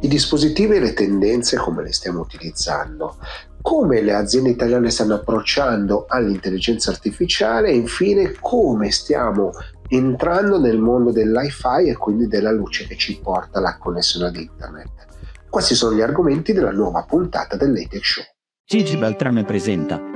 i 0.00 0.08
dispositivi 0.08 0.76
e 0.76 0.80
le 0.80 0.92
tendenze 0.92 1.56
come 1.56 1.82
le 1.82 1.92
stiamo 1.92 2.20
utilizzando, 2.20 3.16
come 3.60 4.00
le 4.00 4.14
aziende 4.14 4.50
italiane 4.50 4.90
stanno 4.90 5.14
approcciando 5.14 6.06
all'intelligenza 6.08 6.90
artificiale 6.90 7.68
e 7.68 7.76
infine 7.76 8.34
come 8.40 8.90
stiamo 8.90 9.50
entrando 9.88 10.58
nel 10.58 10.78
mondo 10.78 11.10
dell'hi-fi 11.10 11.88
e 11.88 11.96
quindi 11.96 12.28
della 12.28 12.52
luce 12.52 12.86
che 12.86 12.96
ci 12.96 13.18
porta 13.20 13.58
alla 13.58 13.76
connessione 13.76 14.28
ad 14.28 14.36
internet. 14.36 15.06
Questi 15.48 15.74
sono 15.74 15.96
gli 15.96 16.00
argomenti 16.00 16.52
della 16.52 16.70
nuova 16.70 17.02
puntata 17.02 17.56
del 17.56 17.86
Show. 18.00 18.24
Gigi 18.64 18.96
Beltrame 18.96 19.44
presenta 19.44 20.09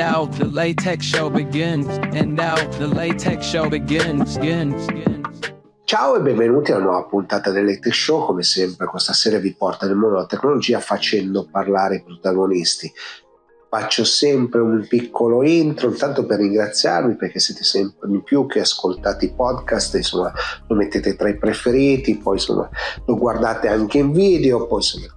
now 0.00 0.24
the 0.38 0.46
latex 0.46 1.04
show 1.04 1.28
begins. 1.28 1.86
And 2.16 2.34
now 2.34 2.56
the 2.78 2.86
latex 2.86 3.46
show 3.46 3.68
begins. 3.68 4.38
begins. 4.38 4.88
Ciao 5.84 6.16
e 6.16 6.20
benvenuti 6.20 6.72
alla 6.72 6.84
nuova 6.84 7.04
puntata 7.04 7.50
del 7.50 7.78
Show. 7.82 8.24
Come 8.24 8.42
sempre, 8.42 8.86
questa 8.86 9.12
serie 9.12 9.40
vi 9.40 9.54
porta 9.54 9.84
nel 9.84 9.96
mondo 9.96 10.14
della 10.14 10.26
tecnologia 10.26 10.80
facendo 10.80 11.46
parlare 11.50 11.96
i 11.96 12.02
protagonisti. 12.02 12.90
Faccio 13.68 14.04
sempre 14.04 14.60
un 14.60 14.86
piccolo 14.88 15.42
intro, 15.42 15.90
intanto 15.90 16.24
per 16.24 16.38
ringraziarvi 16.38 17.16
perché 17.16 17.38
siete 17.38 17.62
sempre 17.62 18.08
di 18.08 18.22
più 18.22 18.46
che 18.46 18.60
ascoltate 18.60 19.26
i 19.26 19.34
podcast, 19.34 19.96
insomma 19.96 20.32
lo 20.66 20.76
mettete 20.76 21.14
tra 21.14 21.28
i 21.28 21.36
preferiti, 21.36 22.16
poi 22.16 22.36
insomma 22.36 22.68
lo 23.04 23.16
guardate 23.16 23.68
anche 23.68 23.98
in 23.98 24.12
video, 24.12 24.66
poi 24.66 24.78
insomma 24.78 25.14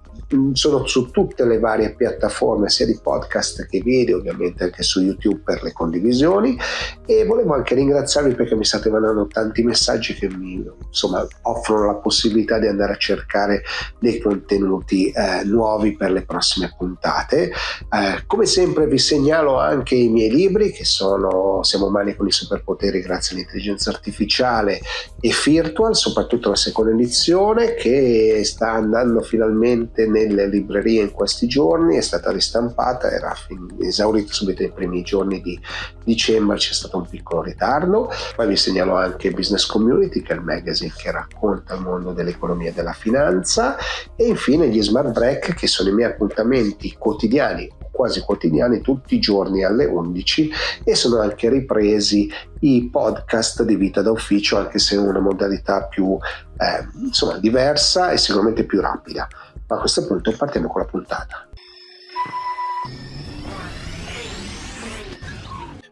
sono 0.52 0.86
su 0.86 1.10
tutte 1.10 1.44
le 1.44 1.58
varie 1.58 1.94
piattaforme 1.94 2.68
sia 2.68 2.86
di 2.86 2.98
podcast 3.00 3.66
che 3.66 3.80
video 3.80 4.18
ovviamente 4.18 4.64
anche 4.64 4.82
su 4.82 5.02
youtube 5.02 5.40
per 5.44 5.62
le 5.62 5.72
condivisioni. 5.72 6.58
E 7.06 7.24
volevo 7.24 7.54
anche 7.54 7.74
ringraziarvi 7.74 8.34
perché 8.34 8.54
mi 8.54 8.64
state 8.64 8.90
mandando 8.90 9.26
tanti 9.26 9.62
messaggi 9.62 10.14
che 10.14 10.28
mi 10.28 10.64
insomma 10.86 11.26
offrono 11.42 11.86
la 11.86 11.94
possibilità 11.94 12.58
di 12.58 12.66
andare 12.66 12.92
a 12.92 12.96
cercare 12.96 13.62
dei 13.98 14.18
contenuti 14.20 15.10
eh, 15.10 15.44
nuovi 15.44 15.96
per 15.96 16.10
le 16.10 16.24
prossime 16.24 16.74
puntate. 16.76 17.50
Eh, 17.50 18.24
come 18.26 18.46
sempre 18.46 18.86
vi 18.86 18.98
segnalo 18.98 19.58
anche 19.58 19.94
i 19.94 20.08
miei 20.08 20.30
libri 20.30 20.70
che 20.70 20.84
sono 20.84 21.62
siamo 21.62 21.86
umani 21.86 22.14
con 22.14 22.26
i 22.26 22.32
superpoteri 22.32 23.00
grazie 23.00 23.36
all'intelligenza 23.36 23.90
artificiale 23.90 24.80
e 25.20 25.32
virtual 25.44 25.96
soprattutto 25.96 26.50
la 26.50 26.56
seconda 26.56 26.92
edizione 26.92 27.74
che 27.74 28.40
sta 28.44 28.72
andando 28.72 29.20
finalmente 29.20 30.06
nelle 30.14 30.46
librerie 30.46 31.02
in 31.02 31.10
questi 31.10 31.48
giorni, 31.48 31.96
è 31.96 32.00
stata 32.00 32.30
ristampata, 32.30 33.10
era 33.10 33.34
esaurita 33.80 34.32
subito 34.32 34.62
nei 34.62 34.70
primi 34.70 35.02
giorni 35.02 35.40
di 35.40 35.58
dicembre, 36.04 36.56
c'è 36.56 36.72
stato 36.72 36.98
un 36.98 37.08
piccolo 37.08 37.42
ritardo. 37.42 38.10
Poi 38.36 38.46
vi 38.46 38.56
segnalo 38.56 38.94
anche 38.96 39.32
Business 39.32 39.66
Community, 39.66 40.22
che 40.22 40.32
è 40.32 40.36
il 40.36 40.42
magazine 40.42 40.92
che 40.96 41.10
racconta 41.10 41.74
il 41.74 41.80
mondo 41.80 42.12
dell'economia 42.12 42.70
e 42.70 42.72
della 42.72 42.92
finanza, 42.92 43.76
e 44.14 44.26
infine 44.26 44.68
gli 44.68 44.80
Smart 44.80 45.10
Break, 45.10 45.54
che 45.54 45.66
sono 45.66 45.88
i 45.88 45.92
miei 45.92 46.10
appuntamenti 46.10 46.94
quotidiani 46.96 47.82
quasi 47.94 48.20
quotidiani 48.22 48.80
tutti 48.80 49.14
i 49.14 49.20
giorni 49.20 49.62
alle 49.62 49.84
11 49.84 50.50
e 50.82 50.96
sono 50.96 51.20
anche 51.20 51.48
ripresi 51.48 52.28
i 52.60 52.88
podcast 52.90 53.62
di 53.62 53.76
vita 53.76 54.02
da 54.02 54.10
ufficio 54.10 54.58
anche 54.58 54.80
se 54.80 54.96
in 54.96 55.02
una 55.02 55.20
modalità 55.20 55.84
più 55.84 56.18
eh, 56.58 56.88
insomma 57.04 57.38
diversa 57.38 58.10
e 58.10 58.18
sicuramente 58.18 58.64
più 58.64 58.80
rapida 58.80 59.28
ma 59.66 59.76
a 59.76 59.80
questo 59.80 60.06
punto 60.06 60.32
partiamo 60.36 60.68
con 60.68 60.82
la 60.82 60.86
puntata. 60.86 61.48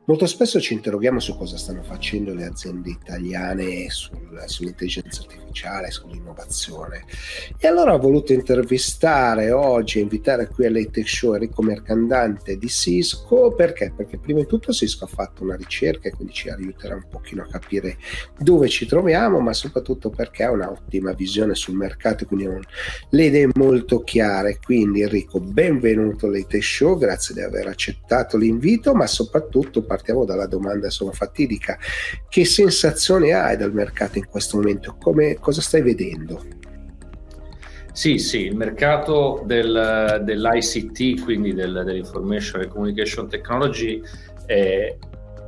Molto 0.05 0.27
spesso 0.27 0.61
ci 0.61 0.75
interroghiamo 0.75 1.21
su 1.21 1.37
cosa 1.37 1.57
stanno 1.57 1.85
facendo 1.85 2.35
le 2.35 2.47
aziende 2.47 2.91
italiane 2.91 3.89
sul, 3.89 4.43
sull'intelligenza 4.47 5.21
artificiale, 5.21 5.93
sull'innovazione. 5.93 7.05
E 7.57 7.69
allora 7.69 7.95
ho 7.95 8.01
voluto 8.01 8.33
intervistare 8.33 9.53
oggi, 9.53 10.01
invitare 10.01 10.49
qui 10.49 10.67
all'Etech 10.67 11.09
Show 11.09 11.35
Enrico 11.35 11.63
Mercandante 11.63 12.59
di 12.59 12.67
Cisco, 12.69 13.55
perché? 13.55 13.93
Perché 13.97 14.19
prima 14.19 14.41
di 14.41 14.47
tutto 14.47 14.73
Cisco 14.73 15.05
ha 15.05 15.07
fatto 15.07 15.45
una 15.45 15.55
ricerca 15.55 16.09
e 16.09 16.11
quindi 16.11 16.33
ci 16.33 16.49
aiuterà 16.49 16.97
un 16.97 17.07
pochino 17.09 17.43
a 17.43 17.47
capire 17.47 17.97
dove 18.37 18.69
ci 18.69 18.87
troviamo, 18.87 19.39
ma 19.39 19.53
soprattutto 19.53 20.11
perché 20.11 20.43
ha 20.43 20.51
un'ottima 20.51 21.13
visione 21.13 21.55
sul 21.55 21.77
mercato, 21.77 22.27
quindi 22.27 22.47
ha 22.47 22.59
le 23.11 23.25
idee 23.25 23.51
molto 23.55 24.03
chiare. 24.03 24.59
Quindi 24.61 25.03
Enrico, 25.03 25.39
benvenuto 25.39 26.27
all'Etech 26.27 26.65
Show, 26.65 26.99
grazie 26.99 27.37
di 27.37 27.41
aver 27.41 27.69
accettato 27.69 28.37
l'invito, 28.37 28.95
ma 28.95 29.07
soprattutto 29.07 29.91
partiamo 29.93 30.25
dalla 30.25 30.47
domanda 30.47 30.87
insomma, 30.87 31.13
fatidica. 31.13 31.79
Che 32.29 32.45
sensazione 32.47 33.33
hai 33.33 33.57
dal 33.59 33.75
mercato 33.75 34.17
in 34.17 34.27
questo 34.27 34.57
momento? 34.57 34.97
Come, 34.99 35.37
cosa 35.39 35.61
stai 35.61 35.83
vedendo? 35.83 36.43
Sì, 37.93 38.17
sì, 38.17 38.47
il 38.47 38.57
mercato 38.57 39.43
del, 39.45 40.23
dell'ICT, 40.25 41.23
quindi 41.25 41.53
del, 41.53 41.83
dell'Information 41.85 42.63
and 42.63 42.71
Communication 42.71 43.29
Technology, 43.29 44.01
è, 44.47 44.97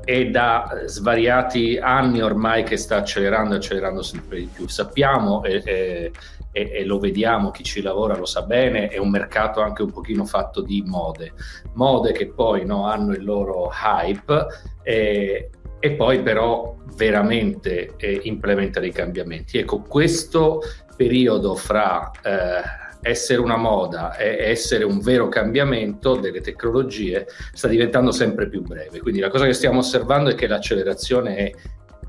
è 0.04 0.25
da 0.27 0.83
svariati 0.84 1.78
anni 1.78 2.21
ormai 2.21 2.62
che 2.65 2.77
sta 2.77 2.97
accelerando 2.97 3.54
e 3.54 3.56
accelerando 3.56 4.03
sempre 4.03 4.41
di 4.41 4.50
più. 4.54 4.69
Sappiamo 4.69 5.43
e, 5.43 5.62
e, 5.65 6.12
e, 6.54 6.84
lo 6.84 7.00
vediamo, 7.00 7.50
chi 7.50 7.65
ci 7.65 7.82
lavora 7.82 8.16
lo 8.16 8.26
sa 8.26 8.42
bene, 8.42 8.87
è 8.88 8.98
un 8.98 9.10
mercato 9.10 9.60
anche 9.60 9.82
un 9.82 9.91
pochino 9.91 10.25
fatto 10.25 10.62
di 10.62 10.82
mode, 10.87 11.32
mode 11.75 12.12
che 12.12 12.28
poi 12.28 12.65
no, 12.65 12.87
hanno 12.87 13.12
il 13.12 13.25
loro 13.25 13.70
hype 13.72 14.47
e, 14.84 15.50
e 15.81 15.91
poi 15.92 16.22
però 16.22 16.76
veramente 16.94 17.94
eh, 17.97 18.20
implementa 18.22 18.78
dei 18.78 18.92
cambiamenti. 18.92 19.59
Ecco, 19.59 19.81
questo 19.81 20.60
periodo 20.97 21.56
fra 21.56 22.09
eh, 22.22 23.10
essere 23.10 23.41
una 23.41 23.56
moda 23.56 24.16
e 24.16 24.48
essere 24.48 24.84
un 24.84 25.00
vero 25.00 25.28
cambiamento 25.28 26.15
delle 26.15 26.41
tecnologie 26.41 27.26
sta 27.53 27.66
diventando 27.66 28.12
sempre 28.12 28.48
più 28.48 28.62
breve. 28.62 29.00
Quindi 29.00 29.19
la 29.19 29.28
cosa 29.28 29.44
che 29.44 29.54
stiamo 29.54 29.81
osservando 29.81 30.31
è 30.31 30.34
che 30.34 30.47
l'accelerazione 30.47 31.36
è 31.36 31.53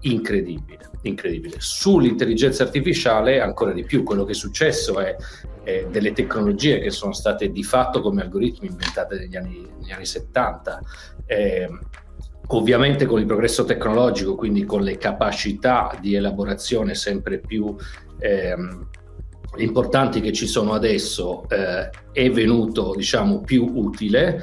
incredibile, 0.01 0.89
incredibile. 1.07 1.55
Sull'intelligenza 1.59 2.63
artificiale 2.63 3.41
ancora 3.41 3.71
di 3.71 3.83
più, 3.83 4.03
quello 4.03 4.23
che 4.23 4.31
è 4.31 4.35
successo 4.35 4.99
è, 4.99 5.15
è 5.63 5.87
delle 5.89 6.13
tecnologie 6.13 6.79
che 6.79 6.91
sono 6.91 7.13
state 7.13 7.51
di 7.51 7.63
fatto 7.63 8.01
come 8.01 8.21
algoritmi 8.21 8.67
inventate 8.67 9.17
negli 9.17 9.35
anni, 9.35 9.67
negli 9.79 9.91
anni 9.91 10.05
70. 10.05 10.81
Eh, 11.25 11.69
ovviamente 12.47 13.05
con 13.05 13.19
il 13.19 13.25
progresso 13.25 13.63
tecnologico, 13.63 14.35
quindi 14.35 14.65
con 14.65 14.81
le 14.81 14.97
capacità 14.97 15.97
di 15.99 16.15
elaborazione 16.15 16.93
sempre 16.93 17.39
più 17.39 17.75
ehm, 18.19 18.87
importanti 19.57 20.21
che 20.21 20.31
ci 20.31 20.47
sono 20.47 20.73
adesso, 20.73 21.47
eh, 21.49 21.89
è 22.11 22.29
venuto 22.29 22.93
diciamo 22.95 23.41
più 23.41 23.71
utile 23.73 24.41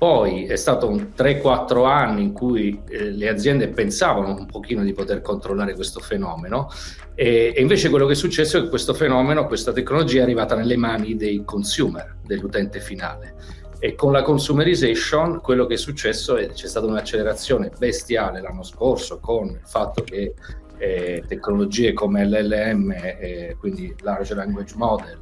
poi 0.00 0.46
è 0.46 0.56
stato 0.56 0.88
un 0.88 1.12
3-4 1.14 1.86
anni 1.86 2.22
in 2.22 2.32
cui 2.32 2.80
eh, 2.88 3.10
le 3.10 3.28
aziende 3.28 3.68
pensavano 3.68 4.34
un 4.34 4.46
pochino 4.46 4.82
di 4.82 4.94
poter 4.94 5.20
controllare 5.20 5.74
questo 5.74 6.00
fenomeno 6.00 6.70
e, 7.14 7.52
e, 7.54 7.60
invece 7.60 7.90
quello 7.90 8.06
che 8.06 8.12
è 8.12 8.16
successo 8.16 8.56
è 8.56 8.62
che 8.62 8.68
questo 8.70 8.94
fenomeno, 8.94 9.46
questa 9.46 9.72
tecnologia 9.72 10.20
è 10.20 10.22
arrivata 10.22 10.54
nelle 10.54 10.78
mani 10.78 11.16
dei 11.16 11.42
consumer, 11.44 12.16
dell'utente 12.24 12.80
finale. 12.80 13.34
E 13.78 13.94
con 13.94 14.12
la 14.12 14.22
consumerization 14.22 15.40
quello 15.42 15.66
che 15.66 15.74
è 15.74 15.76
successo 15.76 16.36
è 16.36 16.46
che 16.46 16.54
c'è 16.54 16.66
stata 16.66 16.86
un'accelerazione 16.86 17.70
bestiale 17.78 18.40
l'anno 18.40 18.62
scorso 18.62 19.20
con 19.20 19.48
il 19.48 19.60
fatto 19.64 20.02
che 20.02 20.34
eh, 20.80 21.22
tecnologie 21.28 21.92
come 21.92 22.24
l'LM, 22.24 22.90
eh, 22.92 23.56
quindi 23.58 23.94
Large 24.00 24.34
Language 24.34 24.74
Model, 24.76 25.18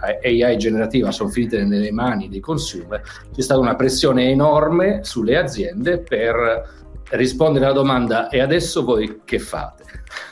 eh, 0.00 0.44
AI 0.44 0.56
generativa 0.56 1.10
sono 1.10 1.28
finite 1.28 1.62
nelle 1.64 1.92
mani 1.92 2.28
dei 2.28 2.40
consumer, 2.40 3.02
c'è 3.32 3.42
stata 3.42 3.60
una 3.60 3.76
pressione 3.76 4.30
enorme 4.30 5.04
sulle 5.04 5.36
aziende 5.36 5.98
per 5.98 6.76
rispondere 7.10 7.66
alla 7.66 7.74
domanda 7.74 8.28
e 8.28 8.40
adesso 8.40 8.82
voi 8.82 9.20
che 9.24 9.38
fate? 9.38 9.84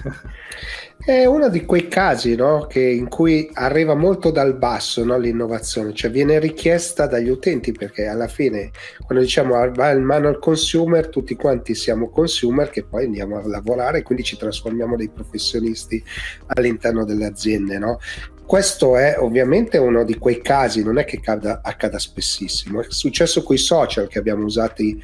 È 0.99 1.25
uno 1.25 1.49
di 1.49 1.65
quei 1.65 1.87
casi 1.87 2.35
no, 2.35 2.67
in 2.73 3.09
cui 3.09 3.49
arriva 3.53 3.95
molto 3.95 4.31
dal 4.31 4.57
basso 4.57 5.05
no, 5.05 5.17
l'innovazione, 5.17 5.95
cioè 5.95 6.11
viene 6.11 6.41
richiesta 6.41 7.07
dagli 7.07 7.29
utenti 7.29 7.71
perché 7.71 8.07
alla 8.07 8.27
fine 8.27 8.73
quando 9.05 9.23
diciamo 9.23 9.55
va 9.73 9.91
in 9.93 10.03
mano 10.03 10.27
al 10.27 10.41
consumer, 10.41 11.09
tutti 11.09 11.37
quanti 11.37 11.77
siamo 11.77 12.09
consumer 12.09 12.71
che 12.71 12.83
poi 12.83 13.05
andiamo 13.05 13.37
a 13.39 13.47
lavorare 13.47 13.99
e 13.99 14.03
quindi 14.03 14.25
ci 14.25 14.37
trasformiamo 14.37 14.97
dei 14.97 15.09
professionisti 15.09 16.03
all'interno 16.47 17.05
delle 17.05 17.27
aziende. 17.27 17.79
No? 17.79 18.01
Questo 18.47 18.97
è 18.97 19.17
ovviamente 19.19 19.77
uno 19.77 20.05
di 20.05 20.19
quei 20.19 20.41
casi, 20.41 20.85
non 20.85 20.99
è 20.99 21.05
che 21.05 21.17
accada, 21.17 21.61
accada 21.65 21.99
spessissimo, 21.99 22.81
è 22.81 22.87
successo 22.89 23.43
con 23.43 23.57
i 23.57 23.59
social 23.59 24.07
che 24.07 24.21
abbiamo 24.21 24.45
usati 24.45 25.03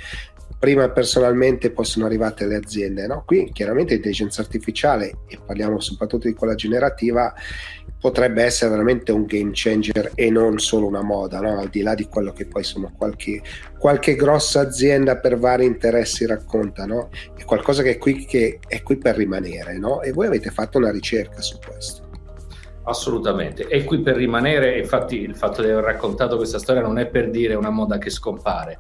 prima 0.63 0.89
personalmente 0.91 1.73
poi 1.73 1.85
sono 1.85 2.07
arrivate 2.07 2.47
le 2.47 2.55
aziende. 2.55 3.09
No? 3.09 3.25
Qui 3.27 3.51
chiaramente 3.53 3.95
l'intelligenza 3.95 4.43
artificiale, 4.43 5.23
e 5.27 5.37
parliamo 5.45 5.81
soprattutto 5.81 6.29
di 6.29 6.35
quella 6.35 6.55
generativa, 6.55 7.35
potrebbe 7.99 8.45
essere 8.45 8.71
veramente 8.71 9.11
un 9.11 9.25
game 9.25 9.51
changer 9.53 10.13
e 10.15 10.31
non 10.31 10.61
solo 10.61 10.87
una 10.87 11.03
moda, 11.03 11.41
no? 11.41 11.59
al 11.59 11.69
di 11.69 11.83
là 11.83 11.97
di 11.97 12.05
quello 12.05 12.33
che 12.33 12.47
poi 12.47 12.63
insomma 12.63 12.93
qualche, 12.97 13.43
qualche 13.77 14.15
grossa 14.15 14.61
azienda 14.61 15.17
per 15.17 15.37
vari 15.37 15.65
interessi 15.65 16.27
racconta, 16.27 16.87
no? 16.87 17.09
è 17.37 17.43
qualcosa 17.43 17.83
che 17.83 17.95
è 17.95 17.99
qui, 17.99 18.25
che 18.25 18.61
è 18.65 18.83
qui 18.83 18.99
per 18.99 19.17
rimanere 19.17 19.77
no? 19.79 20.01
e 20.01 20.13
voi 20.13 20.29
avete 20.29 20.51
fatto 20.51 20.79
una 20.79 20.93
ricerca 20.93 21.41
su 21.41 21.59
questo. 21.59 22.09
Assolutamente, 22.85 23.67
è 23.67 23.83
qui 23.83 24.01
per 24.01 24.15
rimanere, 24.15 24.79
infatti 24.79 25.21
il 25.21 25.35
fatto 25.35 25.61
di 25.61 25.71
aver 25.71 25.83
raccontato 25.83 26.37
questa 26.37 26.61
storia 26.61 26.83
non 26.83 26.99
è 26.99 27.07
per 27.07 27.31
dire 27.31 27.55
una 27.55 27.71
moda 27.71 27.99
che 27.99 28.11
scompare, 28.11 28.79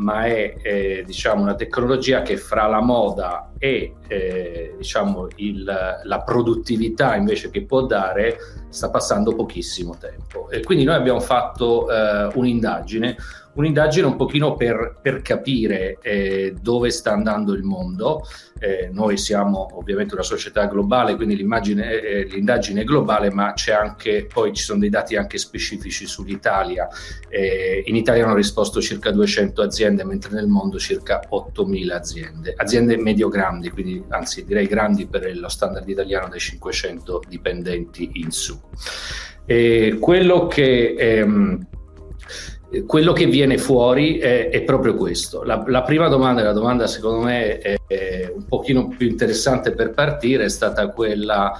ma 0.00 0.24
è 0.24 0.54
eh, 0.62 1.02
diciamo, 1.04 1.42
una 1.42 1.54
tecnologia 1.54 2.22
che 2.22 2.36
fra 2.36 2.66
la 2.66 2.80
moda 2.80 3.52
e 3.58 3.94
eh, 4.08 4.74
diciamo, 4.76 5.28
il, 5.36 5.62
la 6.02 6.22
produttività 6.22 7.16
invece 7.16 7.50
che 7.50 7.64
può 7.64 7.84
dare 7.84 8.38
sta 8.70 8.88
passando 8.90 9.34
pochissimo 9.34 9.96
tempo. 9.98 10.48
E 10.50 10.62
quindi 10.62 10.84
noi 10.84 10.94
abbiamo 10.94 11.20
fatto 11.20 11.90
eh, 11.90 12.30
un'indagine 12.34 13.16
un'indagine 13.54 14.06
un 14.06 14.16
pochino 14.16 14.54
per, 14.54 14.98
per 15.00 15.22
capire 15.22 15.98
eh, 16.02 16.54
dove 16.60 16.90
sta 16.90 17.12
andando 17.12 17.52
il 17.52 17.62
mondo. 17.62 18.22
Eh, 18.58 18.90
noi 18.92 19.16
siamo 19.16 19.68
ovviamente 19.72 20.14
una 20.14 20.22
società 20.22 20.66
globale, 20.66 21.16
quindi 21.16 21.34
eh, 21.34 22.26
l'indagine 22.30 22.82
è 22.82 22.84
globale, 22.84 23.30
ma 23.30 23.52
c'è 23.54 23.72
anche, 23.72 24.26
poi 24.32 24.52
ci 24.52 24.62
sono 24.62 24.80
dei 24.80 24.90
dati 24.90 25.16
anche 25.16 25.38
specifici 25.38 26.06
sull'Italia. 26.06 26.88
Eh, 27.28 27.82
in 27.86 27.96
Italia 27.96 28.24
hanno 28.24 28.34
risposto 28.34 28.80
circa 28.80 29.10
200 29.10 29.62
aziende, 29.62 30.04
mentre 30.04 30.32
nel 30.34 30.46
mondo 30.46 30.78
circa 30.78 31.20
8.000 31.30 31.90
aziende. 31.92 32.54
Aziende 32.56 32.96
medio-grandi, 32.98 33.70
quindi 33.70 34.04
anzi 34.08 34.44
direi 34.44 34.66
grandi 34.66 35.06
per 35.06 35.34
lo 35.36 35.48
standard 35.48 35.88
italiano 35.88 36.28
dai 36.28 36.38
500 36.38 37.22
dipendenti 37.26 38.10
in 38.14 38.30
su. 38.30 38.58
E 39.46 39.96
quello 39.98 40.46
che... 40.46 40.94
Ehm, 40.98 41.66
quello 42.86 43.12
che 43.12 43.26
viene 43.26 43.58
fuori 43.58 44.18
è, 44.18 44.48
è 44.48 44.62
proprio 44.62 44.94
questo. 44.94 45.42
La, 45.42 45.62
la, 45.66 45.82
prima 45.82 46.08
domanda, 46.08 46.42
la 46.42 46.52
domanda 46.52 46.86
secondo 46.86 47.24
me 47.24 47.58
è, 47.58 47.76
è, 47.86 48.32
un 48.32 48.44
pochino 48.46 48.88
più 48.88 49.08
interessante 49.08 49.72
per 49.72 49.90
partire, 49.90 50.44
è 50.44 50.48
stata 50.48 50.88
quella, 50.88 51.58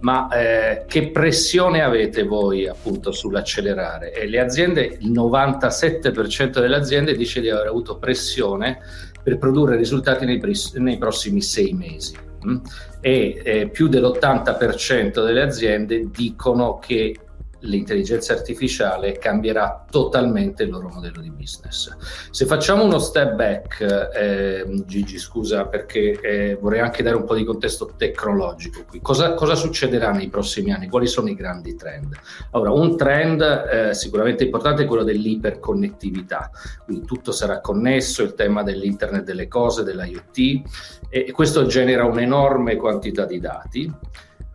ma 0.00 0.28
eh, 0.28 0.84
che 0.86 1.10
pressione 1.10 1.82
avete 1.82 2.22
voi 2.22 2.68
appunto 2.68 3.10
sull'accelerare? 3.10 4.12
E 4.12 4.28
le 4.28 4.38
aziende, 4.38 4.98
il 5.00 5.10
97% 5.10 6.60
delle 6.60 6.76
aziende 6.76 7.16
dice 7.16 7.40
di 7.40 7.50
aver 7.50 7.66
avuto 7.66 7.98
pressione 7.98 8.78
per 9.22 9.38
produrre 9.38 9.76
risultati 9.76 10.24
nei, 10.24 10.40
nei 10.74 10.98
prossimi 10.98 11.42
sei 11.42 11.72
mesi. 11.72 12.14
Mm? 12.46 12.56
E 13.00 13.40
eh, 13.44 13.68
più 13.68 13.88
dell'80% 13.88 15.24
delle 15.24 15.42
aziende 15.42 16.08
dicono 16.10 16.78
che 16.78 17.16
l'intelligenza 17.62 18.32
artificiale 18.32 19.18
cambierà 19.18 19.84
totalmente 19.90 20.62
il 20.62 20.70
loro 20.70 20.88
modello 20.88 21.20
di 21.20 21.30
business. 21.30 21.94
Se 22.30 22.46
facciamo 22.46 22.84
uno 22.84 22.98
step 22.98 23.34
back, 23.34 24.10
eh, 24.14 24.82
Gigi, 24.86 25.18
scusa 25.18 25.66
perché 25.66 26.18
eh, 26.20 26.58
vorrei 26.60 26.80
anche 26.80 27.02
dare 27.02 27.16
un 27.16 27.24
po' 27.24 27.34
di 27.34 27.44
contesto 27.44 27.92
tecnologico 27.96 28.84
qui. 28.86 29.00
Cosa, 29.00 29.34
cosa, 29.34 29.54
succederà 29.54 30.12
nei 30.12 30.28
prossimi 30.28 30.72
anni? 30.72 30.88
Quali 30.88 31.06
sono 31.06 31.28
i 31.28 31.34
grandi 31.34 31.74
trend? 31.74 32.14
Allora, 32.50 32.72
un 32.72 32.96
trend 32.96 33.40
eh, 33.42 33.94
sicuramente 33.94 34.44
importante 34.44 34.82
è 34.82 34.86
quello 34.86 35.04
dell'iperconnettività, 35.04 36.50
quindi 36.84 37.06
tutto 37.06 37.32
sarà 37.32 37.60
connesso, 37.60 38.22
il 38.22 38.34
tema 38.34 38.62
dell'internet 38.62 39.24
delle 39.24 39.48
cose, 39.48 39.84
dell'IoT 39.84 40.62
e 41.08 41.30
questo 41.32 41.66
genera 41.66 42.04
un'enorme 42.04 42.76
quantità 42.76 43.26
di 43.26 43.38
dati 43.38 43.92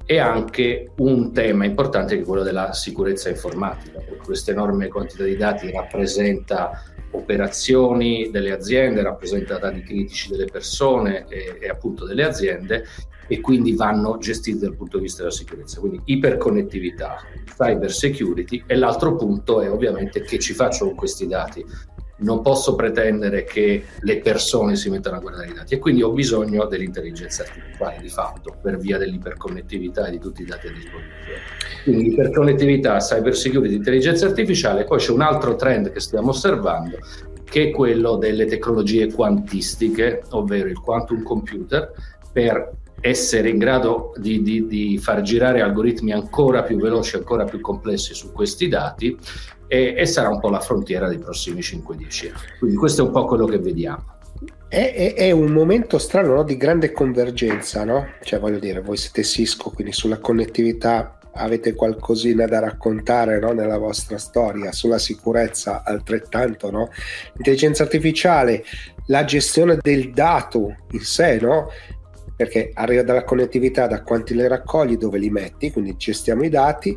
e 0.09 0.19
anche 0.19 0.92
un 1.00 1.33
tema 1.33 1.65
importante 1.65 2.15
che 2.15 2.21
è 2.21 2.25
quello 2.25 2.42
della 2.42 2.71
sicurezza 2.71 3.30
informatica. 3.30 4.01
Questa 4.24 4.51
enorme 4.51 4.88
quantità 4.88 5.25
di 5.25 5.36
dati 5.36 5.69
rappresenta 5.69 6.81
operazioni 7.12 8.30
delle 8.31 8.54
aziende, 8.54 9.01
rappresenta 9.01 9.57
dati 9.57 9.81
critici 9.81 10.30
delle 10.30 10.45
persone 10.45 11.25
e, 11.27 11.57
e, 11.59 11.68
appunto 11.68 12.06
delle 12.06 12.24
aziende 12.24 12.86
e 13.27 13.42
quindi 13.42 13.75
vanno 13.75 14.18
gestiti 14.18 14.59
dal 14.59 14.77
punto 14.77 14.95
di 14.95 15.04
vista 15.04 15.24
della 15.24 15.33
sicurezza. 15.33 15.81
Quindi 15.81 16.00
iperconnettività, 16.06 17.18
cyber 17.57 17.92
security 17.92 18.63
e 18.65 18.75
l'altro 18.77 19.18
punto 19.18 19.60
è 19.60 19.69
ovviamente 19.69 20.21
che 20.21 20.39
ci 20.39 20.53
faccio 20.53 20.86
con 20.86 20.95
questi 20.95 21.27
dati 21.27 21.65
non 22.19 22.41
posso 22.41 22.75
pretendere 22.75 23.43
che 23.43 23.83
le 23.99 24.19
persone 24.19 24.75
si 24.75 24.89
mettano 24.89 25.17
a 25.17 25.19
guardare 25.19 25.49
i 25.49 25.53
dati 25.53 25.75
e 25.75 25.79
quindi 25.79 26.01
ho 26.01 26.11
bisogno 26.11 26.65
dell'intelligenza 26.65 27.43
artificiale 27.43 27.97
di 28.01 28.09
fatto 28.09 28.55
per 28.61 28.77
via 28.77 28.97
dell'iperconnettività 28.97 30.07
e 30.07 30.11
di 30.11 30.19
tutti 30.19 30.41
i 30.41 30.45
dati 30.45 30.67
a 30.67 30.71
disposizione. 30.71 31.39
Quindi 31.83 32.07
iperconnettività, 32.13 32.97
cyber 32.97 33.35
security, 33.35 33.75
intelligenza 33.75 34.25
artificiale, 34.25 34.83
poi 34.83 34.97
c'è 34.97 35.11
un 35.11 35.21
altro 35.21 35.55
trend 35.55 35.91
che 35.91 35.99
stiamo 35.99 36.29
osservando 36.29 36.97
che 37.43 37.69
è 37.69 37.71
quello 37.71 38.17
delle 38.17 38.45
tecnologie 38.45 39.11
quantistiche, 39.11 40.23
ovvero 40.31 40.67
il 40.67 40.79
quantum 40.79 41.23
computer, 41.23 41.93
per 42.31 42.71
essere 42.99 43.49
in 43.49 43.57
grado 43.57 44.13
di, 44.17 44.41
di, 44.41 44.67
di, 44.67 44.97
far 44.97 45.21
girare 45.21 45.61
algoritmi 45.61 46.11
ancora 46.11 46.63
più 46.63 46.77
veloci, 46.77 47.15
ancora 47.15 47.45
più 47.45 47.61
complessi 47.61 48.13
su 48.13 48.31
questi 48.31 48.67
dati 48.67 49.17
e, 49.67 49.95
e 49.97 50.05
sarà 50.05 50.29
un 50.29 50.39
po' 50.39 50.49
la 50.49 50.59
frontiera 50.59 51.07
dei 51.07 51.17
prossimi 51.17 51.59
5-10 51.59 52.27
anni. 52.27 52.33
Quindi 52.59 52.77
questo 52.77 53.03
è 53.03 53.05
un 53.05 53.11
po' 53.11 53.25
quello 53.25 53.45
che 53.45 53.59
vediamo. 53.59 54.15
È, 54.67 54.93
è, 54.93 55.13
è, 55.13 55.31
un 55.31 55.51
momento 55.51 55.97
strano 55.97 56.33
no? 56.33 56.43
di 56.43 56.57
grande 56.57 56.91
convergenza, 56.91 57.85
no? 57.85 58.05
Cioè, 58.21 58.39
voglio 58.39 58.59
dire, 58.59 58.81
voi 58.81 58.97
siete 58.97 59.23
Cisco, 59.23 59.69
quindi 59.69 59.93
sulla 59.93 60.19
connettività 60.19 61.17
avete 61.37 61.73
qualcosina 61.73 62.45
da 62.47 62.59
raccontare 62.59 63.39
no? 63.39 63.51
nella 63.53 63.77
vostra 63.77 64.17
storia, 64.17 64.71
sulla 64.71 64.97
sicurezza 64.97 65.83
altrettanto, 65.83 66.69
no? 66.69 66.89
Intelligenza 67.37 67.83
artificiale, 67.83 68.63
la 69.05 69.23
gestione 69.23 69.77
del 69.79 70.11
dato 70.11 70.75
in 70.91 71.01
sé, 71.01 71.39
no? 71.39 71.69
Perché 72.35 72.71
arriva 72.73 73.03
dalla 73.03 73.23
connettività, 73.23 73.87
da 73.87 74.03
quanti 74.03 74.35
le 74.35 74.47
raccogli, 74.47 74.97
dove 74.97 75.17
li 75.17 75.29
metti, 75.29 75.71
quindi 75.71 75.95
gestiamo 75.95 76.43
i 76.43 76.49
dati 76.49 76.95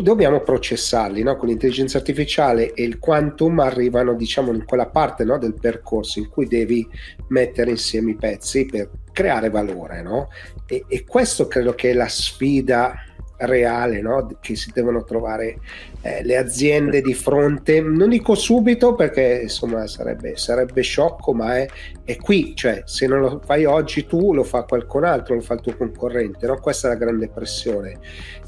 dobbiamo 0.00 0.40
processarli 0.40 1.22
no? 1.22 1.36
con 1.36 1.48
l'intelligenza 1.48 1.98
artificiale 1.98 2.72
e 2.72 2.82
il 2.82 2.98
quantum 2.98 3.60
arrivano 3.60 4.14
diciamo 4.14 4.52
in 4.52 4.64
quella 4.64 4.86
parte 4.86 5.24
no? 5.24 5.38
del 5.38 5.54
percorso 5.54 6.18
in 6.18 6.28
cui 6.28 6.46
devi 6.46 6.86
mettere 7.28 7.70
insieme 7.70 8.12
i 8.12 8.16
pezzi 8.16 8.66
per 8.66 8.90
creare 9.12 9.50
valore 9.50 10.02
no? 10.02 10.28
e, 10.66 10.84
e 10.88 11.04
questo 11.04 11.46
credo 11.46 11.74
che 11.74 11.90
è 11.90 11.92
la 11.94 12.08
sfida 12.08 12.94
reale 13.38 14.00
no? 14.00 14.28
che 14.40 14.56
si 14.56 14.70
devono 14.72 15.04
trovare 15.04 15.58
eh, 16.00 16.22
le 16.22 16.36
aziende 16.36 17.00
di 17.00 17.14
fronte, 17.14 17.80
non 17.80 18.08
dico 18.08 18.34
subito 18.34 18.94
perché 18.94 19.40
insomma 19.42 19.86
sarebbe, 19.86 20.36
sarebbe 20.36 20.82
sciocco, 20.82 21.32
ma 21.34 21.56
è, 21.56 21.68
è, 22.04 22.16
qui, 22.16 22.54
cioè 22.54 22.82
se 22.86 23.06
non 23.06 23.20
lo 23.20 23.40
fai 23.44 23.64
oggi 23.64 24.06
tu 24.06 24.32
lo 24.32 24.44
fa 24.44 24.62
qualcun 24.62 25.04
altro, 25.04 25.34
lo 25.34 25.40
fa 25.40 25.54
il 25.54 25.60
tuo 25.60 25.76
concorrente, 25.76 26.46
no? 26.46 26.58
questa 26.58 26.88
è 26.88 26.90
la 26.92 26.96
grande 26.96 27.28
pressione 27.28 27.98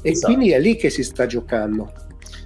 e 0.01 0.11
esatto. 0.11 0.33
quindi 0.33 0.51
è 0.51 0.59
lì 0.59 0.75
che 0.75 0.89
si 0.89 1.03
sta 1.03 1.25
giocando. 1.25 1.91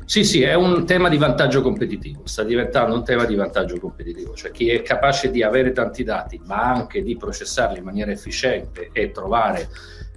Sì, 0.05 0.25
sì, 0.25 0.41
è 0.41 0.53
un 0.53 0.85
tema 0.85 1.07
di 1.07 1.17
vantaggio 1.17 1.61
competitivo, 1.61 2.21
sta 2.25 2.43
diventando 2.43 2.93
un 2.93 3.05
tema 3.05 3.23
di 3.25 3.35
vantaggio 3.35 3.79
competitivo, 3.79 4.33
cioè 4.35 4.51
chi 4.51 4.69
è 4.69 4.81
capace 4.81 5.31
di 5.31 5.41
avere 5.41 5.71
tanti 5.71 6.03
dati, 6.03 6.41
ma 6.45 6.73
anche 6.73 7.01
di 7.01 7.15
processarli 7.15 7.77
in 7.77 7.85
maniera 7.85 8.11
efficiente 8.11 8.89
e 8.91 9.11
trovare 9.11 9.69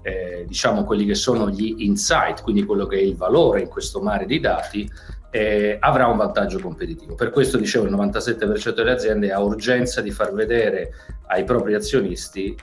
eh, 0.06 0.44
diciamo 0.46 0.84
quelli 0.84 1.04
che 1.04 1.16
sono 1.16 1.50
gli 1.50 1.74
insight, 1.78 2.42
quindi 2.42 2.64
quello 2.64 2.86
che 2.86 2.96
è 2.96 3.00
il 3.00 3.16
valore 3.16 3.62
in 3.62 3.68
questo 3.68 4.00
mare 4.00 4.24
di 4.24 4.38
dati, 4.38 4.88
eh, 5.30 5.76
avrà 5.80 6.06
un 6.06 6.16
vantaggio 6.16 6.60
competitivo. 6.60 7.16
Per 7.16 7.30
questo 7.30 7.58
dicevo 7.58 7.86
il 7.86 7.92
97% 7.92 8.72
delle 8.72 8.92
aziende 8.92 9.32
ha 9.32 9.40
urgenza 9.40 10.00
di 10.00 10.12
far 10.12 10.32
vedere 10.32 10.92
ai 11.26 11.42
propri 11.42 11.74
azionisti 11.74 12.56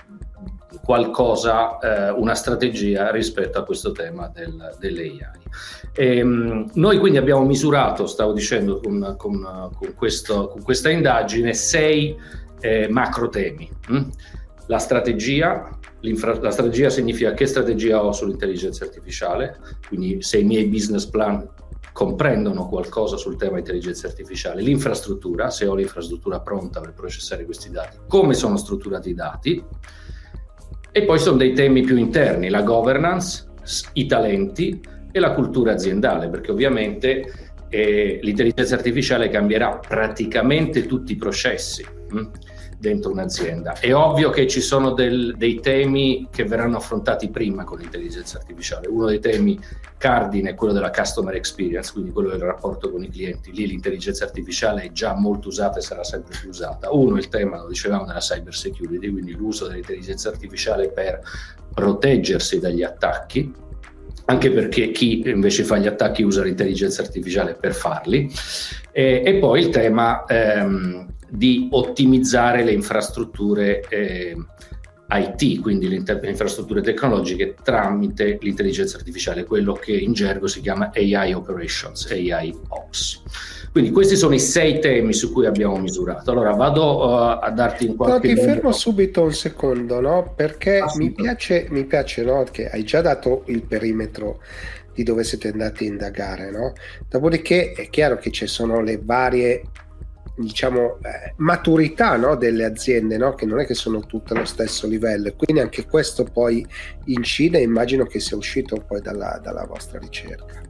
qualcosa, 0.86 1.80
eh, 1.80 2.12
una 2.12 2.34
strategia 2.34 3.12
rispetto 3.12 3.60
a 3.60 3.64
questo 3.64 3.92
tema 3.92 4.32
del, 4.34 4.78
dell'AI. 4.80 5.20
E, 5.94 6.18
ehm, 6.20 6.72
noi 6.76 6.98
quindi 6.98 7.18
abbiamo 7.18 7.44
misurato, 7.44 8.08
stavo 8.08 8.32
dicendo 8.32 8.80
con, 8.80 9.16
con, 9.18 9.70
con, 9.78 9.94
questo, 9.96 10.48
con 10.48 10.62
questa 10.64 10.90
indagine, 10.90 11.54
sei 11.54 12.18
eh, 12.62 12.88
macro 12.88 13.28
temi. 13.28 13.70
Hm? 13.90 14.10
La 14.68 14.78
strategia, 14.78 15.78
la 16.42 16.52
strategia 16.52 16.90
significa 16.90 17.34
che 17.34 17.46
strategia 17.46 18.04
ho 18.04 18.12
sull'intelligenza 18.12 18.84
artificiale, 18.84 19.58
quindi 19.88 20.22
se 20.22 20.40
i 20.40 20.44
miei 20.44 20.66
business 20.66 21.06
plan 21.06 21.48
comprendono 21.94 22.68
qualcosa 22.68 23.16
sul 23.16 23.38
tema 23.38 23.60
intelligenza 23.60 24.08
artificiale, 24.08 24.62
l'infrastruttura, 24.62 25.50
se 25.50 25.66
ho 25.66 25.76
l'infrastruttura 25.76 26.42
pronta 26.42 26.82
per 26.82 26.94
processare 26.94 27.46
questi 27.46 27.70
dati, 27.70 27.98
come 28.08 28.34
sono 28.34 28.58
strutturati 28.58 29.12
i 29.12 29.14
dati, 29.14 29.64
e 30.92 31.04
poi 31.06 31.20
sono 31.20 31.38
dei 31.38 31.54
temi 31.54 31.82
più 31.84 31.96
interni, 31.96 32.50
la 32.50 32.64
governance, 32.64 33.46
i 33.94 34.06
talenti 34.06 34.82
e 35.12 35.20
la 35.20 35.34
cultura 35.34 35.72
aziendale, 35.72 36.30
perché 36.30 36.52
ovviamente 36.52 37.52
eh, 37.70 38.20
l'intelligenza 38.22 38.76
artificiale 38.76 39.30
cambierà 39.30 39.78
praticamente 39.78 40.86
tutti 40.86 41.14
i 41.14 41.16
processi. 41.16 41.86
Hm? 42.12 42.30
Dentro 42.84 43.12
un'azienda. 43.12 43.80
È 43.80 43.96
ovvio 43.96 44.30
che 44.30 44.46
ci 44.46 44.60
sono 44.60 44.92
del, 44.92 45.36
dei 45.38 45.62
temi 45.62 46.28
che 46.30 46.44
verranno 46.44 46.75
affrontati 46.75 47.30
prima 47.30 47.63
con 47.63 47.78
l'intelligenza 47.80 48.40
artificiale. 48.40 48.90
Uno 48.90 49.06
dei 49.06 49.22
temi 49.22 49.58
cardine 49.98 50.50
è 50.50 50.54
quello 50.54 50.74
della 50.74 50.92
customer 50.92 51.34
experience, 51.34 51.94
quindi 51.94 52.12
quello 52.12 52.32
del 52.32 52.42
rapporto 52.42 52.92
con 52.92 53.02
i 53.02 53.10
clienti. 53.10 53.54
Lì 53.54 53.68
l'intelligenza 53.68 54.25
artificiale 54.25 54.84
è 54.84 54.92
già 54.92 55.16
molto 55.16 55.48
usata 55.48 55.80
e 55.80 55.82
sarà 55.82 56.04
sempre 56.04 56.38
più 56.38 56.50
usata. 56.50 56.92
Uno 56.92 57.16
è 57.16 57.20
il 57.20 57.30
tema, 57.30 57.62
lo 57.62 57.70
dicevamo, 57.70 58.06
della 58.06 58.20
cyber 58.20 58.54
security, 58.54 59.10
quindi 59.10 59.32
l'uso 59.32 59.66
dell'intelligenza 59.70 60.28
artificiale 60.28 60.90
per 60.90 61.22
proteggersi 61.74 62.60
dagli 62.60 62.84
attacchi, 62.84 63.50
anche 64.25 64.52
perché 64.52 64.92
chi 64.92 65.22
invece 65.25 65.63
fa 65.63 65.78
gli 65.78 65.88
attacchi 65.88 66.22
usa 66.24 66.44
l'intelligenza 66.44 67.02
artificiale 67.02 67.54
per 67.54 67.74
farli. 67.74 68.30
E, 68.92 69.22
e 69.25 69.36
poi 69.36 69.62
il 69.62 69.70
tema 69.70 70.25
ehm, 70.25 71.12
di 71.36 71.68
ottimizzare 71.72 72.63
le 72.63 72.74
infrastrutture 72.74 73.84
eh, 73.90 74.36
IT, 75.10 75.62
quindi 75.62 75.88
le, 75.88 76.04
le 76.06 76.30
infrastrutture 76.30 76.82
tecnologiche 76.82 77.56
tramite 77.62 78.38
l'intelligenza 78.40 78.98
artificiale, 78.98 79.44
quello 79.44 79.74
che 79.74 79.94
in 79.94 80.13
gergo 80.13 80.46
si 80.46 80.62
chiama 80.62 80.92
AI 80.94 81.34
Operations, 81.34 82.10
AI 82.12 82.56
Ops. 82.68 83.24
Quindi 83.72 83.90
questi 83.90 84.16
sono 84.16 84.36
i 84.36 84.40
sei 84.40 84.80
temi 84.80 85.13
su 85.13 85.32
cui 85.32 85.48
abbiamo 85.48 85.78
misurato. 85.78 86.30
Allora 86.30 86.52
vado 86.52 86.98
uh, 86.98 87.40
a 87.42 87.52
darti 87.52 87.88
in 87.88 87.96
qualche. 87.96 88.28
No, 88.28 88.36
ti 88.36 88.40
fermo 88.40 88.72
subito 88.72 89.24
un 89.24 89.34
secondo, 89.34 90.00
no? 90.00 90.34
Perché 90.36 90.84
mi 90.98 91.12
piace, 91.12 91.66
mi 91.72 91.84
piace 91.86 92.24
no? 92.24 92.44
che 92.52 92.70
hai 92.70 92.84
già 92.84 93.02
dato 93.02 93.44
il 93.48 93.63
perimetro 93.63 94.40
di 94.94 95.02
dove 95.02 95.24
siete 95.24 95.48
andati 95.48 95.86
a 95.86 95.88
indagare, 95.88 96.52
no? 96.52 96.74
Dopodiché 97.10 97.72
è 97.72 97.90
chiaro 97.90 98.18
che 98.18 98.30
ci 98.30 98.46
sono 98.46 98.80
le 98.82 99.00
varie 99.02 99.63
diciamo, 100.36 100.98
eh, 101.02 101.34
maturità 101.38 102.16
no, 102.16 102.36
delle 102.36 102.66
aziende, 102.66 103.18
no? 103.18 103.34
che 103.36 103.46
non 103.46 103.60
è 103.60 103.66
che 103.66 103.74
sono 103.75 104.02
tutte 104.02 104.34
allo 104.34 104.46
stesso 104.46 104.88
livello. 104.88 105.34
Quindi 105.36 105.62
anche 105.62 105.86
questo 105.86 106.24
poi 106.24 106.66
incide, 107.06 107.60
immagino 107.60 108.06
che 108.06 108.20
sia 108.20 108.38
uscito 108.38 108.84
poi 108.88 109.02
dalla, 109.02 109.40
dalla 109.42 109.66
vostra 109.66 110.00
ricerca. 110.00 110.62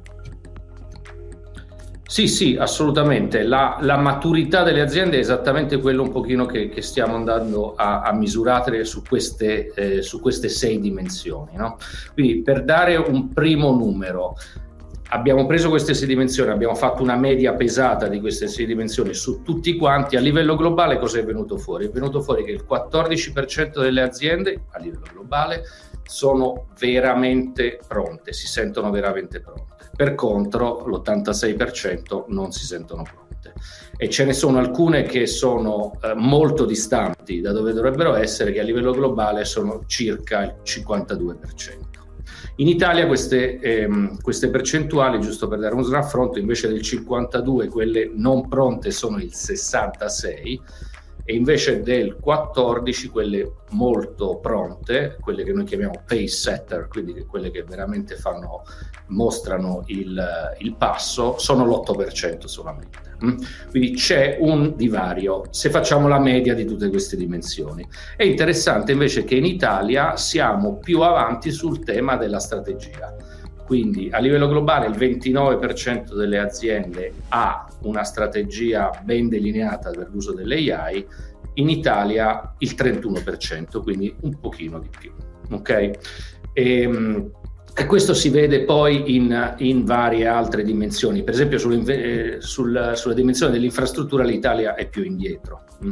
Sì, 2.06 2.28
sì, 2.28 2.56
assolutamente. 2.60 3.42
La, 3.42 3.78
la, 3.82 3.98
maturità 3.98 4.62
delle 4.62 4.82
aziende 4.82 5.18
è 5.18 5.20
esattamente 5.20 5.80
quello 5.80 6.04
un 6.04 6.12
pochino 6.12 6.46
che, 6.46 6.70
che 6.70 6.84
stiamo 6.84 7.16
andando 7.16 7.74
a, 7.74 8.02
a 8.02 8.14
misurare 8.14 8.84
su 8.84 9.02
queste, 9.02 9.74
eh, 9.74 10.02
su 10.04 10.20
queste 10.20 10.48
sei 10.48 10.80
dimensioni. 10.80 11.56
No? 11.56 11.78
Quindi 12.14 12.44
per 12.44 12.66
dare 12.66 12.98
un 12.98 13.30
primo 13.34 13.72
numero, 13.72 14.36
abbiamo 15.14 15.46
preso 15.46 15.70
queste 15.70 15.94
sei 15.94 16.08
dimensioni, 16.08 16.50
abbiamo 16.50 16.74
fatto 16.74 17.04
una 17.04 17.16
media 17.16 17.54
pesata 17.54 18.08
di 18.08 18.20
queste 18.20 18.48
sei 18.48 18.66
dimensioni 18.66 19.14
su 19.14 19.44
tutti 19.44 19.78
quanti, 19.78 20.16
a 20.16 20.20
livello 20.20 20.56
globale 20.56 20.98
cosa 20.98 21.20
è 21.20 21.24
venuto 21.24 21.58
fuori? 21.58 21.86
È 21.86 21.92
venuto 21.92 22.22
fuori 22.22 22.44
che 22.44 22.52
il 22.52 22.66
14% 22.68 23.80
delle 23.80 24.02
aziende 24.02 24.64
a 24.72 24.80
livello 24.80 25.06
globale 25.12 25.64
sono 26.04 26.68
veramente 26.80 27.80
pronte, 27.88 28.34
si 28.34 28.48
sentono 28.48 28.90
veramente 28.90 29.40
pronte. 29.40 29.92
Per 29.96 30.16
contro 30.16 30.84
l'86% 30.88 32.26
non 32.30 32.52
si 32.52 32.66
sentono 32.66 33.04
pronte. 33.04 33.54
E 33.96 34.10
ce 34.10 34.26
ne 34.26 34.34
sono 34.34 34.58
alcune 34.58 35.04
che 35.04 35.28
sono 35.28 35.94
eh, 36.02 36.14
molto 36.16 36.66
distanti 36.66 37.40
da 37.40 37.52
dove 37.52 37.72
dovrebbero 37.72 38.16
essere, 38.16 38.52
che 38.52 38.60
a 38.60 38.64
livello 38.64 38.92
globale 38.92 39.46
sono 39.46 39.84
circa 39.86 40.42
il 40.42 40.56
52%. 40.64 41.93
In 42.58 42.68
Italia 42.68 43.08
queste, 43.08 43.60
ehm, 43.60 44.22
queste, 44.22 44.50
percentuali, 44.50 45.20
giusto 45.20 45.48
per 45.48 45.60
dare 45.60 45.76
un 45.76 45.90
raffronto, 45.90 46.40
invece 46.40 46.68
del 46.68 46.82
52, 46.82 47.68
quelle 47.68 48.12
non 48.14 48.48
pronte 48.48 48.92
sono 48.92 49.18
il 49.18 49.34
66 49.34 50.62
e 51.26 51.36
invece 51.36 51.82
del 51.82 52.18
14 52.20 53.08
quelle 53.08 53.54
molto 53.72 54.38
pronte, 54.40 55.18
quelle 55.22 55.44
che 55.44 55.54
noi 55.54 55.64
chiamiamo 55.64 56.04
pace 56.06 56.28
setter, 56.28 56.88
quindi 56.90 57.26
quelle 57.26 57.50
che 57.50 57.64
veramente 57.64 58.16
fanno, 58.16 58.64
mostrano 59.08 59.84
il, 59.88 60.22
il 60.60 60.76
passo, 60.76 61.38
sono 61.38 61.66
l'8% 61.66 62.46
solamente. 62.46 63.03
Mm? 63.24 63.38
Quindi 63.70 63.92
c'è 63.94 64.38
un 64.40 64.76
divario 64.76 65.44
se 65.50 65.70
facciamo 65.70 66.08
la 66.08 66.20
media 66.20 66.54
di 66.54 66.66
tutte 66.66 66.90
queste 66.90 67.18
dimensioni. 67.18 67.88
È 68.16 68.24
interessante 68.24 68.92
invece 68.92 69.24
che 69.24 69.36
in 69.36 69.46
Italia 69.46 70.16
siamo 70.18 70.78
più 70.78 71.02
avanti 71.02 71.52
sul 71.52 71.84
tema 71.84 72.16
della 72.18 72.40
strategia. 72.40 73.16
Quindi 73.66 74.10
a 74.12 74.20
livello 74.20 74.48
globale 74.48 74.88
il 74.88 74.96
29% 74.96 76.16
delle 76.16 76.38
aziende 76.38 77.14
ha 77.30 77.68
una 77.84 78.04
strategia 78.04 78.92
ben 79.04 79.30
delineata 79.30 79.90
per 79.90 80.10
l'uso 80.12 80.34
dell'AI, 80.34 81.06
in 81.56 81.70
Italia 81.70 82.56
il 82.60 82.76
31%, 82.76 83.82
quindi 83.82 84.14
un 84.22 84.38
pochino 84.40 84.80
di 84.80 84.90
più. 84.90 85.12
Okay? 85.50 85.92
E, 86.52 86.82
ehm, 86.82 87.32
e 87.76 87.86
questo 87.88 88.14
si 88.14 88.30
vede 88.30 88.66
poi 88.66 89.16
in, 89.16 89.56
in 89.58 89.84
varie 89.84 90.28
altre 90.28 90.64
dimensioni, 90.64 91.24
per 91.24 91.34
esempio 91.34 91.58
eh, 91.88 92.38
sul, 92.40 92.92
sulla 92.96 93.14
dimensione 93.14 93.52
dell'infrastruttura 93.52 94.24
l'Italia 94.24 94.76
è 94.76 94.88
più 94.88 95.04
indietro. 95.04 95.64
Mm 95.84 95.92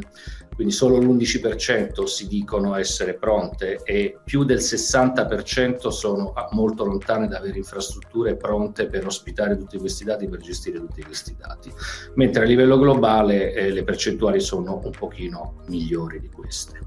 quindi 0.62 0.78
solo 0.78 0.98
l'11% 0.98 2.04
si 2.04 2.28
dicono 2.28 2.76
essere 2.76 3.16
pronte 3.16 3.80
e 3.84 4.20
più 4.24 4.44
del 4.44 4.60
60% 4.60 5.88
sono 5.88 6.34
molto 6.52 6.86
lontane 6.86 7.28
da 7.28 7.38
avere 7.38 7.58
infrastrutture 7.58 8.36
pronte 8.36 8.86
per 8.86 9.06
ospitare 9.06 9.58
tutti 9.58 9.80
questi 9.80 10.04
dati, 10.04 10.28
per 10.28 10.40
gestire 10.40 10.78
tutti 10.78 11.02
questi 11.02 11.36
dati, 11.36 11.72
mentre 12.14 12.44
a 12.44 12.46
livello 12.46 12.78
globale 12.78 13.54
eh, 13.54 13.72
le 13.72 13.84
percentuali 13.84 14.40
sono 14.40 14.82
un 14.84 14.92
pochino 14.92 15.64
migliori 15.68 16.20
di 16.20 16.30
queste. 16.30 16.80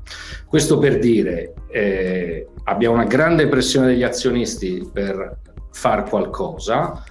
Questo 0.46 0.78
per 0.78 0.98
dire, 1.00 1.54
eh, 1.68 2.46
abbiamo 2.64 2.94
una 2.94 3.06
grande 3.06 3.48
pressione 3.48 3.88
degli 3.88 4.04
azionisti 4.04 4.83
per 4.90 5.40
far 5.70 6.08
qualcosa, 6.08 7.04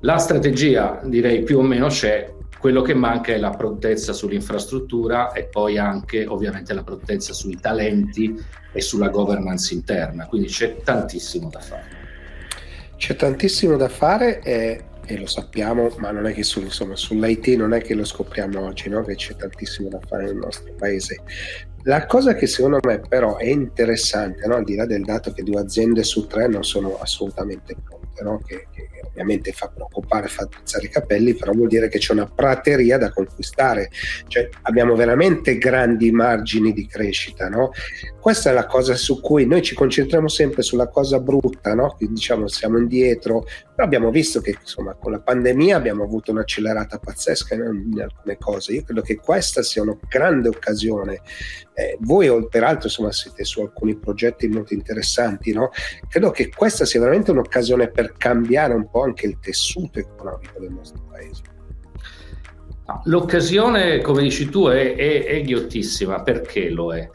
la 0.00 0.18
strategia 0.18 1.00
direi 1.04 1.42
più 1.42 1.58
o 1.58 1.62
meno 1.62 1.88
c'è, 1.88 2.32
quello 2.58 2.82
che 2.82 2.94
manca 2.94 3.32
è 3.32 3.38
la 3.38 3.50
prontezza 3.50 4.12
sull'infrastruttura 4.12 5.32
e 5.32 5.44
poi 5.44 5.78
anche 5.78 6.26
ovviamente 6.26 6.74
la 6.74 6.82
prontezza 6.82 7.32
sui 7.32 7.58
talenti 7.58 8.38
e 8.72 8.80
sulla 8.82 9.08
governance 9.08 9.72
interna, 9.72 10.26
quindi 10.26 10.48
c'è 10.48 10.76
tantissimo 10.82 11.48
da 11.48 11.60
fare. 11.60 11.98
C'è 12.96 13.16
tantissimo 13.16 13.76
da 13.76 13.88
fare 13.88 14.40
e, 14.42 14.84
e 15.10 15.18
lo 15.18 15.26
sappiamo, 15.26 15.92
ma 15.98 16.12
non 16.12 16.26
è 16.26 16.32
che 16.32 16.44
su, 16.44 16.60
insomma, 16.60 16.94
sull'IT 16.94 17.48
non 17.56 17.72
è 17.72 17.80
che 17.82 17.94
lo 17.94 18.04
scopriamo 18.04 18.64
oggi, 18.64 18.88
no? 18.88 19.02
che 19.02 19.16
c'è 19.16 19.34
tantissimo 19.34 19.88
da 19.88 19.98
fare 20.06 20.24
nel 20.24 20.36
nostro 20.36 20.72
paese. 20.78 21.20
La 21.82 22.06
cosa 22.06 22.34
che 22.34 22.46
secondo 22.46 22.78
me 22.82 23.00
però 23.00 23.36
è 23.36 23.46
interessante, 23.46 24.46
no? 24.46 24.54
al 24.54 24.64
di 24.64 24.76
là 24.76 24.86
del 24.86 25.02
dato 25.02 25.32
che 25.32 25.42
due 25.42 25.60
aziende 25.60 26.04
su 26.04 26.26
tre 26.26 26.46
non 26.46 26.62
sono 26.62 26.96
assolutamente 27.00 27.74
pronte, 27.82 28.22
no? 28.22 28.40
che, 28.46 28.68
che 28.72 28.88
ovviamente 29.10 29.52
fa 29.52 29.68
preoccupare, 29.68 30.28
fa 30.28 30.48
alzare 30.50 30.86
i 30.86 30.88
capelli, 30.88 31.34
però 31.34 31.52
vuol 31.52 31.68
dire 31.68 31.88
che 31.88 31.98
c'è 31.98 32.12
una 32.12 32.26
prateria 32.26 32.96
da 32.96 33.10
conquistare, 33.10 33.90
cioè 34.28 34.48
abbiamo 34.62 34.94
veramente 34.94 35.58
grandi 35.58 36.10
margini 36.10 36.72
di 36.72 36.86
crescita, 36.86 37.48
no? 37.48 37.70
Questa 38.18 38.50
è 38.50 38.52
la 38.52 38.66
cosa 38.66 38.94
su 38.94 39.20
cui 39.20 39.46
noi 39.46 39.62
ci 39.62 39.74
concentriamo 39.74 40.28
sempre 40.28 40.62
sulla 40.62 40.88
cosa 40.88 41.18
brutta, 41.20 41.74
no? 41.74 41.94
Che 41.98 42.06
diciamo 42.08 42.46
siamo 42.46 42.78
indietro, 42.78 43.44
però 43.80 43.92
abbiamo 43.92 44.10
visto 44.10 44.42
che 44.42 44.58
insomma 44.60 44.92
con 44.94 45.12
la 45.12 45.20
pandemia 45.20 45.74
abbiamo 45.74 46.04
avuto 46.04 46.32
un'accelerata 46.32 46.98
pazzesca 46.98 47.54
in, 47.54 47.90
in 47.92 48.02
alcune 48.02 48.36
cose. 48.36 48.74
Io 48.74 48.82
credo 48.82 49.00
che 49.00 49.16
questa 49.16 49.62
sia 49.62 49.80
una 49.80 49.96
grande 50.06 50.48
occasione. 50.48 51.22
Eh, 51.72 51.96
voi 52.00 52.46
peraltro 52.50 52.88
insomma 52.88 53.10
siete 53.10 53.42
su 53.44 53.62
alcuni 53.62 53.96
progetti 53.96 54.48
molto 54.48 54.74
interessanti, 54.74 55.54
no? 55.54 55.70
Credo 56.10 56.30
che 56.30 56.50
questa 56.50 56.84
sia 56.84 57.00
veramente 57.00 57.30
un'occasione 57.30 57.90
per 57.90 58.12
cambiare 58.18 58.74
un 58.74 58.90
po' 58.90 59.02
anche 59.02 59.24
il 59.24 59.38
tessuto 59.40 59.98
economico 59.98 60.60
del 60.60 60.72
nostro 60.72 61.02
paese. 61.10 61.42
L'occasione, 63.04 64.02
come 64.02 64.20
dici 64.20 64.50
tu, 64.50 64.66
è, 64.66 64.94
è, 64.94 65.24
è 65.24 65.40
ghiottissima. 65.40 66.22
Perché 66.22 66.68
lo 66.68 66.94
è? 66.94 67.08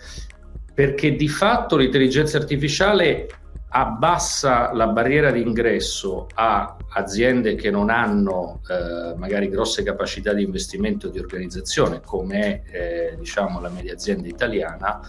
Perché 0.73 1.15
di 1.15 1.27
fatto 1.27 1.77
l'intelligenza 1.77 2.37
artificiale 2.37 3.27
abbassa 3.69 4.71
la 4.73 4.87
barriera 4.87 5.31
di 5.31 5.41
ingresso 5.41 6.27
a 6.35 6.77
aziende 6.93 7.55
che 7.55 7.69
non 7.69 7.89
hanno 7.89 8.61
eh, 8.69 9.17
magari 9.17 9.49
grosse 9.49 9.83
capacità 9.83 10.33
di 10.33 10.43
investimento 10.43 11.09
di 11.09 11.19
organizzazione 11.19 11.99
come 12.01 12.63
eh, 12.71 13.15
diciamo 13.17 13.59
la 13.59 13.69
media 13.69 13.93
azienda 13.93 14.27
italiana 14.27 15.01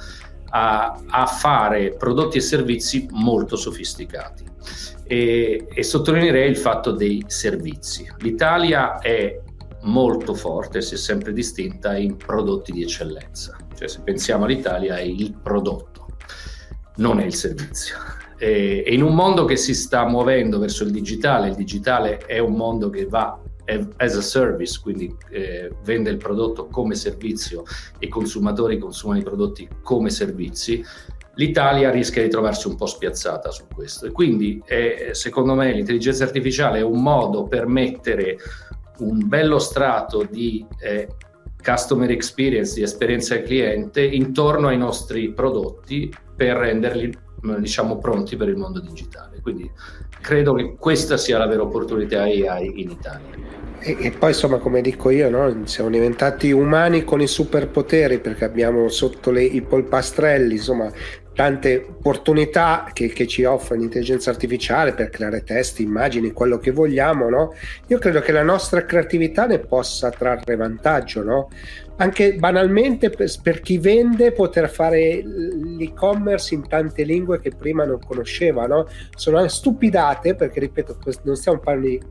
a, 0.48 1.00
a, 1.06 1.26
fare 1.26 1.94
prodotti 1.94 2.38
e 2.38 2.40
servizi 2.40 3.06
molto 3.10 3.56
sofisticati. 3.56 4.44
E, 5.04 5.68
e 5.72 5.82
sottolineerei 5.84 6.50
il 6.50 6.56
fatto 6.56 6.90
dei 6.90 7.22
servizi. 7.28 8.10
l'Italia 8.18 8.98
è 8.98 9.40
molto 9.82 10.34
forte 10.34 10.82
si 10.82 10.94
è 10.94 10.96
sempre 10.96 11.32
distinta 11.32 11.96
in 11.96 12.16
prodotti 12.16 12.72
di 12.72 12.82
eccellenza. 12.82 13.56
Cioè 13.76 13.86
se 13.86 14.00
pensiamo 14.02 14.44
all'Italia 14.44 14.96
è 14.96 15.02
il 15.02 15.36
prodotto 15.40 16.06
non 16.96 17.20
è 17.20 17.24
il 17.24 17.34
servizio 17.34 17.96
e, 18.38 18.84
in 18.88 19.02
un 19.02 19.14
mondo 19.14 19.44
che 19.44 19.56
si 19.56 19.74
sta 19.74 20.06
muovendo 20.06 20.58
verso 20.58 20.84
il 20.84 20.90
digitale, 20.90 21.48
il 21.48 21.54
digitale 21.54 22.18
è 22.18 22.38
un 22.38 22.54
mondo 22.54 22.90
che 22.90 23.06
va 23.06 23.40
as 23.96 24.16
a 24.16 24.20
service, 24.20 24.78
quindi 24.80 25.14
eh, 25.30 25.72
vende 25.82 26.10
il 26.10 26.18
prodotto 26.18 26.66
come 26.66 26.94
servizio 26.94 27.64
e 27.98 28.06
i 28.06 28.08
consumatori 28.08 28.78
consumano 28.78 29.18
i 29.18 29.24
prodotti 29.24 29.68
come 29.82 30.10
servizi, 30.10 30.84
l'Italia 31.34 31.90
rischia 31.90 32.22
di 32.22 32.28
trovarsi 32.28 32.68
un 32.68 32.76
po' 32.76 32.86
spiazzata 32.86 33.50
su 33.50 33.64
questo. 33.74 34.06
E 34.06 34.12
quindi, 34.12 34.62
eh, 34.66 35.10
secondo 35.12 35.54
me, 35.54 35.72
l'intelligenza 35.72 36.24
artificiale 36.24 36.78
è 36.78 36.82
un 36.82 37.02
modo 37.02 37.44
per 37.44 37.66
mettere 37.66 38.38
un 38.98 39.26
bello 39.26 39.58
strato 39.58 40.26
di 40.28 40.64
eh, 40.80 41.08
customer 41.62 42.10
experience, 42.10 42.74
di 42.74 42.82
esperienza 42.82 43.34
del 43.34 43.44
cliente 43.44 44.02
intorno 44.02 44.68
ai 44.68 44.78
nostri 44.78 45.32
prodotti 45.32 46.14
per 46.34 46.56
renderli 46.56 47.24
diciamo 47.54 47.98
pronti 47.98 48.36
per 48.36 48.48
il 48.48 48.56
mondo 48.56 48.80
digitale. 48.80 49.40
Quindi 49.40 49.70
credo 50.20 50.54
che 50.54 50.74
questa 50.78 51.16
sia 51.16 51.38
la 51.38 51.46
vera 51.46 51.62
opportunità 51.62 52.22
AI 52.22 52.80
in 52.80 52.90
Italia. 52.90 53.44
E, 53.78 53.96
e, 54.00 54.10
poi 54.10 54.30
insomma 54.30 54.58
come 54.58 54.80
dico 54.80 55.10
io 55.10 55.30
no? 55.30 55.66
siamo 55.66 55.90
diventati 55.90 56.50
umani 56.50 57.04
con 57.04 57.20
i 57.20 57.26
superpoteri 57.26 58.18
perché 58.18 58.44
abbiamo 58.44 58.88
sotto 58.88 59.30
le, 59.30 59.44
i 59.44 59.60
polpastrelli 59.60 60.54
insomma 60.54 60.90
tante 61.36 61.86
opportunità 61.86 62.88
che, 62.92 63.08
che, 63.08 63.26
ci 63.26 63.44
offre 63.44 63.76
l'intelligenza 63.76 64.30
artificiale 64.30 64.94
per 64.94 65.10
creare 65.10 65.44
testi, 65.44 65.82
immagini, 65.82 66.32
quello 66.32 66.58
che 66.58 66.70
vogliamo, 66.70 67.28
no? 67.28 67.52
Io 67.88 67.98
credo 67.98 68.20
che 68.20 68.32
la 68.32 68.42
nostra 68.42 68.86
creatività 68.86 69.44
ne 69.44 69.58
possa 69.58 70.08
trarre 70.08 70.56
vantaggio, 70.56 71.22
no? 71.22 71.50
Anche 71.98 72.34
banalmente 72.34 73.08
per, 73.08 73.32
per, 73.42 73.60
chi 73.60 73.78
vende 73.78 74.32
poter 74.32 74.68
fare 74.68 75.22
l'e-commerce 75.22 76.54
in 76.54 76.68
tante 76.68 77.04
lingue 77.04 77.40
che 77.40 77.52
prima 77.56 77.84
non 77.84 77.98
conosceva, 78.04 78.66
no? 78.66 78.86
Sono 79.14 79.46
stupidate 79.48 80.34
perché, 80.34 80.60
ripeto, 80.60 80.98
non 81.22 81.36
stiamo 81.36 81.58
parlando 81.58 81.88
di 81.88 82.02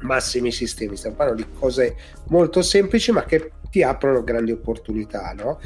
massimi 0.00 0.50
sistemi, 0.50 0.96
stiamo 0.96 1.16
parlando 1.16 1.42
di 1.42 1.48
cose 1.56 1.94
molto 2.28 2.62
semplici 2.62 3.12
ma 3.12 3.24
che 3.24 3.52
ti 3.70 3.82
aprono 3.82 4.24
grandi 4.24 4.50
opportunità, 4.50 5.32
no? 5.36 5.60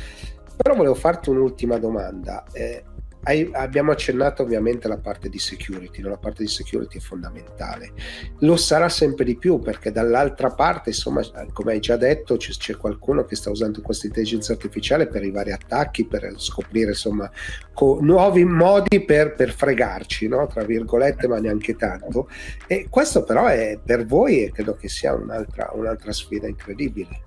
Però 0.56 0.74
volevo 0.74 0.94
farti 0.94 1.30
un'ultima 1.30 1.78
domanda. 1.78 2.44
Eh, 2.52 2.84
hai, 3.26 3.48
abbiamo 3.52 3.90
accennato 3.90 4.42
ovviamente 4.42 4.86
alla 4.86 4.98
parte 4.98 5.28
di 5.28 5.38
security, 5.38 6.00
no? 6.00 6.10
la 6.10 6.16
parte 6.16 6.44
di 6.44 6.48
security 6.48 6.98
è 6.98 7.00
fondamentale. 7.00 7.90
Lo 8.40 8.56
sarà 8.56 8.88
sempre 8.88 9.24
di 9.24 9.36
più 9.36 9.58
perché 9.58 9.90
dall'altra 9.90 10.50
parte, 10.50 10.90
insomma, 10.90 11.22
come 11.52 11.72
hai 11.72 11.80
già 11.80 11.96
detto, 11.96 12.36
c'è, 12.36 12.52
c'è 12.52 12.76
qualcuno 12.76 13.24
che 13.24 13.34
sta 13.34 13.50
usando 13.50 13.80
questa 13.80 14.06
intelligenza 14.06 14.52
artificiale 14.52 15.08
per 15.08 15.24
i 15.24 15.32
vari 15.32 15.50
attacchi, 15.50 16.06
per 16.06 16.34
scoprire 16.36 16.90
insomma 16.90 17.28
co- 17.72 17.98
nuovi 18.00 18.44
modi 18.44 19.04
per, 19.04 19.34
per 19.34 19.52
fregarci, 19.52 20.28
no? 20.28 20.46
tra 20.46 20.62
virgolette, 20.62 21.26
ma 21.26 21.40
neanche 21.40 21.74
tanto. 21.74 22.28
E 22.68 22.86
questo 22.88 23.24
però 23.24 23.46
è 23.46 23.76
per 23.84 24.06
voi 24.06 24.44
e 24.44 24.52
credo 24.52 24.76
che 24.76 24.88
sia 24.88 25.12
un'altra, 25.12 25.72
un'altra 25.74 26.12
sfida 26.12 26.46
incredibile 26.46 27.24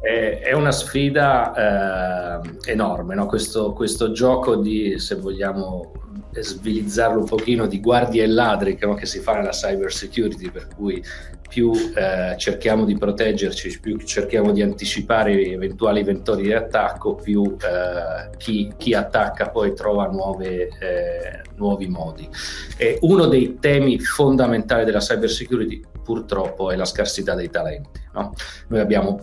è, 0.00 0.52
una 0.52 0.72
sfida 0.72 2.40
eh, 2.42 2.70
enorme, 2.72 3.14
no? 3.14 3.26
questo, 3.26 3.72
questo, 3.72 4.12
gioco 4.12 4.56
di, 4.56 4.98
se 4.98 5.16
vogliamo 5.16 5.92
svilizzarlo 6.32 7.20
un 7.20 7.26
pochino, 7.26 7.66
di 7.66 7.80
guardie 7.80 8.22
e 8.22 8.26
ladri 8.26 8.78
no? 8.80 8.94
che 8.94 9.06
si 9.06 9.18
fa 9.20 9.34
nella 9.34 9.50
cyber 9.50 9.92
security, 9.92 10.50
per 10.50 10.68
cui 10.74 11.02
più 11.48 11.72
eh, 11.72 12.36
cerchiamo 12.38 12.84
di 12.84 12.96
proteggerci, 12.96 13.80
più 13.80 13.98
cerchiamo 13.98 14.52
di 14.52 14.62
anticipare 14.62 15.32
eventuali 15.32 16.04
ventori 16.04 16.44
di 16.44 16.52
attacco, 16.52 17.16
più 17.16 17.56
eh, 17.60 18.36
chi, 18.36 18.72
chi, 18.76 18.94
attacca 18.94 19.50
poi 19.50 19.74
trova 19.74 20.06
nuove, 20.06 20.68
eh, 20.78 21.42
nuovi 21.56 21.88
modi. 21.88 22.28
E 22.76 22.98
uno 23.00 23.26
dei 23.26 23.58
temi 23.58 23.98
fondamentali 23.98 24.84
della 24.84 25.00
cyber 25.00 25.28
security 25.28 25.82
purtroppo 26.04 26.70
è 26.70 26.76
la 26.76 26.84
scarsità 26.84 27.34
dei 27.34 27.50
talenti. 27.50 28.00
No? 28.14 28.32
Noi 28.68 28.80
abbiamo 28.80 29.18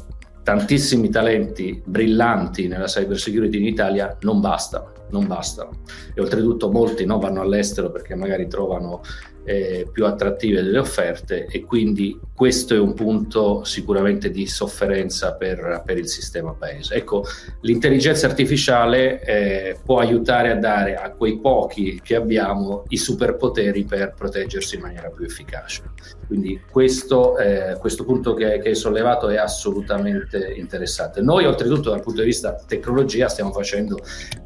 tantissimi 0.47 1.09
talenti 1.09 1.81
brillanti 1.83 2.69
nella 2.69 2.85
cyber 2.85 3.19
security 3.19 3.57
in 3.57 3.65
Italia 3.65 4.15
non 4.21 4.39
bastano, 4.39 4.93
non 5.09 5.27
bastano. 5.27 5.81
E 6.13 6.21
oltretutto 6.21 6.71
molti 6.71 7.03
no, 7.03 7.19
vanno 7.19 7.41
all'estero 7.41 7.91
perché 7.91 8.15
magari 8.15 8.47
trovano 8.47 9.01
eh, 9.47 9.87
più 9.89 10.05
attrattive 10.05 10.61
delle 10.61 10.77
offerte 10.77 11.45
e 11.45 11.63
quindi 11.63 12.19
questo 12.35 12.75
è 12.75 12.79
un 12.79 12.93
punto 12.93 13.63
sicuramente 13.63 14.29
di 14.29 14.45
sofferenza 14.45 15.35
per, 15.35 15.83
per 15.85 15.97
il 15.97 16.09
sistema 16.09 16.53
paese. 16.53 16.95
Ecco, 16.95 17.23
l'intelligenza 17.61 18.27
artificiale 18.27 19.21
eh, 19.23 19.77
può 19.85 19.99
aiutare 19.99 20.51
a 20.51 20.55
dare 20.55 20.95
a 20.95 21.11
quei 21.11 21.39
pochi 21.39 22.01
che 22.03 22.15
abbiamo 22.15 22.83
i 22.89 22.97
superpoteri 22.97 23.85
per 23.85 24.13
proteggersi 24.17 24.75
in 24.75 24.81
maniera 24.81 25.09
più 25.09 25.23
efficace. 25.23 25.83
Quindi 26.27 26.61
questo, 26.69 27.37
eh, 27.37 27.77
questo 27.79 28.03
punto 28.03 28.33
che, 28.33 28.59
che 28.59 28.67
hai 28.69 28.75
sollevato 28.75 29.29
è 29.29 29.37
assolutamente 29.37 30.53
interessante. 30.57 31.21
Noi 31.21 31.45
oltretutto 31.45 31.89
dal 31.89 32.01
punto 32.01 32.19
di 32.19 32.27
vista 32.27 32.53
tecnologia 32.67 33.29
stiamo 33.29 33.53
facendo 33.53 33.97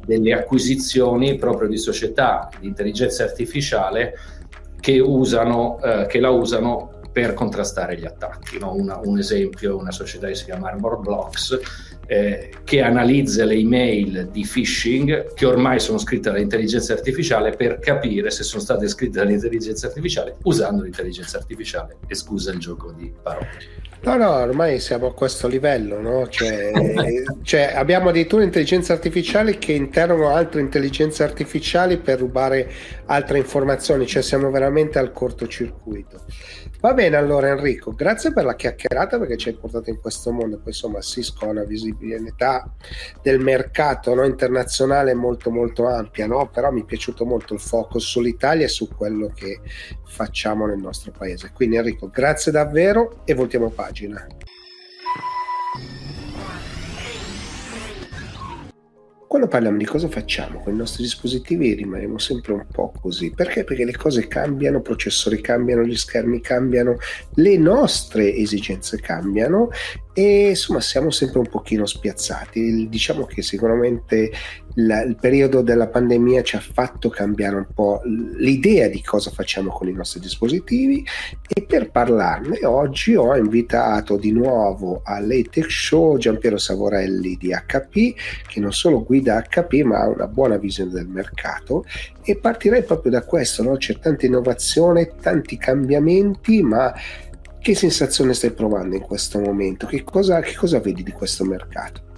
delle 0.06 0.32
acquisizioni 0.32 1.36
proprio 1.38 1.68
di 1.68 1.76
società 1.76 2.48
di 2.60 2.68
intelligenza 2.68 3.24
artificiale 3.24 4.14
che, 4.82 4.98
usano, 4.98 5.80
eh, 5.80 6.06
che 6.06 6.18
la 6.18 6.30
usano 6.30 6.98
per 7.12 7.34
contrastare 7.34 7.96
gli 7.96 8.04
attacchi. 8.04 8.58
No? 8.58 8.74
Una, 8.74 8.98
un 9.04 9.16
esempio, 9.16 9.78
una 9.78 9.92
società 9.92 10.26
che 10.26 10.34
si 10.34 10.44
chiama 10.44 10.70
Armor 10.70 10.98
Blocks, 10.98 11.56
eh, 12.12 12.50
che 12.64 12.82
analizza 12.82 13.46
le 13.46 13.54
email 13.54 14.28
di 14.30 14.46
phishing 14.46 15.32
che 15.32 15.46
ormai 15.46 15.80
sono 15.80 15.96
scritte 15.96 16.30
dall'intelligenza 16.30 16.92
artificiale 16.92 17.52
per 17.52 17.78
capire 17.78 18.30
se 18.30 18.42
sono 18.42 18.60
state 18.60 18.86
scritte 18.86 19.18
dall'intelligenza 19.18 19.86
artificiale 19.86 20.36
usando 20.42 20.82
l'intelligenza 20.82 21.38
artificiale. 21.38 21.96
E 22.06 22.14
scusa 22.14 22.52
il 22.52 22.58
gioco 22.58 22.92
di 22.92 23.10
parole. 23.22 23.80
No, 24.04 24.16
no, 24.16 24.30
ormai 24.30 24.80
siamo 24.80 25.06
a 25.06 25.14
questo 25.14 25.46
livello, 25.46 26.00
no? 26.00 26.28
Cioè, 26.28 26.72
cioè, 27.42 27.72
abbiamo 27.74 28.08
addirittura 28.08 28.42
intelligenze 28.42 28.92
artificiali 28.92 29.58
che 29.58 29.72
interrogano 29.72 30.34
altre 30.34 30.60
intelligenze 30.60 31.22
artificiali 31.22 31.98
per 31.98 32.18
rubare 32.18 32.68
altre 33.06 33.38
informazioni, 33.38 34.06
cioè 34.06 34.22
siamo 34.22 34.50
veramente 34.50 34.98
al 34.98 35.12
cortocircuito. 35.12 36.24
Va 36.80 36.94
bene 36.94 37.14
allora 37.14 37.50
Enrico, 37.50 37.92
grazie 37.92 38.32
per 38.32 38.44
la 38.44 38.56
chiacchierata 38.56 39.16
perché 39.16 39.36
ci 39.36 39.50
hai 39.50 39.54
portato 39.54 39.88
in 39.88 40.00
questo 40.00 40.32
mondo, 40.32 40.56
poi 40.56 40.72
insomma 40.72 41.00
Cisco 41.00 41.44
ha 41.44 41.50
una 41.50 41.62
visibilità 41.62 42.01
del 43.22 43.40
mercato 43.40 44.14
no, 44.14 44.24
internazionale 44.24 45.14
molto 45.14 45.50
molto 45.50 45.86
ampia, 45.86 46.26
no? 46.26 46.48
però 46.48 46.70
mi 46.70 46.82
è 46.82 46.84
piaciuto 46.84 47.24
molto 47.24 47.54
il 47.54 47.60
focus 47.60 48.04
sull'Italia 48.04 48.66
e 48.66 48.68
su 48.68 48.88
quello 48.88 49.30
che 49.34 49.60
facciamo 50.04 50.66
nel 50.66 50.78
nostro 50.78 51.10
paese. 51.10 51.50
Quindi 51.52 51.76
Enrico, 51.76 52.08
grazie 52.08 52.52
davvero 52.52 53.22
e 53.24 53.34
voltiamo 53.34 53.70
pagina. 53.70 54.26
quando 59.32 59.48
parliamo 59.48 59.78
di 59.78 59.86
cosa 59.86 60.08
facciamo 60.08 60.60
con 60.60 60.74
i 60.74 60.76
nostri 60.76 61.04
dispositivi 61.04 61.72
rimaniamo 61.72 62.18
sempre 62.18 62.52
un 62.52 62.66
po' 62.70 62.92
così. 63.00 63.30
Perché? 63.30 63.64
Perché 63.64 63.86
le 63.86 63.96
cose 63.96 64.28
cambiano, 64.28 64.80
i 64.80 64.82
processori 64.82 65.40
cambiano, 65.40 65.84
gli 65.84 65.96
schermi 65.96 66.42
cambiano, 66.42 66.98
le 67.36 67.56
nostre 67.56 68.34
esigenze 68.34 69.00
cambiano 69.00 69.70
e 70.14 70.50
insomma 70.50 70.80
siamo 70.80 71.10
sempre 71.10 71.38
un 71.38 71.48
pochino 71.48 71.86
spiazzati. 71.86 72.88
Diciamo 72.88 73.24
che 73.24 73.42
sicuramente 73.42 74.30
la, 74.74 75.02
il 75.02 75.16
periodo 75.16 75.62
della 75.62 75.88
pandemia 75.88 76.42
ci 76.42 76.56
ha 76.56 76.60
fatto 76.60 77.08
cambiare 77.08 77.56
un 77.56 77.66
po' 77.74 78.00
l'idea 78.04 78.88
di 78.88 79.02
cosa 79.02 79.30
facciamo 79.30 79.70
con 79.70 79.88
i 79.88 79.92
nostri 79.92 80.20
dispositivi 80.20 81.04
e 81.46 81.62
per 81.62 81.90
parlarne 81.90 82.64
oggi 82.64 83.14
ho 83.14 83.36
invitato 83.36 84.16
di 84.16 84.32
nuovo 84.32 85.02
all'ATEC 85.04 85.70
Show 85.70 86.16
Giampiero 86.16 86.56
Savorelli 86.56 87.36
di 87.36 87.50
HP 87.50 88.14
che 88.46 88.60
non 88.60 88.72
solo 88.72 89.02
guida 89.02 89.42
HP 89.42 89.82
ma 89.82 90.00
ha 90.00 90.08
una 90.08 90.26
buona 90.26 90.56
visione 90.56 90.90
del 90.90 91.06
mercato 91.06 91.84
e 92.24 92.36
partirei 92.36 92.84
proprio 92.84 93.10
da 93.10 93.22
questo, 93.24 93.62
no? 93.62 93.76
c'è 93.76 93.98
tanta 93.98 94.26
innovazione, 94.26 95.14
tanti 95.20 95.58
cambiamenti 95.58 96.62
ma 96.62 96.94
che 97.62 97.74
sensazione 97.74 98.34
stai 98.34 98.50
provando 98.50 98.96
in 98.96 99.02
questo 99.02 99.38
momento? 99.38 99.86
Che 99.86 100.02
cosa, 100.02 100.40
che 100.40 100.54
cosa 100.54 100.80
vedi 100.80 101.02
di 101.02 101.12
questo 101.12 101.44
mercato? 101.44 102.10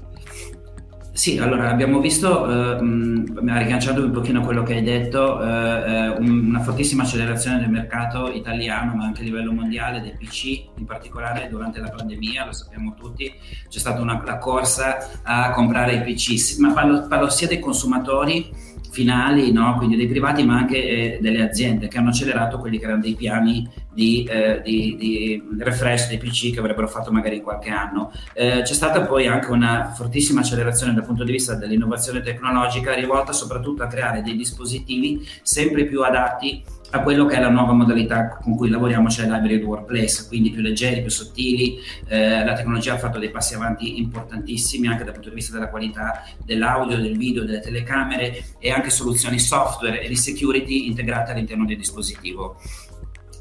Sì, 1.13 1.39
allora 1.39 1.71
abbiamo 1.71 2.01
visto, 2.01 2.51
eh, 2.51 2.79
rilanciando 2.81 4.05
un 4.05 4.11
pochino 4.11 4.41
quello 4.41 4.65
che 4.65 4.75
hai 4.75 4.83
detto, 4.83 5.41
eh, 5.41 5.47
eh 5.47 6.09
una 6.19 6.59
fortissima 6.59 7.05
accelerazione 7.05 7.61
del 7.61 7.71
mercato 7.71 8.33
italiano, 8.33 8.97
ma 8.97 9.05
anche 9.05 9.21
a 9.21 9.25
livello 9.25 9.53
mondiale, 9.53 10.01
dei 10.01 10.17
PC, 10.19 10.71
in 10.77 10.87
particolare 10.87 11.47
durante 11.49 11.79
la 11.79 11.91
pandemia, 11.91 12.47
lo 12.47 12.53
sappiamo 12.53 12.95
tutti, 12.95 13.33
c'è 13.69 13.79
stata 13.79 14.01
una, 14.01 14.21
corsa 14.39 15.21
a 15.23 15.51
comprare 15.51 15.95
i 15.95 16.01
PC, 16.01 16.59
ma 16.59 16.73
parlo, 16.73 17.07
parlo 17.07 17.29
sia 17.29 17.47
dei 17.47 17.61
consumatori 17.61 18.73
finali, 18.95 19.51
no? 19.51 19.75
quindi 19.77 19.97
dei 19.97 20.07
privati, 20.07 20.45
ma 20.45 20.57
anche 20.57 20.77
eh, 20.77 21.19
delle 21.21 21.43
aziende 21.43 21.89
che 21.89 21.99
hanno 21.99 22.11
accelerato 22.11 22.59
quelli 22.59 22.79
che 22.79 22.85
erano 22.85 23.01
dei 23.01 23.17
piani 23.17 23.69
di, 23.93 24.25
eh, 24.31 24.61
di, 24.63 24.97
di, 24.97 25.43
refresh 25.59 26.09
dei 26.09 26.19
PC 26.19 26.53
che 26.53 26.61
avrebbero 26.61 26.87
fatto 26.87 27.11
magari 27.11 27.37
in 27.37 27.43
qualche 27.43 27.71
anno. 27.71 28.13
Eh, 28.33 28.63
c'è 28.63 28.73
stata 28.73 29.03
poi 29.03 29.27
anche 29.27 29.51
una 29.51 29.93
fortissima 29.93 30.41
accelerazione 30.41 30.95
dal 30.95 31.05
punto 31.05 31.25
di 31.25 31.33
vista 31.33 31.57
dell'innovazione 31.57 32.21
tecnologica 32.21 32.95
rivolta 32.95 33.33
soprattutto 33.33 33.83
a 33.83 33.89
creare 33.89 34.23
dei 34.23 34.37
dispositivi 34.37 35.27
sempre 35.43 35.85
più 35.87 36.03
adatti 36.03 36.63
a 36.95 37.01
quello 37.01 37.27
che 37.27 37.35
è 37.35 37.41
la 37.41 37.49
nuova 37.49 37.73
modalità 37.73 38.39
con 38.41 38.55
cui 38.55 38.69
lavoriamo, 38.69 39.09
cioè 39.09 39.27
l'hybrid 39.27 39.65
workplace, 39.65 40.29
quindi 40.29 40.51
più 40.51 40.63
leggeri, 40.63 41.01
più 41.01 41.11
sottili. 41.11 41.77
Eh, 42.07 42.45
la 42.45 42.53
tecnologia 42.55 42.95
ha 42.95 42.99
fatto 42.99 43.19
dei 43.19 43.31
passi 43.31 43.55
avanti 43.55 43.99
importantissimi 43.99 44.87
anche 44.87 45.03
dal 45.03 45.13
punto 45.13 45.29
di 45.29 45.35
vista 45.35 45.53
della 45.53 45.71
qualità 45.71 46.25
dell'audio, 46.45 46.97
del 46.97 47.17
video, 47.17 47.45
delle 47.45 47.59
telecamere 47.59 48.45
e 48.61 48.71
anche 48.71 48.91
soluzioni 48.91 49.41
software 49.41 50.03
e 50.03 50.09
di 50.09 50.15
security 50.15 50.87
integrate 50.87 51.33
all'interno 51.33 51.65
del 51.65 51.79
dispositivo. 51.79 52.61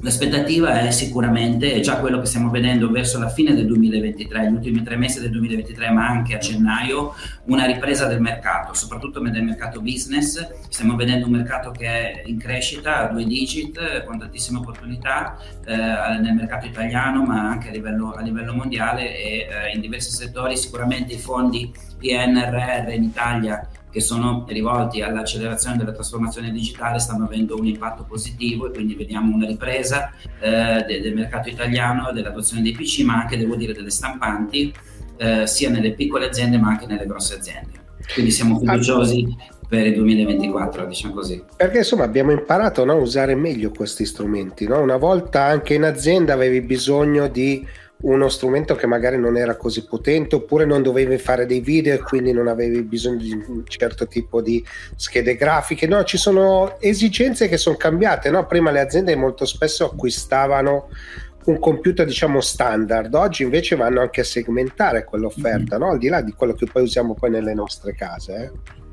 L'aspettativa 0.00 0.80
è 0.80 0.90
sicuramente, 0.90 1.80
già 1.80 1.96
quello 1.96 2.20
che 2.20 2.26
stiamo 2.26 2.50
vedendo 2.50 2.90
verso 2.90 3.18
la 3.18 3.28
fine 3.28 3.54
del 3.54 3.66
2023, 3.66 4.50
gli 4.50 4.52
ultimi 4.52 4.82
tre 4.82 4.96
mesi 4.96 5.20
del 5.20 5.30
2023, 5.30 5.90
ma 5.90 6.06
anche 6.06 6.34
a 6.34 6.38
gennaio, 6.38 7.14
una 7.44 7.64
ripresa 7.64 8.06
del 8.06 8.20
mercato, 8.20 8.74
soprattutto 8.74 9.22
nel 9.22 9.42
mercato 9.42 9.80
business. 9.80 10.46
Stiamo 10.68 10.96
vedendo 10.96 11.26
un 11.26 11.32
mercato 11.32 11.70
che 11.70 11.86
è 11.86 12.22
in 12.26 12.38
crescita 12.38 12.98
a 12.98 13.12
due 13.12 13.24
digit, 13.24 14.04
con 14.04 14.18
tantissime 14.18 14.58
opportunità 14.58 15.38
eh, 15.64 15.74
nel 15.74 16.34
mercato 16.34 16.66
italiano, 16.66 17.24
ma 17.24 17.48
anche 17.48 17.68
a 17.68 17.72
livello, 17.72 18.12
a 18.12 18.20
livello 18.20 18.52
mondiale 18.52 19.16
e 19.16 19.48
eh, 19.48 19.74
in 19.74 19.80
diversi 19.80 20.10
settori. 20.10 20.56
Sicuramente 20.56 21.14
i 21.14 21.18
fondi 21.18 21.72
PNRR 21.98 22.92
in 22.92 23.04
Italia 23.04 23.66
che 23.94 24.00
sono 24.00 24.44
rivolti 24.48 25.02
all'accelerazione 25.02 25.76
della 25.76 25.92
trasformazione 25.92 26.50
digitale 26.50 26.98
stanno 26.98 27.26
avendo 27.26 27.56
un 27.56 27.64
impatto 27.64 28.02
positivo 28.02 28.66
e 28.66 28.72
quindi 28.72 28.96
vediamo 28.96 29.32
una 29.32 29.46
ripresa 29.46 30.10
eh, 30.40 30.84
de- 30.84 31.00
del 31.00 31.14
mercato 31.14 31.48
italiano, 31.48 32.10
dell'adozione 32.10 32.60
dei 32.60 32.72
PC, 32.72 33.04
ma 33.04 33.20
anche 33.20 33.38
devo 33.38 33.54
dire 33.54 33.72
delle 33.72 33.90
stampanti, 33.90 34.74
eh, 35.16 35.46
sia 35.46 35.70
nelle 35.70 35.92
piccole 35.92 36.26
aziende 36.26 36.58
ma 36.58 36.70
anche 36.70 36.86
nelle 36.86 37.06
grosse 37.06 37.36
aziende. 37.36 37.82
Quindi 38.12 38.32
siamo 38.32 38.58
fiduciosi 38.58 39.32
per 39.68 39.86
il 39.86 39.94
2024, 39.94 40.86
diciamo 40.86 41.14
così. 41.14 41.40
Perché 41.56 41.78
insomma 41.78 42.02
abbiamo 42.02 42.32
imparato 42.32 42.84
no, 42.84 42.94
a 42.94 42.96
usare 42.96 43.36
meglio 43.36 43.70
questi 43.70 44.04
strumenti. 44.06 44.66
No? 44.66 44.80
Una 44.80 44.96
volta 44.96 45.44
anche 45.44 45.74
in 45.74 45.84
azienda 45.84 46.32
avevi 46.32 46.62
bisogno 46.62 47.28
di 47.28 47.64
uno 48.02 48.28
strumento 48.28 48.74
che 48.74 48.86
magari 48.86 49.18
non 49.18 49.36
era 49.36 49.56
così 49.56 49.86
potente 49.86 50.34
oppure 50.34 50.64
non 50.64 50.82
dovevi 50.82 51.16
fare 51.16 51.46
dei 51.46 51.60
video 51.60 51.94
e 51.94 52.00
quindi 52.00 52.32
non 52.32 52.48
avevi 52.48 52.82
bisogno 52.82 53.18
di 53.18 53.32
un 53.32 53.64
certo 53.66 54.06
tipo 54.06 54.42
di 54.42 54.64
schede 54.96 55.36
grafiche. 55.36 55.86
No, 55.86 56.04
ci 56.04 56.18
sono 56.18 56.78
esigenze 56.80 57.48
che 57.48 57.56
sono 57.56 57.76
cambiate. 57.76 58.30
No? 58.30 58.46
Prima 58.46 58.70
le 58.70 58.80
aziende 58.80 59.16
molto 59.16 59.46
spesso 59.46 59.86
acquistavano 59.86 60.88
un 61.44 61.58
computer 61.58 62.06
diciamo 62.06 62.40
standard, 62.40 63.14
oggi 63.14 63.42
invece 63.42 63.76
vanno 63.76 64.00
anche 64.00 64.22
a 64.22 64.24
segmentare 64.24 65.04
quell'offerta, 65.04 65.76
mm-hmm. 65.76 65.86
no? 65.86 65.92
al 65.92 65.98
di 65.98 66.08
là 66.08 66.22
di 66.22 66.32
quello 66.32 66.54
che 66.54 66.66
poi 66.70 66.84
usiamo 66.84 67.14
poi 67.14 67.30
nelle 67.30 67.54
nostre 67.54 67.94
case. 67.94 68.34
Eh? 68.34 68.50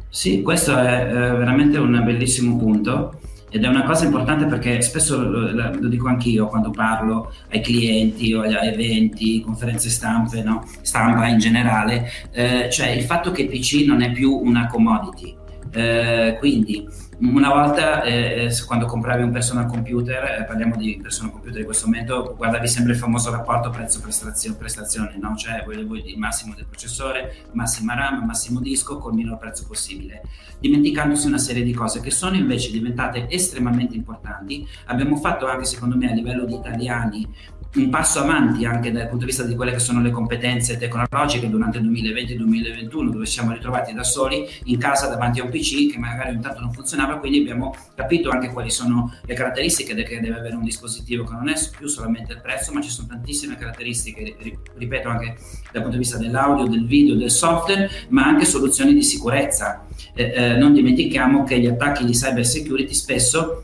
Sì, 0.09 0.41
questo 0.41 0.77
è 0.77 1.07
eh, 1.07 1.13
veramente 1.13 1.77
un 1.77 2.01
bellissimo 2.03 2.57
punto 2.57 3.19
ed 3.51 3.65
è 3.65 3.67
una 3.67 3.83
cosa 3.83 4.05
importante 4.05 4.45
perché 4.45 4.81
spesso 4.81 5.21
lo, 5.21 5.51
lo 5.51 5.87
dico 5.89 6.07
anch'io 6.07 6.47
quando 6.47 6.71
parlo 6.71 7.33
ai 7.49 7.59
clienti 7.59 8.33
o 8.33 8.41
agli 8.41 8.55
eventi, 8.55 9.41
conferenze 9.41 9.89
stampe, 9.89 10.41
no? 10.41 10.65
stampa 10.81 11.27
in 11.27 11.37
generale, 11.37 12.09
eh, 12.31 12.69
cioè 12.71 12.87
il 12.87 13.03
fatto 13.03 13.31
che 13.31 13.41
il 13.41 13.49
PC 13.49 13.85
non 13.85 14.01
è 14.01 14.11
più 14.11 14.31
una 14.31 14.67
commodity. 14.67 15.35
Eh, 15.73 16.37
quindi 16.39 16.87
una 17.21 17.49
volta 17.49 18.01
eh, 18.01 18.45
eh, 18.45 18.65
quando 18.65 18.87
compravi 18.87 19.21
un 19.21 19.31
personal 19.31 19.67
computer, 19.67 20.39
eh, 20.39 20.43
parliamo 20.43 20.75
di 20.75 20.99
personal 20.99 21.31
computer 21.31 21.59
in 21.59 21.65
questo 21.65 21.85
momento, 21.85 22.33
guardavi 22.35 22.67
sempre 22.67 22.93
il 22.93 22.97
famoso 22.97 23.29
rapporto 23.29 23.69
prezzo-prestazione, 23.69 25.17
no? 25.21 25.35
cioè 25.35 25.61
volevo 25.63 25.95
il 25.95 26.17
massimo 26.17 26.55
del 26.55 26.65
processore, 26.65 27.45
massima 27.51 27.93
RAM, 27.93 28.25
massimo 28.25 28.59
disco 28.59 28.97
col 28.97 29.13
minor 29.13 29.37
prezzo 29.37 29.65
possibile, 29.67 30.23
dimenticandosi 30.59 31.27
una 31.27 31.37
serie 31.37 31.61
di 31.63 31.73
cose 31.73 32.01
che 32.01 32.09
sono 32.09 32.35
invece 32.35 32.71
diventate 32.71 33.29
estremamente 33.29 33.95
importanti. 33.95 34.67
Abbiamo 34.85 35.15
fatto 35.17 35.47
anche 35.47 35.65
secondo 35.65 35.95
me 35.95 36.09
a 36.09 36.13
livello 36.15 36.45
di 36.45 36.55
italiani 36.55 37.27
un 37.73 37.89
passo 37.89 38.19
avanti 38.19 38.65
anche 38.65 38.91
dal 38.91 39.03
punto 39.03 39.19
di 39.19 39.25
vista 39.27 39.43
di 39.43 39.55
quelle 39.55 39.71
che 39.71 39.79
sono 39.79 40.01
le 40.01 40.11
competenze 40.11 40.77
tecnologiche 40.77 41.49
durante 41.49 41.77
il 41.77 41.89
2020-2021 41.89 43.09
dove 43.09 43.25
siamo 43.25 43.53
ritrovati 43.53 43.93
da 43.93 44.03
soli 44.03 44.45
in 44.65 44.77
casa 44.77 45.07
davanti 45.07 45.39
a 45.39 45.43
un 45.45 45.49
PC 45.49 45.91
che 45.91 45.97
magari 45.97 46.31
ogni 46.31 46.41
tanto 46.41 46.59
non 46.59 46.73
funzionava 46.73 47.10
quindi 47.19 47.39
abbiamo 47.39 47.75
capito 47.95 48.29
anche 48.29 48.49
quali 48.49 48.69
sono 48.69 49.13
le 49.25 49.33
caratteristiche 49.33 49.93
che 50.03 50.19
deve 50.19 50.37
avere 50.37 50.55
un 50.55 50.63
dispositivo 50.63 51.23
che 51.23 51.33
non 51.33 51.49
è 51.49 51.53
più 51.77 51.87
solamente 51.87 52.33
il 52.33 52.41
prezzo 52.41 52.71
ma 52.71 52.81
ci 52.81 52.89
sono 52.89 53.07
tantissime 53.07 53.57
caratteristiche 53.57 54.35
ripeto 54.75 55.09
anche 55.09 55.37
dal 55.71 55.81
punto 55.81 55.97
di 55.97 56.03
vista 56.03 56.17
dell'audio, 56.17 56.65
del 56.65 56.85
video, 56.85 57.15
del 57.15 57.31
software 57.31 57.89
ma 58.09 58.25
anche 58.25 58.45
soluzioni 58.45 58.93
di 58.93 59.03
sicurezza. 59.03 59.85
Eh, 60.13 60.23
eh, 60.23 60.57
non 60.57 60.73
dimentichiamo 60.73 61.43
che 61.43 61.59
gli 61.59 61.67
attacchi 61.67 62.05
di 62.05 62.11
cyber 62.11 62.45
security 62.45 62.93
spesso 62.93 63.63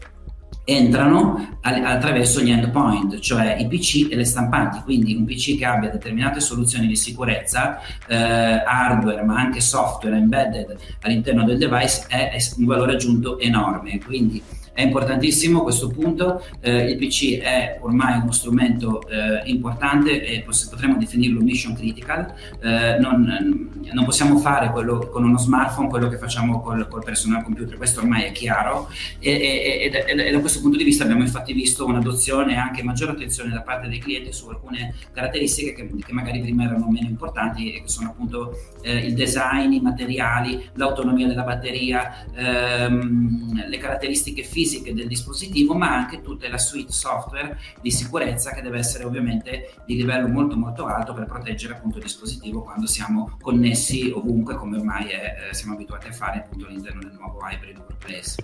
entrano 0.70 1.60
attraverso 1.62 2.42
gli 2.42 2.50
endpoint, 2.50 3.20
cioè 3.20 3.56
i 3.58 3.68
PC 3.68 4.12
e 4.12 4.18
le 4.18 4.26
stampanti, 4.26 4.82
quindi 4.84 5.16
un 5.16 5.24
PC 5.24 5.58
che 5.58 5.64
abbia 5.64 5.90
determinate 5.90 6.42
soluzioni 6.42 6.88
di 6.88 6.98
sicurezza, 6.98 7.80
eh, 8.06 8.16
hardware 8.16 9.24
ma 9.24 9.40
anche 9.40 9.62
software 9.62 10.18
embedded 10.18 10.76
all'interno 11.04 11.46
del 11.46 11.58
device 11.58 12.04
è, 12.10 12.32
è 12.32 12.38
un 12.58 12.66
valore 12.66 12.94
aggiunto 12.94 13.40
enorme, 13.40 13.98
quindi 14.04 14.44
è 14.78 14.84
importantissimo 14.84 15.64
questo 15.64 15.90
punto, 15.90 16.46
eh, 16.60 16.92
il 16.92 16.98
PC 16.98 17.40
è 17.40 17.80
ormai 17.82 18.20
uno 18.20 18.32
strumento 18.32 19.02
eh, 19.10 19.42
importante 19.46 20.24
e 20.24 20.46
potremmo 20.70 20.98
definirlo 20.98 21.42
mission 21.42 21.74
critical, 21.74 22.32
eh, 22.62 23.00
non, 23.00 23.72
non, 23.92 24.06
possiamo 24.06 24.38
fare 24.38 24.70
quello, 24.70 25.10
con 25.12 25.24
uno 25.24 25.40
smartphone 25.40 25.90
quello 25.90 26.08
che 26.10 26.20
facciamo 26.20 26.62
col, 26.62 26.88
col 26.88 27.04
personal 27.04 27.42
computer, 27.42 27.76
questo 27.76 28.02
ormai 28.02 28.26
è 28.26 28.32
chiaro. 28.32 28.88
E, 29.18 29.32
e, 29.32 29.92
e, 29.92 30.28
e, 30.28 30.32
da 30.32 30.40
questo 30.40 30.62
punto 30.62 30.78
di 30.78 30.84
vista 30.84 31.06
abbiamo 31.06 31.24
infatti 31.24 31.54
visto 31.54 31.84
un'adozione 31.84 32.54
e 32.54 32.58
anche 32.58 32.84
maggiore 32.84 33.14
attenzione 33.14 33.50
da 33.52 33.62
parte 33.62 33.88
dei 33.88 33.98
clienti 33.98 34.32
su 34.32 34.48
alcune 34.48 34.94
caratteristiche 35.12 35.74
che, 35.74 35.90
che 36.06 36.14
magari 36.14 36.40
prima 36.40 36.66
erano 36.66 36.88
meno 36.88 37.08
importanti 37.08 37.74
e 37.74 37.82
che 37.82 37.88
sono 37.88 38.10
appunto 38.10 38.56
eh, 38.84 39.08
il 39.08 39.16
design, 39.16 39.72
i 39.72 39.82
materiali, 39.82 40.70
l'autonomia 40.74 41.26
della 41.26 41.42
batteria, 41.42 42.28
ehm, 42.36 43.66
le 43.68 43.78
caratteristiche 43.80 44.44
fisiche 44.44 44.66
fisiche 44.68 44.94
del 44.94 45.08
dispositivo, 45.08 45.74
ma 45.74 45.96
anche 45.96 46.22
tutta 46.22 46.50
la 46.50 46.58
suite 46.58 46.92
software 46.92 47.58
di 47.82 47.90
sicurezza 47.90 48.52
che 48.52 48.62
deve 48.62 48.80
essere 48.80 49.06
ovviamente 49.06 49.74
di 49.86 49.96
livello 49.96 50.28
molto 50.28 50.58
molto 50.58 50.86
alto 50.86 51.14
per 51.14 51.26
proteggere 51.26 51.76
appunto 51.76 51.98
il 51.98 52.04
dispositivo 52.04 52.64
quando 52.64 52.86
siamo 52.86 53.38
connessi 53.42 54.12
ovunque, 54.14 54.56
come 54.56 54.78
ormai 54.78 55.08
è, 55.08 55.50
eh, 55.50 55.54
siamo 55.54 55.74
abituati 55.74 56.08
a 56.08 56.12
fare 56.12 56.40
appunto 56.40 56.68
all'interno 56.68 57.02
del 57.02 57.14
nuovo 57.14 57.40
hybrid 57.50 57.78
workplace. 57.78 58.36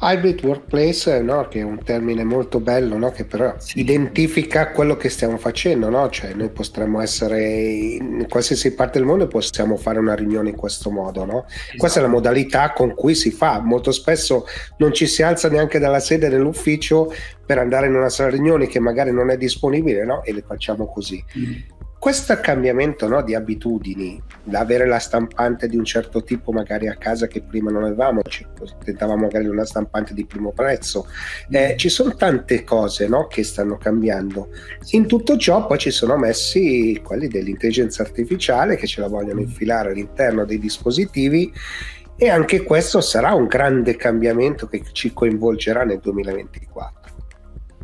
Hybrid 0.00 0.44
workplace, 0.44 1.20
no? 1.22 1.48
che 1.48 1.60
è 1.60 1.62
un 1.62 1.82
termine 1.82 2.22
molto 2.22 2.60
bello, 2.60 2.96
no? 2.96 3.10
che 3.10 3.24
però 3.24 3.54
sì. 3.58 3.80
identifica 3.80 4.70
quello 4.70 4.96
che 4.96 5.08
stiamo 5.08 5.36
facendo, 5.38 5.88
no? 5.88 6.08
cioè 6.08 6.34
noi 6.34 6.50
potremmo 6.50 7.00
essere 7.00 7.42
in 7.42 8.26
qualsiasi 8.28 8.74
parte 8.74 8.98
del 8.98 9.06
mondo 9.06 9.24
e 9.24 9.28
possiamo 9.28 9.76
fare 9.76 9.98
una 9.98 10.14
riunione 10.14 10.50
in 10.50 10.56
questo 10.56 10.90
modo. 10.90 11.24
Esatto. 11.24 11.46
Questa 11.76 11.98
è 11.98 12.02
la 12.02 12.08
modalità 12.08 12.72
con 12.72 12.94
cui 12.94 13.14
si 13.14 13.30
fa. 13.30 13.60
Molto 13.60 13.90
spesso 13.90 14.46
non 14.76 14.92
ci 14.92 15.06
si 15.06 15.22
alza 15.22 15.48
neanche 15.48 15.78
dalla 15.80 16.00
sede 16.00 16.28
dell'ufficio 16.28 17.12
per 17.44 17.58
andare 17.58 17.88
in 17.88 17.94
una 17.94 18.08
sala 18.08 18.30
riunioni 18.30 18.68
che 18.68 18.78
magari 18.78 19.10
non 19.10 19.30
è 19.30 19.36
disponibile 19.36 20.06
e 20.22 20.32
le 20.32 20.44
facciamo 20.46 20.86
così. 20.86 21.24
Mm 21.36 21.76
questo 22.08 22.38
cambiamento 22.40 23.06
no, 23.06 23.22
di 23.22 23.34
abitudini, 23.34 24.18
avere 24.52 24.86
la 24.86 24.98
stampante 24.98 25.68
di 25.68 25.76
un 25.76 25.84
certo 25.84 26.22
tipo 26.22 26.52
magari 26.52 26.88
a 26.88 26.96
casa 26.96 27.26
che 27.26 27.42
prima 27.42 27.70
non 27.70 27.84
avevamo, 27.84 28.22
ci 28.22 28.46
tentavamo 28.82 29.24
magari 29.24 29.46
una 29.46 29.66
stampante 29.66 30.14
di 30.14 30.24
primo 30.24 30.52
prezzo, 30.52 31.06
eh, 31.50 31.74
ci 31.76 31.90
sono 31.90 32.14
tante 32.14 32.64
cose 32.64 33.08
no, 33.08 33.26
che 33.26 33.44
stanno 33.44 33.76
cambiando. 33.76 34.48
In 34.92 35.06
tutto 35.06 35.36
ciò 35.36 35.66
poi 35.66 35.76
ci 35.76 35.90
sono 35.90 36.16
messi 36.16 36.98
quelli 37.04 37.28
dell'intelligenza 37.28 38.04
artificiale 38.04 38.76
che 38.76 38.86
ce 38.86 39.02
la 39.02 39.08
vogliono 39.08 39.40
infilare 39.40 39.90
all'interno 39.90 40.46
dei 40.46 40.58
dispositivi 40.58 41.52
e 42.16 42.30
anche 42.30 42.62
questo 42.62 43.02
sarà 43.02 43.34
un 43.34 43.44
grande 43.44 43.96
cambiamento 43.96 44.66
che 44.66 44.82
ci 44.92 45.12
coinvolgerà 45.12 45.84
nel 45.84 45.98
2024. 45.98 46.97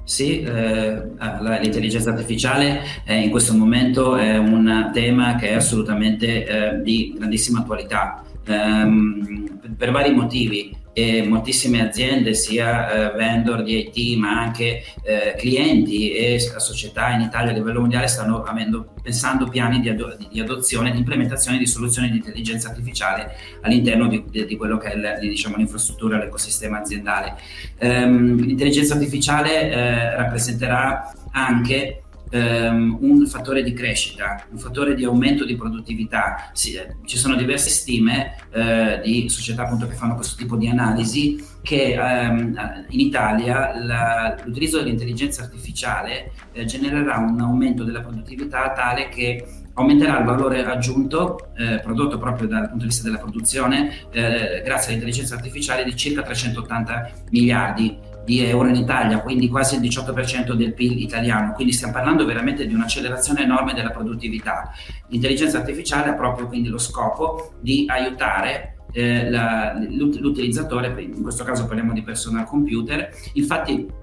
Sì, 0.05 0.43
eh, 0.43 1.03
l'intelligenza 1.19 2.11
artificiale 2.11 2.83
eh, 3.05 3.17
in 3.17 3.31
questo 3.31 3.55
momento 3.55 4.17
è 4.17 4.37
un 4.37 4.91
tema 4.93 5.37
che 5.37 5.49
è 5.49 5.55
assolutamente 5.55 6.47
eh, 6.47 6.83
di 6.83 7.15
grandissima 7.17 7.61
attualità 7.61 8.23
ehm, 8.47 9.75
per 9.77 9.91
vari 9.91 10.13
motivi 10.13 10.83
e 10.97 11.27
moltissime 11.27 11.83
aziende, 11.83 12.35
sia 12.35 13.13
eh, 13.13 13.17
vendor 13.17 13.65
di 13.65 13.91
IT 13.93 14.17
ma 14.17 14.41
anche 14.41 14.85
eh, 15.03 15.35
clienti 15.37 16.13
e 16.13 16.39
società 16.39 17.11
in 17.11 17.23
Italia 17.23 17.51
a 17.51 17.55
livello 17.55 17.81
mondiale 17.81 18.07
stanno 18.07 18.45
avendo, 18.45 18.95
pensando 19.03 19.49
piani 19.49 19.81
di, 19.81 19.89
ado- 19.89 20.17
di 20.31 20.39
adozione 20.39 20.91
e 20.91 20.93
di 20.93 20.99
implementazione 20.99 21.59
di 21.59 21.67
soluzioni 21.67 22.11
di 22.11 22.19
intelligenza 22.19 22.69
artificiale 22.69 23.37
all'interno 23.63 24.07
di, 24.07 24.23
di, 24.31 24.47
di 24.47 24.57
quello 24.57 24.79
che 24.79 24.93
è 24.93 24.97
l- 24.97 25.19
diciamo, 25.19 25.57
l'infrastruttura, 25.57 26.17
l'ecosistema 26.17 26.79
aziendale. 26.79 27.35
Um, 27.81 28.37
l'intelligenza 28.37 28.95
artificiale 28.95 29.71
eh, 29.71 30.17
rappresenterà 30.17 31.13
anche 31.33 32.04
ehm, 32.35 32.99
un 33.01 33.27
fattore 33.27 33.63
di 33.63 33.73
crescita, 33.73 34.45
un 34.51 34.59
fattore 34.59 34.95
di 34.95 35.05
aumento 35.05 35.45
di 35.45 35.55
produttività. 35.55 36.51
Sì, 36.53 36.75
eh, 36.75 36.97
ci 37.05 37.17
sono 37.17 37.37
diverse 37.37 37.71
stime 37.71 38.35
eh, 38.51 39.01
di 39.05 39.29
società 39.29 39.63
appunto 39.63 39.87
che 39.87 39.95
fanno 39.95 40.17
questo 40.17 40.37
tipo 40.37 40.57
di 40.57 40.69
analisi 40.69 41.43
che 41.63 41.95
ehm, 41.95 42.87
in 42.89 43.01
Italia 43.01 43.73
la, 43.81 44.37
l'utilizzo 44.45 44.79
dell'intelligenza 44.79 45.43
artificiale 45.43 46.33
eh, 46.53 46.65
genererà 46.65 47.19
un 47.19 47.41
aumento 47.41 47.85
della 47.85 48.01
produttività 48.01 48.73
tale 48.73 49.09
che 49.09 49.47
aumenterà 49.75 50.19
il 50.19 50.25
valore 50.25 50.65
aggiunto 50.65 51.51
eh, 51.57 51.81
prodotto 51.81 52.19
proprio 52.19 52.47
dal 52.47 52.69
punto 52.69 52.85
di 52.85 52.87
vista 52.87 53.03
della 53.03 53.19
produzione 53.19 54.07
eh, 54.11 54.63
grazie 54.65 54.91
all'intelligenza 54.91 55.35
artificiale 55.35 55.85
di 55.85 55.97
circa 55.97 56.23
380 56.23 57.11
miliardi 57.31 58.13
di 58.25 58.45
euro 58.45 58.69
in 58.69 58.77
Italia, 58.77 59.21
quindi 59.21 59.49
quasi 59.49 59.77
il 59.77 59.83
18% 59.83 60.53
del 60.53 60.75
PIL 60.75 61.01
italiano, 61.01 61.53
quindi 61.53 61.73
stiamo 61.73 61.93
parlando 61.93 62.25
veramente 62.25 62.67
di 62.67 62.75
un'accelerazione 62.75 63.43
enorme 63.43 63.75
della 63.75 63.91
produttività. 63.91 64.73
L'intelligenza 65.09 65.59
artificiale 65.59 66.11
ha 66.11 66.15
proprio 66.15 66.47
quindi 66.47 66.69
lo 66.69 66.79
scopo 66.79 67.53
di 67.61 67.85
aiutare 67.89 68.77
eh, 68.93 69.29
la, 69.29 69.75
l'utilizzatore, 69.89 70.95
in 71.01 71.23
questo 71.23 71.45
caso 71.45 71.67
parliamo 71.67 71.93
di 71.93 72.03
personal 72.03 72.47
computer, 72.47 73.11
infatti 73.35 74.03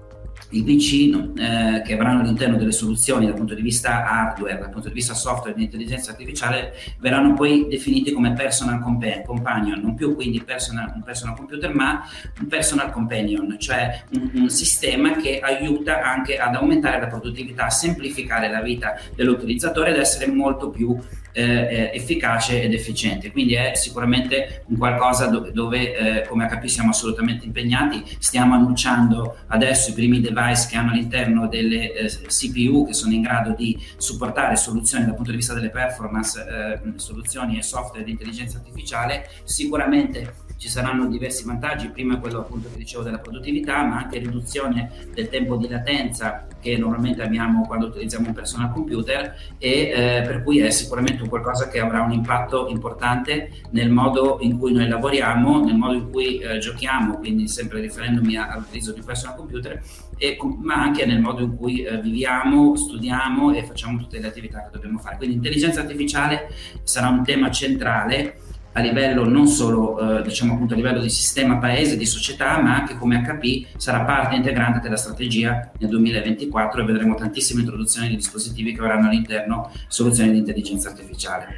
i 0.50 0.62
PC 0.62 1.38
eh, 1.38 1.82
che 1.84 1.94
avranno 1.94 2.20
all'interno 2.20 2.56
delle 2.56 2.72
soluzioni 2.72 3.26
dal 3.26 3.34
punto 3.34 3.54
di 3.54 3.62
vista 3.62 4.04
hardware, 4.04 4.58
dal 4.58 4.70
punto 4.70 4.88
di 4.88 4.94
vista 4.94 5.14
software 5.14 5.54
di 5.56 5.64
intelligenza 5.64 6.10
artificiale, 6.10 6.74
verranno 6.98 7.34
poi 7.34 7.66
definiti 7.68 8.12
come 8.12 8.32
personal 8.32 8.80
companion, 9.24 9.80
non 9.80 9.94
più 9.94 10.14
quindi 10.14 10.42
personal, 10.42 10.92
un 10.94 11.02
personal 11.02 11.36
computer, 11.36 11.74
ma 11.74 12.02
un 12.40 12.46
personal 12.46 12.90
companion, 12.90 13.56
cioè 13.58 14.04
un, 14.14 14.30
un 14.34 14.48
sistema 14.50 15.16
che 15.16 15.40
aiuta 15.40 16.02
anche 16.02 16.36
ad 16.36 16.54
aumentare 16.54 17.00
la 17.00 17.06
produttività, 17.06 17.66
a 17.66 17.70
semplificare 17.70 18.50
la 18.50 18.60
vita 18.60 18.94
dell'utilizzatore 19.14 19.90
ed 19.90 19.96
essere 19.96 20.30
molto 20.30 20.70
più 20.70 20.98
eh, 21.32 21.42
eh, 21.42 21.90
efficace 21.94 22.62
ed 22.62 22.74
efficiente. 22.74 23.30
Quindi 23.32 23.54
è 23.54 23.72
sicuramente 23.74 24.64
un 24.66 24.76
qualcosa 24.76 25.26
dove, 25.26 25.52
dove 25.52 25.96
eh, 25.96 26.26
come 26.26 26.46
HP 26.46 26.66
siamo 26.66 26.90
assolutamente 26.90 27.46
impegnati. 27.46 28.02
Stiamo 28.18 28.54
annunciando 28.54 29.38
adesso 29.48 29.90
i 29.90 29.94
primi 29.94 30.20
device 30.20 30.66
che 30.68 30.76
hanno 30.76 30.90
all'interno 30.90 31.48
delle 31.48 31.92
eh, 31.92 32.06
CPU 32.06 32.86
che 32.86 32.94
sono 32.94 33.12
in 33.12 33.22
grado 33.22 33.54
di 33.56 33.78
supportare 33.96 34.56
soluzioni 34.56 35.04
dal 35.04 35.14
punto 35.14 35.30
di 35.30 35.36
vista 35.36 35.54
delle 35.54 35.70
performance, 35.70 36.40
eh, 36.40 36.92
soluzioni 36.96 37.58
e 37.58 37.62
software 37.62 38.04
di 38.04 38.10
intelligenza 38.10 38.58
artificiale. 38.58 39.28
Sicuramente 39.44 40.34
ci 40.62 40.68
saranno 40.68 41.08
diversi 41.08 41.44
vantaggi, 41.44 41.88
prima 41.88 42.18
quello 42.18 42.38
appunto 42.38 42.70
che 42.70 42.76
dicevo 42.76 43.02
della 43.02 43.18
produttività, 43.18 43.82
ma 43.82 43.96
anche 43.96 44.20
riduzione 44.20 44.92
del 45.12 45.28
tempo 45.28 45.56
di 45.56 45.66
latenza 45.66 46.46
che 46.60 46.76
normalmente 46.76 47.20
abbiamo 47.20 47.66
quando 47.66 47.86
utilizziamo 47.86 48.28
un 48.28 48.32
personal 48.32 48.70
computer 48.70 49.34
e 49.58 49.70
eh, 49.70 50.22
per 50.24 50.44
cui 50.44 50.60
è 50.60 50.70
sicuramente 50.70 51.20
un 51.20 51.28
qualcosa 51.28 51.66
che 51.66 51.80
avrà 51.80 52.02
un 52.02 52.12
impatto 52.12 52.68
importante 52.68 53.50
nel 53.70 53.90
modo 53.90 54.38
in 54.42 54.56
cui 54.56 54.72
noi 54.72 54.86
lavoriamo, 54.86 55.64
nel 55.64 55.74
modo 55.74 55.94
in 55.94 56.10
cui 56.12 56.38
eh, 56.38 56.58
giochiamo, 56.58 57.16
quindi 57.16 57.48
sempre 57.48 57.80
riferendomi 57.80 58.36
all'utilizzo 58.36 58.92
di 58.92 59.00
un 59.00 59.06
personal 59.06 59.34
computer, 59.34 59.82
e, 60.16 60.38
ma 60.60 60.74
anche 60.74 61.04
nel 61.04 61.18
modo 61.18 61.42
in 61.42 61.56
cui 61.56 61.82
eh, 61.82 62.00
viviamo, 62.00 62.76
studiamo 62.76 63.52
e 63.52 63.64
facciamo 63.64 63.98
tutte 63.98 64.20
le 64.20 64.28
attività 64.28 64.62
che 64.62 64.68
dobbiamo 64.70 65.00
fare. 65.00 65.16
Quindi 65.16 65.34
l'intelligenza 65.34 65.80
artificiale 65.80 66.54
sarà 66.84 67.08
un 67.08 67.24
tema 67.24 67.50
centrale 67.50 68.36
a 68.72 68.80
livello 68.80 69.28
non 69.28 69.46
solo 69.46 70.18
eh, 70.18 70.22
diciamo 70.22 70.54
appunto 70.54 70.74
a 70.74 70.76
livello 70.76 71.00
di 71.00 71.10
sistema 71.10 71.58
paese, 71.58 71.96
di 71.96 72.06
società, 72.06 72.60
ma 72.60 72.76
anche 72.76 72.96
come 72.96 73.22
HP 73.22 73.76
sarà 73.76 74.02
parte 74.02 74.36
integrante 74.36 74.80
della 74.80 74.96
strategia 74.96 75.70
nel 75.78 75.90
2024 75.90 76.80
e 76.80 76.84
vedremo 76.84 77.14
tantissime 77.14 77.60
introduzioni 77.60 78.08
di 78.08 78.16
dispositivi 78.16 78.72
che 78.74 78.80
avranno 78.80 79.08
all'interno 79.08 79.70
soluzioni 79.88 80.32
di 80.32 80.38
intelligenza 80.38 80.88
artificiale. 80.88 81.56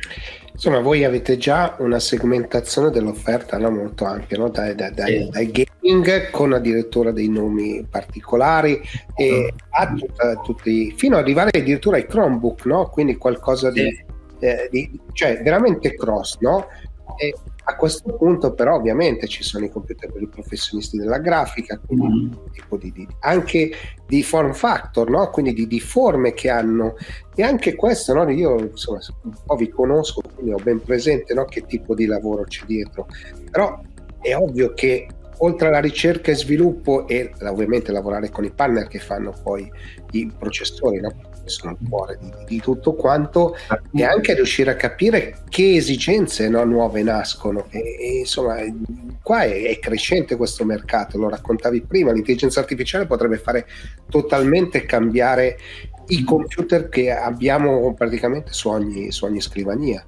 Insomma, 0.53 0.79
voi 0.81 1.03
avete 1.03 1.37
già 1.37 1.75
una 1.81 1.99
segmentazione 1.99 2.91
dell'offerta 2.91 3.59
no? 3.59 3.71
molto 3.71 4.05
ampia, 4.05 4.39
no? 4.39 4.49
dai, 4.49 4.75
dai, 4.77 4.93
dai, 4.95 5.29
dai, 5.29 5.51
gaming 5.51 6.31
con 6.31 6.53
addirittura 6.53 7.11
dei 7.11 7.29
nomi 7.29 7.85
particolari 7.91 8.81
e 9.17 9.53
a 9.71 9.93
tutta, 9.93 10.35
tutti, 10.45 10.93
fino 10.97 11.17
ad 11.17 11.23
arrivare 11.25 11.59
addirittura 11.59 11.97
ai 11.97 12.07
Chromebook, 12.07 12.67
no? 12.67 12.89
quindi 12.89 13.17
qualcosa 13.17 13.73
di, 13.73 14.05
eh, 14.39 14.69
di, 14.71 15.01
cioè 15.13 15.43
veramente 15.43 15.97
cross, 15.97 16.39
no? 16.39 16.69
E 17.17 17.35
a 17.67 17.77
questo 17.77 18.15
punto 18.15 18.53
però 18.53 18.77
ovviamente 18.77 19.27
ci 19.27 19.43
sono 19.43 19.65
i 19.65 19.71
computer 19.71 20.11
per 20.11 20.21
i 20.21 20.29
professionisti 20.29 20.99
della 20.99 21.19
grafica, 21.19 21.79
quindi 21.79 22.07
mm. 22.27 22.53
tipo 22.53 22.77
di, 22.77 22.93
di, 22.93 23.07
anche 23.21 23.71
di 24.07 24.23
form 24.23 24.53
factor, 24.53 25.09
no? 25.09 25.31
quindi 25.31 25.55
di, 25.55 25.67
di, 25.67 25.81
forme 25.81 26.35
che 26.35 26.51
hanno 26.51 26.97
e 27.35 27.43
anche 27.43 27.75
questo 27.75 28.13
no? 28.13 28.29
io 28.31 28.59
insomma, 28.59 28.99
un 29.23 29.33
po' 29.47 29.55
vi 29.57 29.69
conosco, 29.69 30.23
quindi 30.35 30.53
ho 30.53 30.59
ben 30.63 30.83
presente 30.83 31.33
no? 31.35 31.45
che 31.45 31.65
tipo 31.67 31.95
di 31.95 32.07
lavoro 32.07 32.45
c'è 32.45 32.65
dietro, 32.67 33.07
però 33.51 33.81
è 34.21 34.35
ovvio 34.35 34.73
che 34.75 35.07
oltre 35.39 35.69
alla 35.69 35.81
ricerca 35.81 36.31
e 36.31 36.37
sviluppo 36.37 37.07
e 37.09 37.33
ovviamente 37.43 37.93
lavorare 37.93 38.31
con 38.31 38.45
i 38.45 38.51
partner 38.51 38.89
che 38.89 38.99
fanno 38.99 39.33
poi 39.43 39.71
i 40.13 40.31
processori, 40.39 41.01
no? 41.01 41.13
Sono 41.51 41.77
il 41.79 41.89
cuore 41.89 42.19
di, 42.21 42.33
di, 42.47 42.61
tutto 42.61 42.95
quanto, 42.95 43.57
e 43.93 44.05
anche 44.05 44.35
riuscire 44.35 44.71
a 44.71 44.77
capire 44.77 45.43
che 45.49 45.77
esigenze 45.77 46.49
no, 46.49 46.65
nuove 46.65 47.03
nascono. 47.03 47.67
E, 47.71 47.79
e 47.79 48.19
insomma, 48.21 48.57
qua 49.23 49.43
è, 49.43 49.63
è, 49.69 49.79
crescente 49.79 50.37
questo 50.37 50.65
mercato, 50.65 51.19
lo 51.19 51.29
raccontavi 51.29 51.83
prima, 51.83 52.13
l'intelligenza 52.13 52.61
artificiale 52.61 53.07
potrebbe 53.07 53.39
fare 53.39 53.67
totalmente 54.09 54.85
cambiare 54.85 55.59
i 56.09 56.23
computer 56.23 56.89
che 56.89 57.11
abbiamo 57.11 57.95
praticamente 57.95 58.53
su 58.53 58.69
ogni, 58.69 59.11
su 59.11 59.25
ogni 59.25 59.41
scrivania. 59.41 60.05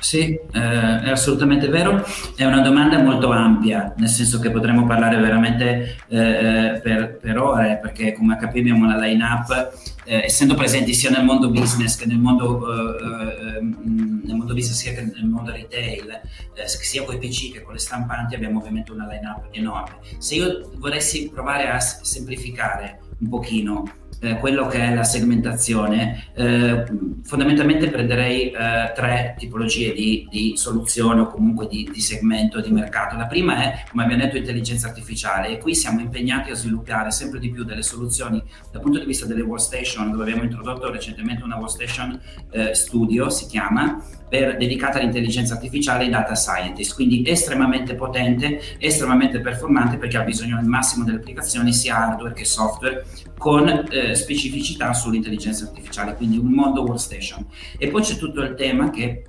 Sì, 0.00 0.38
eh, 0.52 1.00
è 1.00 1.10
assolutamente 1.10 1.68
vero. 1.68 2.04
È 2.36 2.44
una 2.44 2.60
domanda 2.60 2.98
molto 2.98 3.30
ampia, 3.30 3.94
nel 3.96 4.08
senso 4.08 4.38
che 4.38 4.50
potremmo 4.50 4.86
parlare 4.86 5.16
veramente 5.18 5.96
eh, 6.08 6.18
eh 6.18 6.80
per, 6.80 7.16
per, 7.16 7.38
ore, 7.38 7.78
perché 7.80 8.12
come 8.12 8.36
HP 8.36 8.56
abbiamo 8.56 8.84
una 8.84 8.98
line-up, 8.98 9.72
eh, 10.04 10.24
essendo 10.24 10.54
presenti 10.54 10.92
sia 10.92 11.10
nel 11.10 11.24
mondo 11.24 11.50
business 11.50 11.96
che 11.96 12.06
nel 12.06 12.18
mondo, 12.18 12.66
eh, 12.68 13.56
ehm, 13.58 14.22
nel 14.24 14.36
mondo 14.36 14.52
business 14.52 14.78
sia 14.78 14.92
che 14.92 15.02
nel 15.02 15.26
mondo 15.26 15.52
retail, 15.52 16.20
eh, 16.54 16.68
sia 16.68 17.02
con 17.04 17.14
i 17.14 17.18
PC 17.18 17.52
che 17.52 17.62
con 17.62 17.72
le 17.72 17.80
stampanti, 17.80 18.34
abbiamo 18.34 18.58
ovviamente 18.58 18.92
una 18.92 19.06
line-up 19.06 19.48
enorme. 19.52 19.98
Se 20.18 20.34
io 20.34 20.70
volessi 20.76 21.30
provare 21.32 21.68
a 21.70 21.80
semplificare 21.80 23.00
un 23.20 23.28
pochino 23.28 23.84
eh, 24.24 24.38
quello 24.38 24.66
che 24.66 24.78
è 24.78 24.94
la 24.94 25.04
segmentazione, 25.04 26.28
eh, 26.34 26.84
fondamentalmente 27.24 27.90
prenderei 27.90 28.50
eh, 28.50 28.92
tre 28.94 29.34
tipologie 29.38 29.92
di, 29.92 30.26
di, 30.30 30.56
soluzione 30.56 31.20
o 31.20 31.26
comunque 31.28 31.66
di, 31.68 31.88
di, 31.92 32.00
segmento 32.00 32.60
di 32.60 32.70
mercato. 32.70 33.16
La 33.16 33.26
prima 33.26 33.62
è, 33.62 33.84
come 33.90 34.04
abbiamo 34.04 34.22
detto, 34.22 34.36
intelligenza 34.36 34.88
artificiale 34.88 35.48
e 35.48 35.58
qui 35.58 35.74
siamo 35.74 36.00
impegnati 36.00 36.50
a 36.50 36.54
sviluppare 36.54 37.10
sempre 37.10 37.38
di 37.38 37.50
più 37.50 37.64
delle 37.64 37.82
soluzioni 37.82 38.42
dal 38.72 38.80
punto 38.80 38.98
di 38.98 39.04
vista 39.04 39.26
delle 39.26 39.42
workstation, 39.42 40.10
dove 40.10 40.22
abbiamo 40.22 40.42
introdotto 40.42 40.90
recentemente 40.90 41.42
una 41.42 41.56
workstation 41.56 42.18
eh, 42.50 42.74
studio, 42.74 43.28
si 43.28 43.46
chiama, 43.46 44.02
per, 44.34 44.56
dedicata 44.56 44.98
all'intelligenza 44.98 45.54
artificiale 45.54 46.06
e 46.06 46.08
data 46.08 46.34
scientist, 46.34 46.96
quindi 46.96 47.22
estremamente 47.24 47.94
potente, 47.94 48.60
estremamente 48.78 49.38
performante 49.38 49.96
perché 49.96 50.16
ha 50.16 50.22
bisogno 50.22 50.58
al 50.58 50.64
massimo 50.64 51.04
delle 51.04 51.18
applicazioni 51.18 51.72
sia 51.72 51.96
hardware 51.98 52.34
che 52.34 52.44
software 52.44 53.06
con 53.38 53.68
eh, 53.68 54.16
specificità 54.16 54.92
sull'intelligenza 54.92 55.66
artificiale, 55.66 56.16
quindi 56.16 56.36
un 56.36 56.50
mondo 56.50 56.82
workstation. 56.82 57.46
E 57.78 57.86
poi 57.86 58.02
c'è 58.02 58.16
tutto 58.16 58.40
il 58.40 58.56
tema 58.56 58.90
che 58.90 59.22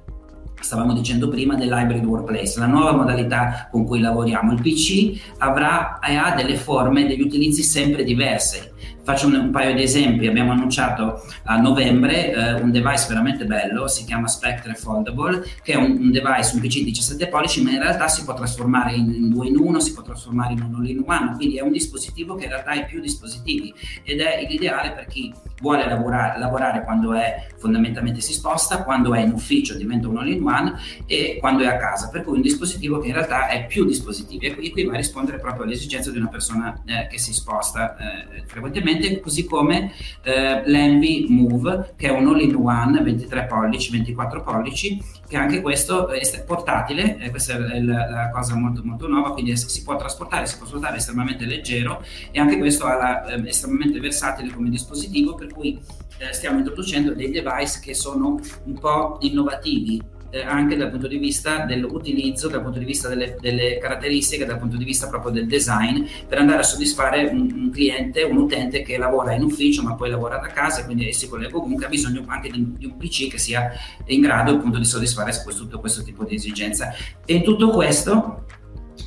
stavamo 0.59 0.93
dicendo 0.93 1.27
prima 1.27 1.53
dell'hybrid 1.53 2.03
workplace, 2.03 2.57
la 2.57 2.65
nuova 2.65 2.93
modalità 2.93 3.67
con 3.69 3.85
cui 3.85 3.99
lavoriamo. 3.99 4.53
Il 4.53 4.61
PC 4.61 5.35
avrà 5.37 5.99
e 5.99 6.15
ha 6.15 6.33
delle 6.33 6.55
forme, 6.55 7.05
degli 7.05 7.21
utilizzi 7.21 7.61
sempre 7.61 8.03
diverse. 8.03 8.73
Faccio 9.05 9.27
un, 9.27 9.35
un, 9.35 9.51
paio 9.51 9.75
di 9.75 9.83
esempi, 9.83 10.25
abbiamo 10.25 10.51
annunciato 10.51 11.23
a 11.43 11.57
novembre 11.57 12.33
eh, 12.33 12.53
un 12.53 12.71
device 12.71 13.05
veramente 13.07 13.45
bello, 13.45 13.87
si 13.87 14.03
chiama 14.03 14.27
Spectre 14.27 14.73
Foldable, 14.73 15.45
che 15.61 15.73
è 15.73 15.75
un, 15.75 15.91
un, 15.91 16.11
device, 16.11 16.55
un 16.55 16.61
PC 16.61 16.77
di 16.79 16.85
17 16.85 17.27
pollici, 17.27 17.61
ma 17.61 17.69
in 17.69 17.81
realtà 17.81 18.07
si 18.07 18.23
può 18.23 18.33
trasformare 18.33 18.93
in, 18.95 19.13
in 19.13 19.29
2 19.29 19.47
in 19.47 19.59
1, 19.59 19.79
si 19.79 19.93
può 19.93 20.01
trasformare 20.01 20.53
in 20.53 20.63
un 20.63 20.73
all-in-one, 20.73 21.35
quindi 21.35 21.57
è 21.57 21.61
un 21.61 21.71
dispositivo 21.71 22.33
che 22.33 22.45
in 22.45 22.49
realtà 22.49 22.71
ha 22.71 22.83
più 22.83 22.99
dispositivi 22.99 23.71
ed 24.03 24.21
è 24.21 24.43
l'ideale 24.49 24.93
per 24.93 25.05
chi 25.05 25.31
vuole 25.61 25.87
lavorare, 25.87 26.39
lavorare 26.39 26.83
quando 26.83 27.13
è 27.13 27.47
fondamentalmente 27.57 28.21
si 28.21 28.33
sposta, 28.33 28.83
quando 28.83 29.13
è 29.13 29.21
in 29.21 29.31
ufficio 29.31 29.75
diventa 29.75 30.07
un 30.07 30.17
all-in-one 30.17 30.73
e 31.05 31.37
quando 31.39 31.61
è 31.61 31.67
a 31.67 31.77
casa, 31.77 32.09
per 32.09 32.23
cui 32.23 32.37
un 32.37 32.41
dispositivo 32.41 32.99
che 32.99 33.07
in 33.09 33.13
realtà 33.13 33.49
è 33.49 33.67
più 33.67 33.85
dispositivi. 33.85 34.47
E 34.47 34.55
qui, 34.55 34.71
qui 34.71 34.83
va 34.83 34.93
a 34.93 34.97
rispondere 34.97 35.37
proprio 35.37 35.63
alle 35.63 35.73
esigenze 35.73 36.11
di 36.11 36.17
una 36.17 36.27
persona 36.27 36.81
eh, 36.85 37.07
che 37.07 37.19
si 37.19 37.33
sposta 37.33 37.95
eh, 37.97 38.43
frequentemente 38.47 38.94
costantemente, 38.95 39.19
così 39.19 39.45
come 39.45 39.93
eh, 40.23 40.61
l'Envy 40.65 41.27
Move, 41.29 41.93
che 41.97 42.07
è 42.07 42.11
un 42.11 42.27
all-in-one 42.27 43.01
23 43.01 43.45
pollici, 43.45 43.91
24 43.91 44.41
pollici, 44.41 45.01
che 45.27 45.37
anche 45.37 45.61
questo 45.61 46.09
è 46.09 46.43
portatile, 46.43 47.17
e 47.17 47.29
questa 47.29 47.53
è 47.53 47.79
la, 47.79 48.09
la, 48.09 48.29
cosa 48.31 48.55
molto, 48.55 48.81
molto 48.83 49.07
nuova, 49.07 49.33
quindi 49.33 49.55
si 49.57 49.83
può 49.83 49.95
trasportare, 49.95 50.45
si 50.45 50.57
può 50.57 50.65
trasportare 50.65 50.97
estremamente 50.97 51.45
leggero 51.45 52.03
e 52.31 52.39
anche 52.39 52.57
questo 52.57 52.87
è 52.87 53.33
eh, 53.33 53.47
estremamente 53.47 53.99
versatile 53.99 54.53
come 54.53 54.69
dispositivo, 54.69 55.35
per 55.35 55.53
cui 55.53 55.79
eh, 56.17 56.33
stiamo 56.33 56.59
introducendo 56.59 57.13
dei 57.13 57.31
device 57.31 57.79
che 57.81 57.93
sono 57.93 58.39
un 58.63 58.79
po' 58.79 59.17
innovativi 59.21 60.13
eh, 60.35 60.41
anche 60.41 60.75
dal 60.75 60.89
punto 60.89 61.07
di 61.07 61.17
vista 61.17 61.63
dell'utilizzo, 61.63 62.49
dal 62.49 62.61
punto 62.61 62.77
di 62.77 62.83
vista 62.83 63.07
delle, 63.07 63.37
delle, 63.39 63.77
caratteristiche, 63.77 64.45
dal 64.45 64.59
punto 64.59 64.75
di 64.75 64.83
vista 64.83 65.07
proprio 65.07 65.31
del 65.31 65.47
design, 65.47 66.03
per 66.27 66.39
andare 66.39 66.59
a 66.59 66.63
soddisfare 66.63 67.23
un, 67.27 67.49
un, 67.55 67.69
cliente, 67.71 68.23
un 68.23 68.35
utente 68.35 68.81
che 68.81 68.97
lavora 68.97 69.31
in 69.31 69.43
ufficio 69.43 69.81
ma 69.81 69.95
poi 69.95 70.09
lavora 70.09 70.37
da 70.37 70.47
casa 70.47 70.81
e 70.81 70.85
quindi 70.85 71.13
si 71.13 71.29
collega 71.29 71.51
comunque 71.51 71.85
ha 71.85 71.89
bisogno 71.89 72.25
anche 72.27 72.51
di, 72.51 72.75
di, 72.77 72.85
un 72.85 72.97
PC 72.97 73.29
che 73.29 73.37
sia 73.37 73.71
in 74.07 74.19
grado 74.19 74.51
appunto 74.51 74.77
di 74.77 74.83
soddisfare 74.83 75.31
questo, 75.41 75.63
tutto 75.63 75.79
questo 75.79 76.03
tipo 76.03 76.25
di 76.25 76.35
esigenza. 76.35 76.93
E 77.25 77.35
in 77.35 77.43
tutto 77.43 77.69
questo 77.69 78.45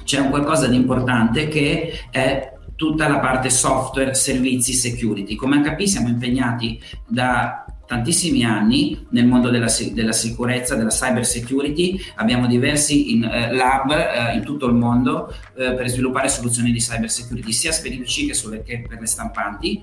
c'è 0.04 0.20
un 0.20 0.30
qualcosa 0.30 0.66
di 0.66 0.76
importante 0.76 1.48
che 1.48 1.92
è 2.10 2.54
tutta 2.74 3.06
la 3.06 3.18
parte 3.18 3.50
software, 3.50 4.14
servizi, 4.14 4.72
security. 4.72 5.34
Come 5.34 5.60
HP 5.60 5.82
siamo 5.82 6.08
impegnati 6.08 6.80
da 7.06 7.66
tantissimi 7.88 8.44
anni 8.44 9.06
nel 9.10 9.26
mondo 9.26 9.48
della, 9.48 9.72
della, 9.92 10.12
sicurezza, 10.12 10.76
della 10.76 10.90
cyber 10.90 11.24
security, 11.24 11.98
abbiamo 12.16 12.46
diversi 12.46 13.12
in, 13.12 13.24
eh, 13.24 13.54
lab 13.54 13.90
eh, 13.90 14.34
in 14.36 14.44
tutto 14.44 14.66
il 14.66 14.74
mondo 14.74 15.34
eh, 15.56 15.72
per 15.72 15.88
sviluppare 15.88 16.28
soluzioni 16.28 16.70
di 16.70 16.78
cyber 16.80 17.10
security 17.10 17.50
sia 17.50 17.72
per 17.80 17.92
i 17.92 17.98
PC 17.98 18.26
che, 18.26 18.34
sulle, 18.34 18.62
che 18.62 18.84
per 18.86 19.00
le 19.00 19.06
stampanti 19.06 19.82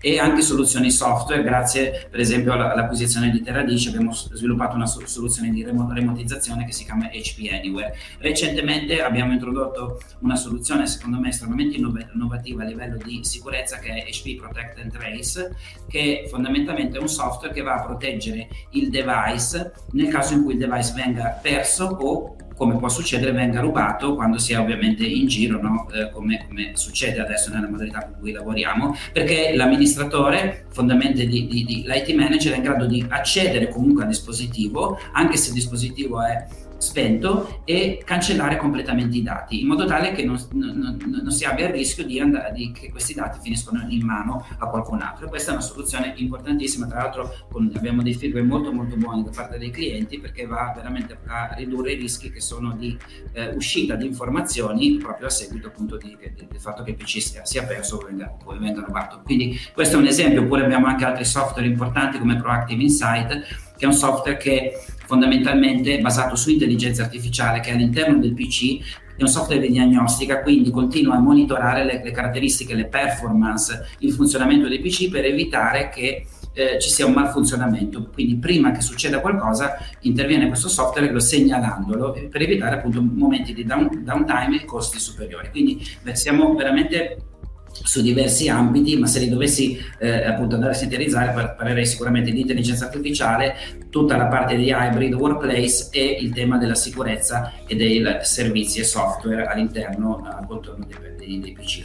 e 0.00 0.18
anche 0.18 0.42
soluzioni 0.42 0.90
software, 0.90 1.42
grazie 1.42 2.08
per 2.10 2.20
esempio 2.20 2.52
all'acquisizione 2.52 3.30
di 3.30 3.40
Terradici 3.40 3.88
abbiamo 3.88 4.12
sviluppato 4.12 4.76
una 4.76 4.84
soluzione 4.84 5.48
di 5.48 5.64
remotizzazione 5.64 6.66
che 6.66 6.72
si 6.72 6.84
chiama 6.84 7.08
HP 7.08 7.48
Anywhere. 7.50 7.96
Recentemente 8.18 9.00
abbiamo 9.00 9.32
introdotto 9.32 10.02
una 10.18 10.36
soluzione 10.36 10.86
secondo 10.86 11.18
me 11.18 11.30
estremamente 11.30 11.76
innovativa 11.76 12.64
a 12.64 12.66
livello 12.66 12.98
di 13.02 13.20
sicurezza 13.22 13.78
che 13.78 13.94
è 13.94 14.10
HP 14.10 14.36
Protect 14.36 14.78
and 14.78 14.92
Trace, 14.92 15.56
che 15.88 16.26
fondamentalmente 16.28 16.98
è 16.98 17.00
un 17.00 17.08
software 17.08 17.43
che 17.50 17.62
va 17.62 17.74
a 17.74 17.84
proteggere 17.84 18.48
il 18.70 18.90
device 18.90 19.72
nel 19.92 20.08
caso 20.08 20.34
in 20.34 20.44
cui 20.44 20.54
il 20.54 20.58
device 20.58 20.92
venga 20.94 21.38
perso 21.40 21.84
o 21.84 22.36
come 22.56 22.76
può 22.76 22.88
succedere, 22.88 23.32
venga 23.32 23.60
rubato 23.60 24.14
quando 24.14 24.38
si 24.38 24.52
è 24.52 24.58
ovviamente 24.58 25.04
in 25.04 25.26
giro, 25.26 25.60
no? 25.60 25.88
eh, 25.92 26.10
come, 26.10 26.44
come, 26.46 26.70
succede 26.74 27.20
adesso 27.20 27.50
nella 27.50 27.68
modalità 27.68 28.04
con 28.04 28.16
cui 28.20 28.32
lavoriamo, 28.32 28.94
perché 29.12 29.54
l'amministratore, 29.54 30.66
fondamentalmente 30.70 31.26
di, 31.26 31.46
di, 31.46 31.64
di, 31.64 31.84
l'IT 31.86 32.14
manager, 32.14 32.52
è 32.52 32.56
in 32.56 32.62
grado 32.62 32.86
di 32.86 33.04
accedere 33.08 33.68
comunque 33.68 34.04
al 34.04 34.08
dispositivo, 34.08 34.98
anche 35.12 35.36
se 35.36 35.48
il 35.48 35.54
dispositivo 35.54 36.22
è 36.22 36.46
spento 36.84 37.62
e 37.64 38.02
cancellare 38.04 38.56
completamente 38.56 39.16
i 39.16 39.22
dati 39.22 39.60
in 39.60 39.66
modo 39.66 39.86
tale 39.86 40.12
che 40.12 40.24
non, 40.24 40.38
non, 40.52 40.98
non 41.22 41.30
si 41.30 41.44
abbia 41.44 41.66
il 41.66 41.72
rischio 41.72 42.04
di, 42.04 42.20
andare, 42.20 42.52
di, 42.52 42.70
che 42.72 42.90
questi 42.90 43.14
dati 43.14 43.38
finiscono 43.42 43.84
in 43.88 44.04
mano 44.04 44.46
a 44.58 44.66
qualcun 44.66 45.00
altro. 45.00 45.28
Questa 45.28 45.50
è 45.50 45.54
una 45.54 45.62
soluzione 45.62 46.12
importantissima, 46.16 46.86
tra 46.86 47.02
l'altro 47.02 47.46
con, 47.50 47.70
abbiamo 47.74 48.02
dei 48.02 48.14
feedback 48.14 48.44
molto 48.44 48.72
molto 48.72 48.96
buoni 48.96 49.24
da 49.24 49.30
parte 49.30 49.58
dei 49.58 49.70
clienti 49.70 50.20
perché 50.20 50.46
va 50.46 50.72
veramente 50.74 51.18
a 51.26 51.54
ridurre 51.56 51.92
i 51.92 51.96
rischi 51.96 52.30
che 52.30 52.40
sono 52.40 52.72
di 52.72 52.96
eh, 53.32 53.48
uscita 53.54 53.94
di 53.94 54.06
informazioni 54.06 54.96
proprio 54.98 55.28
a 55.28 55.30
seguito 55.30 55.68
appunto 55.68 55.96
di, 55.96 56.16
di, 56.20 56.46
del 56.48 56.60
fatto 56.60 56.82
che 56.82 56.90
il 56.90 56.96
PC 56.96 57.20
sia, 57.20 57.44
sia 57.44 57.64
perso 57.64 57.96
o 57.96 58.58
venga 58.58 58.82
rubato. 58.84 59.22
Quindi 59.24 59.58
questo 59.72 59.96
è 59.96 60.00
un 60.00 60.06
esempio, 60.06 60.42
oppure 60.42 60.64
abbiamo 60.64 60.86
anche 60.86 61.04
altri 61.04 61.24
software 61.24 61.66
importanti 61.66 62.18
come 62.18 62.36
Proactive 62.36 62.82
Insight 62.82 63.72
che 63.76 63.84
è 63.84 63.86
un 63.86 63.92
software 63.94 64.36
che 64.36 64.72
fondamentalmente 65.04 66.00
basato 66.00 66.36
su 66.36 66.50
intelligenza 66.50 67.02
artificiale 67.02 67.60
che 67.60 67.70
all'interno 67.70 68.18
del 68.18 68.34
PC 68.34 69.02
è 69.16 69.22
un 69.22 69.28
software 69.28 69.60
di 69.60 69.72
diagnostica, 69.72 70.42
quindi 70.42 70.70
continua 70.70 71.14
a 71.14 71.20
monitorare 71.20 71.84
le, 71.84 72.02
le 72.02 72.10
caratteristiche, 72.10 72.74
le 72.74 72.86
performance, 72.86 73.86
il 73.98 74.12
funzionamento 74.12 74.66
dei 74.68 74.80
PC 74.80 75.08
per 75.08 75.24
evitare 75.24 75.88
che 75.88 76.26
eh, 76.52 76.80
ci 76.80 76.88
sia 76.88 77.06
un 77.06 77.12
malfunzionamento. 77.12 78.10
Quindi 78.12 78.36
prima 78.36 78.70
che 78.72 78.80
succeda 78.80 79.20
qualcosa 79.20 79.76
interviene 80.00 80.48
questo 80.48 80.68
software 80.68 81.20
segnalandolo 81.20 82.16
per 82.30 82.42
evitare 82.42 82.76
appunto 82.76 83.02
momenti 83.02 83.52
di 83.52 83.64
down, 83.64 84.02
downtime 84.04 84.62
e 84.62 84.64
costi 84.64 84.98
superiori. 84.98 85.50
Quindi 85.50 85.84
beh, 86.02 86.14
siamo 86.16 86.54
veramente 86.54 87.33
su 87.82 88.00
diversi 88.02 88.48
ambiti, 88.48 88.96
ma 88.96 89.06
se 89.06 89.18
li 89.18 89.28
dovessi 89.28 89.78
eh, 89.98 90.24
appunto 90.24 90.54
andare 90.54 90.72
a 90.72 90.76
sintetizzare 90.76 91.54
parlerei 91.56 91.86
sicuramente 91.86 92.30
di 92.30 92.40
intelligenza 92.40 92.86
artificiale, 92.86 93.54
tutta 93.90 94.16
la 94.16 94.26
parte 94.26 94.56
di 94.56 94.72
hybrid 94.74 95.14
workplace 95.14 95.88
e 95.90 96.18
il 96.20 96.32
tema 96.32 96.56
della 96.58 96.74
sicurezza 96.74 97.52
e 97.66 97.74
dei 97.74 98.02
servizi 98.22 98.80
e 98.80 98.84
software 98.84 99.46
all'interno 99.46 100.26
appunto 100.30 100.76
dei, 100.86 101.16
dei, 101.16 101.40
dei 101.40 101.52
PC 101.52 101.84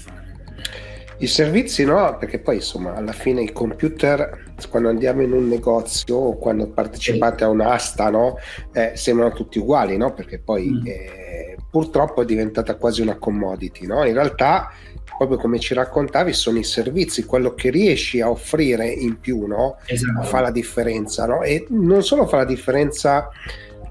I 1.18 1.28
servizi 1.28 1.84
no, 1.84 2.18
perché 2.18 2.40
poi 2.40 2.56
insomma 2.56 2.96
alla 2.96 3.12
fine 3.12 3.42
i 3.42 3.52
computer 3.52 4.48
quando 4.70 4.90
andiamo 4.90 5.22
in 5.22 5.32
un 5.32 5.48
negozio 5.48 6.16
o 6.16 6.38
quando 6.38 6.68
partecipate 6.70 7.44
a 7.44 7.50
un'asta 7.50 8.10
no, 8.10 8.38
eh, 8.74 8.92
sembrano 8.96 9.34
tutti 9.34 9.60
uguali, 9.60 9.96
no? 9.98 10.14
perché 10.14 10.40
poi 10.40 10.70
mm. 10.70 10.86
eh, 10.86 11.58
purtroppo 11.70 12.22
è 12.22 12.26
diventata 12.26 12.76
quasi 12.76 13.02
una 13.02 13.18
commodity. 13.18 13.86
No? 13.86 14.04
In 14.04 14.14
realtà 14.14 14.72
proprio 15.18 15.38
come 15.38 15.60
ci 15.60 15.74
raccontavi, 15.74 16.34
sono 16.34 16.60
i 16.60 16.64
servizi, 16.64 17.26
quello 17.26 17.54
che 17.54 17.70
riesci 17.70 18.22
a 18.22 18.30
offrire 18.30 18.88
in 18.88 19.20
più, 19.20 19.46
no? 19.46 19.78
Esatto. 19.86 20.24
Fa 20.24 20.40
la 20.42 20.52
differenza, 20.52 21.26
no? 21.26 21.42
E 21.42 21.66
non 21.70 22.04
solo 22.04 22.26
fa 22.28 22.38
la 22.38 22.46
differenza, 22.46 23.30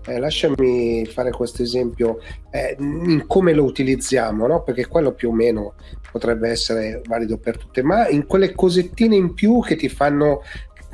eh, 0.07 0.18
lasciami 0.18 1.04
fare 1.07 1.31
questo 1.31 1.62
esempio, 1.62 2.18
eh, 2.50 2.76
in 2.78 3.24
come 3.26 3.52
lo 3.52 3.64
utilizziamo, 3.64 4.46
no? 4.46 4.62
Perché 4.62 4.87
quello 4.87 5.12
più 5.12 5.31
o 5.31 5.33
meno 5.33 5.74
potrebbe 6.11 6.48
essere 6.48 7.02
valido 7.07 7.37
per 7.38 7.59
tutte, 7.59 7.83
ma 7.83 8.09
in 8.09 8.26
quelle 8.26 8.54
cosettine 8.54 9.14
in 9.14 9.35
più 9.35 9.62
che 9.62 9.76
ti 9.76 9.88
fanno 9.88 10.42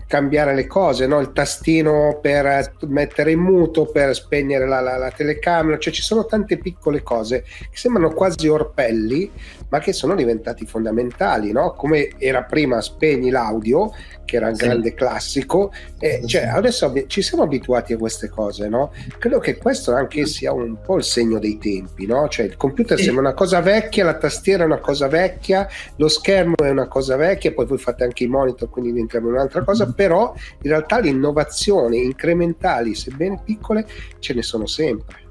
cambiare 0.06 0.54
le 0.54 0.66
cose, 0.66 1.06
no? 1.06 1.20
il 1.20 1.32
tastino 1.32 2.18
per 2.20 2.74
mettere 2.86 3.32
in 3.32 3.40
muto, 3.40 3.86
per 3.86 4.14
spegnere 4.14 4.66
la, 4.66 4.80
la, 4.80 4.96
la, 4.96 5.10
telecamera, 5.10 5.78
cioè 5.78 5.92
ci 5.92 6.02
sono 6.02 6.26
tante 6.26 6.58
piccole 6.58 7.02
cose 7.02 7.42
che 7.42 7.76
sembrano 7.76 8.12
quasi 8.12 8.48
orpelli, 8.48 9.30
ma 9.68 9.78
che 9.78 9.92
sono 9.92 10.14
diventati 10.14 10.66
fondamentali, 10.66 11.52
no? 11.52 11.72
come 11.72 12.10
era 12.18 12.42
prima 12.44 12.80
spegni 12.80 13.30
l'audio, 13.30 13.92
che 14.24 14.36
era 14.36 14.48
un 14.48 14.54
sì. 14.54 14.64
grande 14.64 14.94
classico, 14.94 15.72
e 15.98 16.22
cioè, 16.26 16.46
adesso 16.46 16.92
ci 17.06 17.22
siamo 17.22 17.44
abituati 17.44 17.92
a 17.92 17.98
queste 17.98 18.28
cose, 18.28 18.68
no? 18.68 18.92
credo 19.18 19.38
che 19.38 19.56
questo 19.56 19.92
anche 19.94 20.26
sia 20.26 20.52
un 20.52 20.80
po' 20.80 20.96
il 20.96 21.04
segno 21.04 21.38
dei 21.38 21.58
tempi, 21.58 22.06
no? 22.06 22.28
cioè 22.28 22.46
il 22.46 22.56
computer 22.56 22.96
sì. 22.96 23.04
sembra 23.04 23.22
una 23.22 23.34
cosa 23.34 23.60
vecchia, 23.60 24.04
la 24.04 24.16
tastiera 24.16 24.62
è 24.62 24.66
una 24.66 24.78
cosa 24.78 25.08
vecchia, 25.08 25.68
lo 25.96 26.08
schermo 26.08 26.54
è 26.56 26.70
una 26.70 26.88
cosa 26.88 27.16
vecchia, 27.16 27.52
poi 27.52 27.66
voi 27.66 27.78
fate 27.78 28.04
anche 28.04 28.24
i 28.24 28.28
monitor, 28.28 28.68
quindi 28.70 28.92
diventiamo 28.92 29.28
un'altra 29.28 29.62
cosa, 29.62 29.86
mm. 29.86 29.90
però 29.92 30.34
in 30.62 30.70
realtà 30.70 31.00
le 31.00 31.08
innovazioni 31.08 32.04
incrementali, 32.04 32.94
sebbene 32.94 33.40
piccole, 33.44 33.86
ce 34.18 34.34
ne 34.34 34.42
sono 34.42 34.66
sempre. 34.66 35.22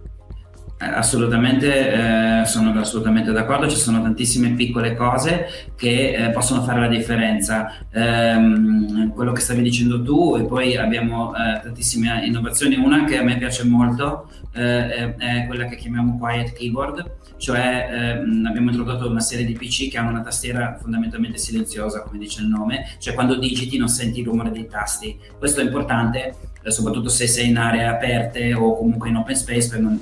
Eh, 0.83 0.87
assolutamente, 0.87 2.41
eh, 2.41 2.45
sono 2.45 2.77
assolutamente 2.77 3.31
d'accordo, 3.31 3.69
ci 3.69 3.77
sono 3.77 4.01
tantissime 4.01 4.51
piccole 4.51 4.95
cose 4.95 5.47
che 5.77 6.13
eh, 6.13 6.29
possono 6.31 6.61
fare 6.63 6.81
la 6.81 6.87
differenza. 6.87 7.73
Eh, 7.89 9.11
quello 9.13 9.31
che 9.31 9.39
stavi 9.39 9.61
dicendo 9.61 10.01
tu 10.03 10.35
e 10.37 10.43
poi 10.43 10.75
abbiamo 10.75 11.33
eh, 11.35 11.61
tantissime 11.61 12.25
innovazioni, 12.25 12.75
una 12.75 13.05
che 13.05 13.17
a 13.17 13.23
me 13.23 13.37
piace 13.37 13.63
molto 13.63 14.29
eh, 14.53 15.15
è 15.15 15.45
quella 15.47 15.65
che 15.65 15.77
chiamiamo 15.77 16.17
Quiet 16.17 16.51
Keyboard, 16.53 17.11
cioè 17.37 18.17
ehm, 18.19 18.45
abbiamo 18.45 18.69
introdotto 18.69 19.09
una 19.09 19.21
serie 19.21 19.45
di 19.45 19.53
PC 19.53 19.89
che 19.89 19.97
hanno 19.97 20.09
una 20.09 20.21
tastiera 20.21 20.77
fondamentalmente 20.81 21.37
silenziosa, 21.37 22.01
come 22.01 22.17
dice 22.17 22.41
il 22.41 22.47
nome, 22.47 22.95
cioè 22.99 23.13
quando 23.13 23.35
digiti 23.35 23.77
non 23.77 23.87
senti 23.87 24.19
il 24.19 24.25
rumore 24.25 24.51
dei 24.51 24.67
tasti. 24.67 25.17
Questo 25.37 25.61
è 25.61 25.63
importante 25.63 26.35
soprattutto 26.65 27.09
se 27.09 27.27
sei 27.27 27.49
in 27.49 27.57
aree 27.57 27.85
aperte 27.85 28.53
o 28.53 28.77
comunque 28.77 29.09
in 29.09 29.17
open 29.17 29.35
space 29.35 29.67
per 29.67 29.79
non 29.81 29.99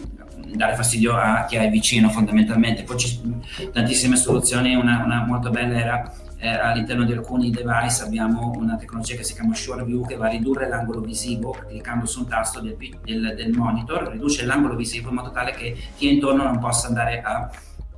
dare 0.55 0.75
fastidio 0.75 1.15
a 1.15 1.45
chi 1.45 1.57
hai 1.57 1.69
vicino 1.69 2.09
fondamentalmente. 2.09 2.83
Poi 2.83 2.97
ci 2.97 3.07
sono 3.07 3.39
tantissime 3.71 4.15
soluzioni, 4.15 4.75
una, 4.75 5.03
una 5.03 5.25
molto 5.25 5.49
bella 5.49 5.77
era 5.77 6.13
eh, 6.41 6.49
all'interno 6.49 7.03
di 7.05 7.13
alcuni 7.13 7.51
device 7.51 8.01
abbiamo 8.03 8.51
una 8.55 8.75
tecnologia 8.75 9.15
che 9.15 9.23
si 9.23 9.33
chiama 9.33 9.53
Sure 9.53 9.83
View 9.83 10.05
che 10.07 10.15
va 10.15 10.25
a 10.25 10.29
ridurre 10.29 10.67
l'angolo 10.67 10.99
visivo 10.99 11.55
cliccando 11.67 12.07
su 12.07 12.21
un 12.21 12.27
tasto 12.27 12.59
del, 12.59 12.75
del, 13.03 13.35
del 13.35 13.51
monitor, 13.51 14.09
riduce 14.09 14.43
l'angolo 14.43 14.75
visivo 14.75 15.09
in 15.09 15.15
modo 15.15 15.29
tale 15.29 15.51
che 15.51 15.77
chi 15.95 16.07
è 16.07 16.11
intorno 16.11 16.43
non 16.43 16.57
possa 16.57 16.87
andare 16.87 17.21
a 17.21 17.49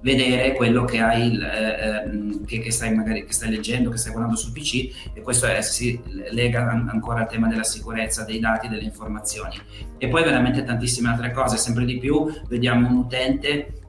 vedere 0.04 0.54
quello 0.54 0.84
che 0.84 1.00
hai, 1.00 1.40
eh, 1.40 2.04
ehm, 2.04 2.46
che, 2.46 2.60
che, 2.60 2.72
stai 2.72 2.94
magari, 2.94 3.26
che 3.26 3.32
stai 3.32 3.50
leggendo, 3.50 3.90
che 3.90 3.98
stai 3.98 4.12
guardando 4.12 4.38
sul 4.38 4.52
PC 4.52 5.12
e 5.14 5.22
questo 5.22 5.48
è, 5.48 5.62
si 5.62 6.00
lega 6.32 6.70
ancora 6.70 7.22
al 7.22 7.28
tema 7.28 7.48
della 7.48 7.64
sicurezza 7.64 8.26
dei 8.26 8.40
dati, 8.40 8.68
delle 8.68 8.84
informazioni. 8.84 9.56
E 9.98 10.08
poi 10.10 10.24
veramente 10.24 10.64
tantissime 10.64 11.10
altre 11.10 11.32
cose, 11.32 11.58
sempre 11.58 11.86
di 11.86 11.98
più 11.98 12.28
vediamo 12.48 12.88
un 12.88 12.98
utente 12.98 13.80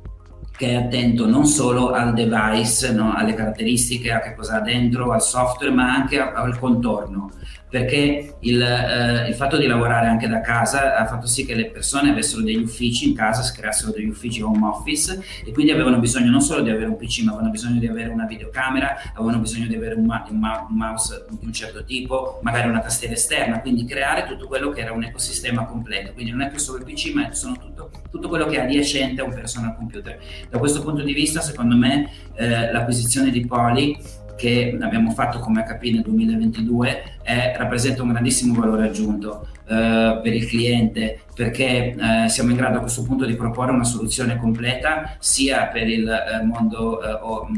che 0.56 0.68
è 0.68 0.74
attento 0.74 1.26
non 1.26 1.46
solo 1.46 1.90
al 1.90 2.14
device, 2.14 2.92
no, 2.92 3.12
alle 3.12 3.34
caratteristiche, 3.34 4.12
a 4.12 4.20
che 4.20 4.34
cosa 4.34 4.58
ha 4.58 4.60
dentro, 4.60 5.10
al 5.10 5.20
software, 5.20 5.74
ma 5.74 5.92
anche 5.92 6.20
al 6.20 6.56
contorno 6.60 7.32
perché 7.74 8.36
il, 8.38 8.62
eh, 8.62 9.26
il, 9.26 9.34
fatto 9.34 9.56
di 9.56 9.66
lavorare 9.66 10.06
anche 10.06 10.28
da 10.28 10.40
casa 10.40 10.94
ha 10.94 11.06
fatto 11.06 11.26
sì 11.26 11.44
che 11.44 11.56
le 11.56 11.72
persone 11.72 12.10
avessero 12.10 12.40
degli 12.40 12.62
uffici 12.62 13.08
in 13.08 13.16
casa, 13.16 13.42
si 13.42 13.52
creassero 13.52 13.90
degli 13.90 14.06
uffici 14.06 14.40
home 14.42 14.64
office 14.64 15.20
e 15.44 15.50
quindi 15.50 15.72
avevano 15.72 15.98
bisogno 15.98 16.30
non 16.30 16.40
solo 16.40 16.62
di 16.62 16.70
avere 16.70 16.86
un 16.86 16.96
PC, 16.96 17.22
ma 17.24 17.32
avevano 17.32 17.50
bisogno 17.50 17.80
di 17.80 17.88
avere 17.88 18.10
una 18.10 18.26
videocamera, 18.26 18.96
avevano 19.12 19.40
bisogno 19.40 19.66
di 19.66 19.74
avere 19.74 19.96
un, 19.96 20.04
ma- 20.04 20.24
un, 20.30 20.38
ma- 20.38 20.64
un 20.70 20.76
mouse 20.76 21.24
di 21.28 21.46
un 21.46 21.52
certo 21.52 21.82
tipo, 21.82 22.38
magari 22.44 22.68
una 22.68 22.78
tastiera 22.78 23.14
esterna, 23.14 23.60
quindi 23.60 23.84
creare 23.84 24.24
tutto 24.24 24.46
quello 24.46 24.70
che 24.70 24.80
era 24.80 24.92
un 24.92 25.02
ecosistema 25.02 25.64
completo. 25.64 26.12
Quindi 26.12 26.30
non 26.30 26.42
è 26.42 26.50
più 26.50 26.60
solo 26.60 26.78
il 26.78 26.84
PC, 26.84 27.12
ma 27.12 27.32
sono 27.32 27.58
tutto, 27.58 27.90
tutto 28.08 28.28
quello 28.28 28.46
che 28.46 28.58
è 28.58 28.60
adiacente 28.60 29.20
a 29.20 29.24
un 29.24 29.34
personal 29.34 29.74
computer. 29.74 30.16
Da 30.48 30.58
questo 30.60 30.80
punto 30.80 31.02
di 31.02 31.12
vista, 31.12 31.40
secondo 31.40 31.74
me, 31.74 32.08
eh, 32.36 32.70
l'acquisizione 32.70 33.30
di 33.32 33.44
Poly 33.44 34.22
che 34.36 34.76
abbiamo 34.80 35.10
fatto 35.10 35.38
come 35.38 35.62
HP 35.62 35.92
nel 35.92 36.02
2022 36.02 37.18
è, 37.22 37.54
rappresenta 37.56 38.02
un 38.02 38.10
grandissimo 38.10 38.54
valore 38.54 38.88
aggiunto 38.88 39.46
eh, 39.66 40.20
per 40.22 40.32
il 40.34 40.46
cliente 40.46 41.20
perché 41.34 41.94
eh, 41.94 42.28
siamo 42.28 42.50
in 42.50 42.56
grado 42.56 42.78
a 42.78 42.80
questo 42.80 43.02
punto 43.02 43.24
di 43.24 43.34
proporre 43.34 43.72
una 43.72 43.84
soluzione 43.84 44.36
completa 44.36 45.16
sia 45.18 45.66
per 45.66 45.88
il 45.88 46.08
eh, 46.08 46.44
mondo 46.44 47.02
eh, 47.02 47.12
o, 47.12 47.48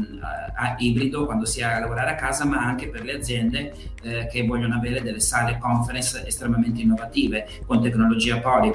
ibrido 0.79 1.25
quando 1.25 1.45
si 1.45 1.61
ha 1.61 1.75
a 1.75 1.79
lavorare 1.79 2.11
a 2.11 2.15
casa 2.15 2.45
ma 2.45 2.57
anche 2.57 2.87
per 2.87 3.03
le 3.03 3.15
aziende 3.15 3.73
eh, 4.01 4.27
che 4.31 4.45
vogliono 4.45 4.75
avere 4.75 5.01
delle 5.01 5.19
sale 5.19 5.57
conference 5.59 6.25
estremamente 6.25 6.81
innovative 6.81 7.47
con 7.65 7.81
tecnologia 7.81 8.39
Poly 8.39 8.73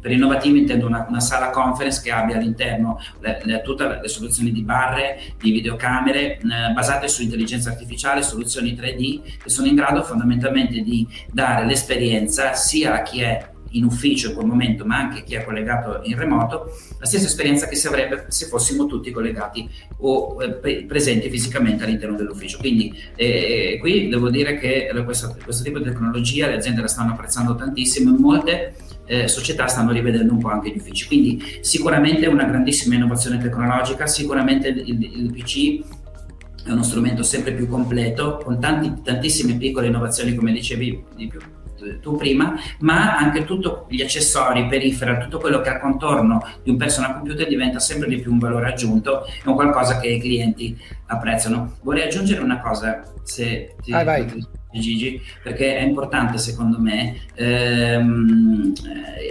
per 0.00 0.12
innovativi 0.12 0.60
intendo 0.60 0.86
una, 0.86 1.06
una, 1.08 1.20
sala 1.20 1.50
conference 1.50 2.00
che 2.02 2.10
abbia 2.10 2.36
all'interno 2.36 3.00
le, 3.20 3.40
le, 3.44 3.62
tutte 3.62 4.00
le 4.02 4.08
soluzioni 4.08 4.52
di 4.52 4.62
barre, 4.62 5.18
di 5.38 5.50
videocamere 5.50 6.38
eh, 6.38 6.72
basate 6.72 7.08
su 7.08 7.22
intelligenza 7.22 7.70
artificiale, 7.70 8.22
soluzioni 8.22 8.74
3D 8.74 9.20
che 9.42 9.50
sono 9.50 9.66
in 9.66 9.74
grado 9.74 10.02
fondamentalmente 10.02 10.80
di 10.80 11.06
dare 11.30 11.66
l'esperienza 11.66 12.54
sia 12.54 12.94
a 12.94 13.02
chi 13.02 13.20
è 13.20 13.52
in 13.74 13.84
ufficio 13.84 14.28
in 14.28 14.34
quel 14.34 14.46
momento, 14.46 14.84
ma 14.84 14.98
anche 14.98 15.22
chi 15.22 15.34
è 15.34 15.44
collegato 15.44 16.00
in 16.04 16.16
remoto, 16.16 16.76
la 16.98 17.06
stessa 17.06 17.26
esperienza 17.26 17.66
che 17.66 17.76
si 17.76 17.86
avrebbe 17.86 18.26
se 18.28 18.46
fossimo 18.46 18.86
tutti 18.86 19.10
collegati 19.10 19.68
o 19.98 20.42
eh, 20.42 20.52
pre- 20.52 20.84
presenti 20.84 21.28
fisicamente 21.28 21.84
all'interno 21.84 22.16
dell'ufficio. 22.16 22.58
Quindi 22.58 22.94
eh, 23.16 23.78
qui 23.80 24.08
devo 24.08 24.30
dire 24.30 24.58
che 24.58 24.90
questo, 25.04 25.36
questo, 25.42 25.62
tipo 25.62 25.78
di 25.78 25.84
tecnologia 25.84 26.46
le 26.46 26.56
aziende 26.56 26.80
la 26.80 26.88
stanno 26.88 27.12
apprezzando 27.12 27.54
tantissimo 27.54 28.14
e 28.14 28.18
molte 28.18 28.74
eh, 29.06 29.28
società 29.28 29.66
stanno 29.66 29.92
rivedendo 29.92 30.32
un 30.32 30.38
po' 30.38 30.48
anche 30.48 30.70
gli 30.70 30.76
uffici. 30.76 31.06
Quindi 31.06 31.42
sicuramente 31.60 32.26
una 32.26 32.44
grandissima 32.44 32.94
innovazione 32.94 33.38
tecnologica, 33.38 34.06
sicuramente 34.06 34.68
il, 34.68 35.02
il, 35.02 35.32
PC 35.32 35.84
è 36.64 36.70
uno 36.70 36.82
strumento 36.82 37.22
sempre 37.22 37.52
più 37.52 37.68
completo, 37.68 38.40
con 38.42 38.58
tanti, 38.58 39.02
tantissime 39.02 39.54
piccole 39.56 39.88
innovazioni, 39.88 40.34
come 40.34 40.52
dicevi 40.52 41.04
di 41.14 41.26
più, 41.26 41.40
tu 42.00 42.16
prima, 42.16 42.54
ma 42.80 43.16
anche 43.16 43.44
tutti 43.44 43.68
gli 43.88 44.02
accessori, 44.02 44.66
periferi, 44.66 45.18
tutto 45.22 45.38
quello 45.38 45.60
che 45.60 45.70
è 45.70 45.74
al 45.74 45.80
contorno 45.80 46.42
di 46.62 46.70
un 46.70 46.76
personal 46.76 47.14
computer 47.14 47.46
diventa 47.46 47.78
sempre 47.78 48.08
di 48.08 48.18
più 48.18 48.32
un 48.32 48.38
valore 48.38 48.68
aggiunto 48.68 49.24
e 49.26 49.48
un 49.48 49.54
qualcosa 49.54 49.98
che 49.98 50.08
i 50.08 50.20
clienti 50.20 50.76
apprezzano. 51.06 51.76
Vorrei 51.82 52.04
aggiungere 52.04 52.40
una 52.40 52.60
cosa, 52.60 53.02
se 53.22 53.74
ti, 53.82 53.90
vai, 53.90 54.04
vai. 54.04 54.46
Gigi, 54.80 55.20
perché 55.42 55.78
è 55.78 55.82
importante 55.82 56.38
secondo 56.38 56.78
me. 56.78 57.16
Ehm, 57.34 58.72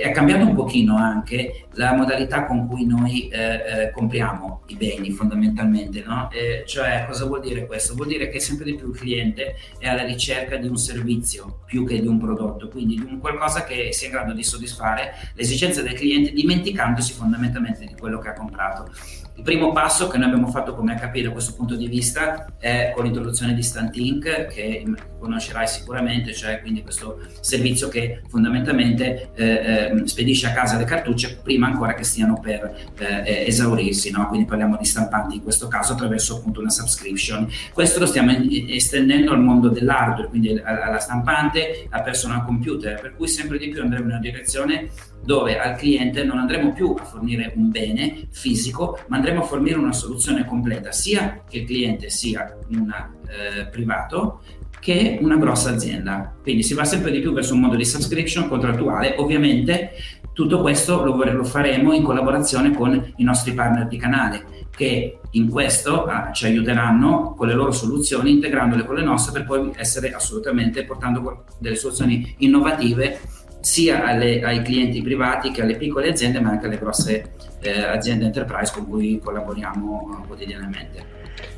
è 0.01 0.11
cambiato 0.11 0.45
un 0.45 0.53
pochino 0.53 0.97
anche 0.97 1.67
la 1.75 1.93
modalità 1.93 2.45
con 2.45 2.67
cui 2.67 2.85
noi 2.85 3.29
eh, 3.29 3.53
eh, 3.85 3.91
compriamo 3.91 4.63
i 4.67 4.75
beni 4.75 5.11
fondamentalmente, 5.11 6.03
no? 6.05 6.29
eh, 6.31 6.63
cioè 6.65 7.05
cosa 7.07 7.25
vuol 7.25 7.41
dire 7.41 7.65
questo? 7.65 7.95
Vuol 7.95 8.07
dire 8.07 8.27
che 8.29 8.39
sempre 8.39 8.65
di 8.65 8.75
più 8.75 8.89
il 8.89 8.97
cliente 8.97 9.55
è 9.77 9.87
alla 9.87 10.03
ricerca 10.03 10.57
di 10.57 10.67
un 10.67 10.77
servizio 10.77 11.59
più 11.65 11.85
che 11.85 12.01
di 12.01 12.07
un 12.07 12.19
prodotto, 12.19 12.67
quindi 12.67 12.95
di 12.95 13.05
un 13.07 13.19
qualcosa 13.19 13.63
che 13.63 13.93
sia 13.93 14.07
in 14.07 14.13
grado 14.13 14.33
di 14.33 14.43
soddisfare 14.43 15.13
le 15.33 15.41
esigenze 15.41 15.81
del 15.83 15.93
cliente 15.93 16.33
dimenticandosi 16.33 17.13
fondamentalmente 17.13 17.85
di 17.85 17.95
quello 17.97 18.19
che 18.19 18.29
ha 18.29 18.33
comprato. 18.33 18.91
Il 19.35 19.43
primo 19.43 19.71
passo 19.71 20.07
che 20.07 20.17
noi 20.17 20.27
abbiamo 20.27 20.47
fatto 20.47 20.75
come 20.75 20.95
HP 20.95 21.21
da 21.21 21.31
questo 21.31 21.53
punto 21.55 21.75
di 21.75 21.87
vista 21.87 22.45
è 22.59 22.91
con 22.93 23.03
l'introduzione 23.03 23.55
di 23.55 23.63
Stantink, 23.63 24.47
che 24.47 24.85
conoscerai 25.17 25.67
sicuramente, 25.67 26.33
cioè 26.33 26.61
quindi 26.61 26.83
questo 26.83 27.19
servizio 27.39 27.87
che 27.87 28.21
fondamentalmente 28.27 29.31
eh, 29.33 29.45
eh, 29.45 30.07
spedisce 30.07 30.47
a 30.47 30.51
casa 30.51 30.77
le 30.77 30.83
cartucce 30.83 31.39
prima 31.41 31.65
ancora 31.65 31.95
che 31.95 32.03
stiano 32.03 32.39
per 32.39 32.91
eh, 32.97 33.45
esaurirsi, 33.47 34.11
no? 34.11 34.27
quindi 34.27 34.45
parliamo 34.45 34.77
di 34.77 34.85
stampanti 34.85 35.37
in 35.37 35.43
questo 35.43 35.67
caso 35.67 35.93
attraverso 35.93 36.37
appunto 36.37 36.59
una 36.59 36.69
subscription. 36.69 37.49
Questo 37.73 37.99
lo 37.99 38.05
stiamo 38.05 38.37
estendendo 38.69 39.31
al 39.31 39.41
mondo 39.41 39.69
dell'hardware, 39.69 40.27
quindi 40.27 40.61
alla 40.63 40.99
stampante, 40.99 41.87
al 41.89 42.03
personal 42.03 42.45
computer, 42.45 42.99
per 42.99 43.15
cui 43.15 43.27
sempre 43.27 43.57
di 43.57 43.69
più 43.69 43.81
andremo 43.81 44.03
in 44.03 44.09
una 44.11 44.19
direzione 44.19 44.89
dove 45.23 45.59
al 45.59 45.75
cliente 45.75 46.23
non 46.23 46.37
andremo 46.37 46.73
più 46.73 46.95
a 46.97 47.03
fornire 47.03 47.53
un 47.55 47.69
bene 47.69 48.27
fisico, 48.31 48.99
ma 49.07 49.17
andremo 49.17 49.41
a 49.41 49.45
fornire 49.45 49.77
una 49.77 49.93
soluzione 49.93 50.45
completa, 50.45 50.91
sia 50.91 51.43
che 51.47 51.59
il 51.59 51.65
cliente 51.65 52.09
sia 52.09 52.55
un 52.69 52.91
eh, 52.91 53.67
privato 53.67 54.41
che 54.79 55.17
una 55.21 55.37
grossa 55.37 55.69
azienda. 55.69 56.35
Quindi 56.41 56.61
si 56.61 56.73
va 56.73 56.83
sempre 56.83 57.11
di 57.11 57.21
più 57.21 57.31
verso 57.31 57.53
un 57.53 57.61
modo 57.61 57.75
di 57.75 57.85
subscription 57.85 58.49
contrattuale, 58.49 59.15
ovviamente 59.17 59.91
tutto 60.33 60.61
questo 60.61 61.03
lo, 61.03 61.15
lo 61.23 61.43
faremo 61.43 61.93
in 61.93 62.03
collaborazione 62.03 62.73
con 62.73 63.13
i 63.17 63.23
nostri 63.23 63.53
partner 63.53 63.87
di 63.87 63.97
canale 63.97 64.45
che 64.75 65.19
in 65.31 65.49
questo 65.49 66.05
ah, 66.05 66.31
ci 66.31 66.45
aiuteranno 66.45 67.35
con 67.35 67.47
le 67.47 67.53
loro 67.53 67.71
soluzioni 67.71 68.31
integrandole 68.31 68.85
con 68.85 68.95
le 68.95 69.03
nostre 69.03 69.31
per 69.31 69.45
poi 69.45 69.71
essere 69.75 70.11
assolutamente 70.11 70.83
portando 70.83 71.45
delle 71.59 71.75
soluzioni 71.75 72.33
innovative 72.39 73.19
sia 73.63 74.03
alle, 74.03 74.41
ai 74.41 74.61
clienti 74.61 75.01
privati 75.01 75.49
che 75.51 75.61
alle 75.61 75.77
piccole 75.77 76.09
aziende, 76.09 76.41
ma 76.41 76.49
anche 76.49 76.65
alle 76.65 76.77
grosse 76.77 77.31
eh, 77.61 77.81
aziende 77.81 78.25
enterprise 78.25 78.73
con 78.73 78.85
cui 78.89 79.21
collaboriamo 79.23 80.19
uh, 80.21 80.27
quotidianamente. 80.27 81.11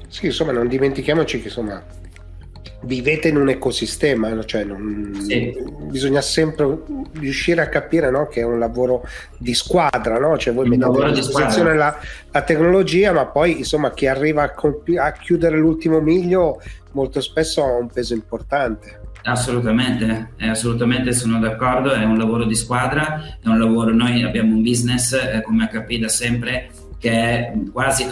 Sì, 0.08 0.28
insomma, 0.28 0.52
non 0.52 0.68
dimentichiamoci 0.68 1.40
che 1.40 1.48
insomma 1.48 1.84
vivete 2.82 3.30
in 3.30 3.38
un 3.38 3.50
ecosistema, 3.50 4.44
cioè 4.46 4.64
non, 4.66 5.18
sì. 5.28 5.52
bisogna 5.90 6.22
sempre 6.22 6.78
riuscire 7.14 7.62
a 7.62 7.70
capire 7.70 8.12
no, 8.12 8.28
che 8.28 8.42
è 8.42 8.44
un 8.44 8.60
lavoro 8.60 9.04
di 9.40 9.56
squadra, 9.56 10.20
no? 10.20 10.38
cioè 10.38 10.54
voi 10.54 10.70
mettete 10.70 11.04
a 11.04 11.12
disposizione 11.12 11.74
la, 11.74 11.98
la, 12.32 12.42
tecnologia, 12.44 13.14
ma 13.14 13.26
poi 13.26 13.58
insomma 13.58 13.92
chi 13.92 14.06
arriva 14.06 14.44
a, 14.44 14.52
compi- 14.52 14.98
a 14.98 15.12
chiudere 15.14 15.58
l'ultimo 15.58 16.00
miglio 16.00 16.62
molto 16.92 17.20
spesso 17.20 17.64
ha 17.64 17.72
un 17.72 17.88
peso 17.88 18.14
importante. 18.14 19.02
Assolutamente, 19.28 20.34
eh, 20.38 20.50
assolutamente 20.50 21.12
sono 21.12 21.40
d'accordo, 21.40 21.92
è 21.92 22.04
un 22.04 22.16
lavoro 22.16 22.46
di 22.46 22.54
squadra, 22.54 23.38
è 23.42 23.48
un 23.48 23.58
lavoro, 23.58 23.92
noi 23.92 24.22
abbiamo 24.22 24.54
un 24.54 24.62
business 24.62 25.14
eh, 25.14 25.42
come 25.42 25.68
HP 25.68 25.96
da 25.96 26.10
sempre 26.10 26.70
che 27.00 27.12
è 27.12 27.54
quasi 27.72 28.08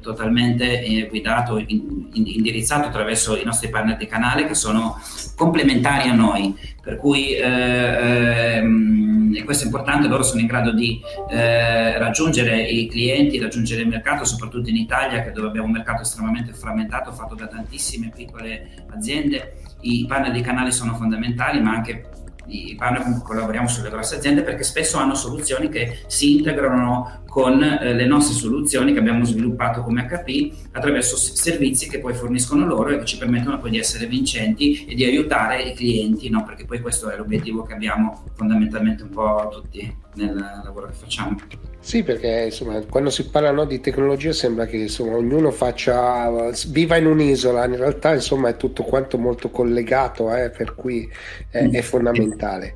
totalmente 0.00 0.82
eh, 0.82 1.06
guidato, 1.08 1.58
in, 1.58 2.08
indirizzato 2.12 2.88
attraverso 2.88 3.38
i 3.38 3.44
nostri 3.44 3.70
partner 3.70 3.96
di 3.96 4.06
canale 4.06 4.46
che 4.46 4.54
sono 4.54 4.98
complementari 5.34 6.08
a 6.08 6.14
noi, 6.14 6.54
per 6.82 6.96
cui 6.96 7.34
eh, 7.34 8.58
ehm, 8.58 9.34
e 9.34 9.44
questo 9.44 9.64
è 9.64 9.66
importante, 9.66 10.08
loro 10.08 10.22
sono 10.22 10.40
in 10.40 10.46
grado 10.46 10.72
di 10.72 11.00
eh, 11.30 11.98
raggiungere 11.98 12.62
i 12.62 12.88
clienti, 12.88 13.38
raggiungere 13.38 13.82
il 13.82 13.88
mercato, 13.88 14.24
soprattutto 14.24 14.68
in 14.68 14.76
Italia, 14.76 15.22
che 15.22 15.32
dove 15.32 15.48
abbiamo 15.48 15.66
un 15.66 15.72
mercato 15.72 16.02
estremamente 16.02 16.52
frammentato, 16.52 17.12
fatto 17.12 17.34
da 17.34 17.46
tantissime 17.46 18.12
piccole 18.14 18.84
aziende 18.90 19.54
i 19.82 20.04
partner 20.06 20.32
di 20.32 20.40
canale 20.40 20.70
sono 20.70 20.94
fondamentali, 20.94 21.60
ma 21.60 21.72
anche 21.72 22.08
i 22.50 22.74
partner 22.76 23.02
con 23.02 23.12
cui 23.14 23.22
collaboriamo 23.22 23.68
sulle 23.68 23.90
grosse 23.90 24.16
aziende 24.16 24.42
perché 24.42 24.62
spesso 24.62 24.98
hanno 24.98 25.14
soluzioni 25.14 25.68
che 25.68 26.00
si 26.06 26.36
integrano 26.36 27.22
con 27.26 27.62
eh, 27.62 27.94
le 27.94 28.06
nostre 28.06 28.34
soluzioni 28.34 28.92
che 28.92 28.98
abbiamo 28.98 29.24
sviluppato 29.24 29.82
come 29.82 30.06
HP 30.06 30.72
attraverso 30.72 31.16
servizi 31.16 31.88
che 31.88 32.00
poi 32.00 32.12
forniscono 32.14 32.66
loro 32.66 32.90
e 32.90 32.98
che 32.98 33.04
ci 33.04 33.18
permettono 33.18 33.60
poi 33.60 33.70
di 33.70 33.78
essere 33.78 34.06
vincenti 34.06 34.84
e 34.84 34.94
di 34.94 35.04
aiutare 35.04 35.62
i 35.62 35.74
clienti, 35.74 36.28
no? 36.28 36.44
perché 36.44 36.64
poi 36.64 36.80
questo 36.80 37.08
è 37.08 37.16
l'obiettivo 37.16 37.62
che 37.62 37.74
abbiamo 37.74 38.24
fondamentalmente 38.34 39.04
un 39.04 39.10
po' 39.10 39.48
tutti 39.52 39.96
nel 40.14 40.34
lavoro 40.64 40.88
che 40.88 40.94
facciamo. 40.94 41.36
Sì, 41.82 42.02
perché 42.02 42.42
insomma, 42.44 42.78
quando 42.82 43.08
si 43.08 43.30
parla 43.30 43.50
no, 43.52 43.64
di 43.64 43.80
tecnologia 43.80 44.32
sembra 44.32 44.66
che 44.66 44.76
insomma, 44.76 45.16
ognuno 45.16 45.50
faccia, 45.50 46.50
viva 46.68 46.98
in 46.98 47.06
un'isola, 47.06 47.64
in 47.64 47.76
realtà 47.76 48.12
insomma, 48.12 48.50
è 48.50 48.56
tutto 48.56 48.82
quanto 48.82 49.16
molto 49.16 49.48
collegato, 49.48 50.32
eh, 50.34 50.50
per 50.50 50.74
cui 50.74 51.10
è, 51.48 51.70
è, 51.70 51.80
fondamentale. 51.80 52.74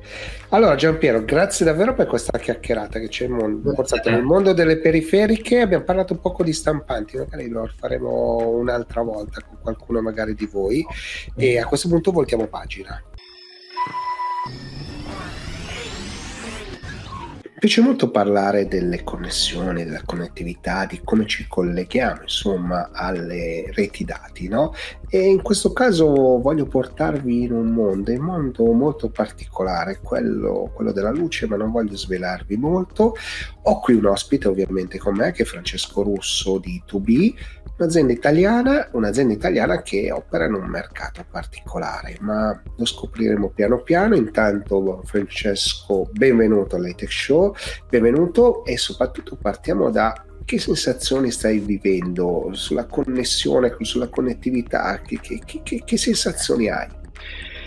Allora 0.49 0.73
Giampiero, 0.73 1.23
grazie 1.23 1.65
davvero 1.65 1.93
per 1.93 2.07
questa 2.07 2.37
chiacchierata 2.39 2.99
che 2.99 3.09
ci 3.09 3.25
hai 3.25 3.29
portato 3.29 4.09
nel 4.09 4.23
mondo 4.23 4.53
delle 4.53 4.77
periferiche, 4.77 5.61
abbiamo 5.61 5.83
parlato 5.83 6.13
un 6.13 6.19
po' 6.19 6.35
di 6.43 6.53
stampanti, 6.53 7.17
magari 7.17 7.47
lo 7.47 7.69
faremo 7.77 8.47
un'altra 8.47 9.03
volta 9.03 9.39
con 9.47 9.59
qualcuno 9.61 10.01
magari 10.01 10.33
di 10.33 10.47
voi. 10.47 10.83
E 11.35 11.59
a 11.59 11.65
questo 11.65 11.87
punto 11.89 12.11
voltiamo 12.11 12.47
pagina. 12.47 13.01
Mi 17.55 17.61
piace 17.61 17.79
molto 17.79 18.11
parlare 18.11 18.67
delle 18.67 19.01
connessioni, 19.05 19.85
della 19.85 20.01
connettività, 20.05 20.85
di 20.85 20.99
come 21.05 21.25
ci 21.25 21.47
colleghiamo 21.47 22.23
insomma 22.23 22.89
alle 22.91 23.71
reti 23.73 24.03
dati, 24.03 24.49
no? 24.49 24.73
E 25.07 25.21
in 25.21 25.41
questo 25.41 25.71
caso 25.71 26.05
voglio 26.41 26.65
portarvi 26.65 27.43
in 27.43 27.53
un 27.53 27.67
mondo, 27.67 28.11
un 28.11 28.17
mondo 28.17 28.65
molto 28.73 29.09
particolare, 29.09 29.99
quello, 30.03 30.69
quello 30.73 30.91
della 30.91 31.11
luce, 31.11 31.47
ma 31.47 31.55
non 31.55 31.71
voglio 31.71 31.95
svelarvi 31.95 32.57
molto. 32.57 33.15
Ho 33.61 33.79
qui 33.79 33.93
un 33.93 34.05
ospite 34.07 34.49
ovviamente 34.49 34.97
con 34.97 35.15
me 35.15 35.31
che 35.31 35.43
è 35.43 35.45
Francesco 35.45 36.03
Russo 36.03 36.57
di 36.57 36.83
2B, 36.85 37.33
un'azienda 37.77 38.13
italiana, 38.13 38.87
un'azienda 38.91 39.33
italiana 39.33 39.81
che 39.81 40.11
opera 40.11 40.45
in 40.45 40.53
un 40.53 40.65
mercato 40.65 41.25
particolare, 41.29 42.17
ma 42.21 42.61
lo 42.75 42.85
scopriremo 42.85 43.49
piano 43.49 43.79
piano. 43.81 44.15
Intanto 44.15 45.01
Francesco, 45.03 46.09
benvenuto 46.11 46.75
all'Etech 46.77 47.11
Show, 47.11 47.44
benvenuto 47.89 48.63
e 48.63 48.77
soprattutto 48.77 49.35
partiamo 49.35 49.91
da 49.91 50.25
che 50.45 50.59
sensazioni 50.59 51.31
stai 51.31 51.59
vivendo 51.59 52.49
sulla 52.53 52.85
connessione, 52.85 53.75
sulla 53.79 54.07
connettività, 54.07 55.01
che, 55.01 55.19
che, 55.19 55.41
che, 55.63 55.81
che 55.83 55.97
sensazioni 55.97 56.69
hai? 56.69 56.87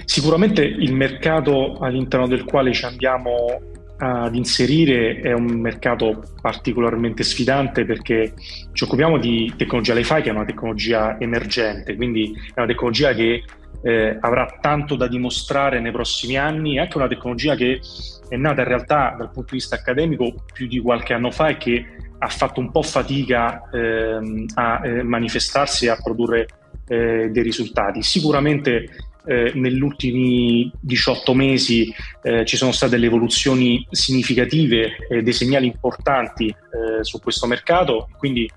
Sicuramente 0.04 0.62
il 0.62 0.94
mercato 0.94 1.76
all'interno 1.80 2.26
del 2.28 2.44
quale 2.44 2.72
ci 2.72 2.84
andiamo 2.84 3.60
ad 3.98 4.34
inserire 4.36 5.20
è 5.20 5.32
un 5.32 5.46
mercato 5.60 6.22
particolarmente 6.40 7.24
sfidante 7.24 7.84
perché 7.84 8.32
ci 8.72 8.84
occupiamo 8.84 9.18
di 9.18 9.52
tecnologia 9.56 9.92
Li-Fi 9.94 10.22
che 10.22 10.28
è 10.28 10.32
una 10.32 10.44
tecnologia 10.44 11.18
emergente, 11.18 11.96
quindi 11.96 12.32
è 12.54 12.60
una 12.60 12.68
tecnologia 12.68 13.12
che 13.12 13.42
eh, 13.82 14.16
avrà 14.20 14.58
tanto 14.60 14.96
da 14.96 15.06
dimostrare 15.06 15.80
nei 15.80 15.92
prossimi 15.92 16.36
anni, 16.36 16.76
è 16.76 16.80
anche 16.80 16.96
una 16.96 17.08
tecnologia 17.08 17.54
che 17.54 17.80
è 18.28 18.36
nata 18.36 18.62
in 18.62 18.68
realtà 18.68 19.14
dal 19.16 19.30
punto 19.30 19.50
di 19.50 19.56
vista 19.56 19.76
accademico 19.76 20.34
più 20.52 20.66
di 20.66 20.80
qualche 20.80 21.14
anno 21.14 21.30
fa 21.30 21.48
e 21.48 21.56
che 21.56 21.86
ha 22.18 22.28
fatto 22.28 22.60
un 22.60 22.70
po' 22.70 22.82
fatica 22.82 23.68
ehm, 23.72 24.46
a 24.54 24.80
eh, 24.84 25.02
manifestarsi 25.02 25.86
e 25.86 25.90
a 25.90 25.98
produrre 26.02 26.48
eh, 26.88 27.28
dei 27.30 27.42
risultati. 27.42 28.02
Sicuramente 28.02 28.88
eh, 29.24 29.52
negli 29.54 29.80
ultimi 29.80 30.70
18 30.80 31.34
mesi 31.34 31.94
eh, 32.22 32.44
ci 32.44 32.56
sono 32.56 32.72
state 32.72 32.92
delle 32.92 33.06
evoluzioni 33.06 33.86
significative 33.90 34.96
e 35.08 35.22
dei 35.22 35.32
segnali 35.32 35.66
importanti 35.66 36.46
eh, 36.46 37.04
su 37.04 37.20
questo 37.20 37.46
mercato, 37.46 38.08
quindi 38.16 38.50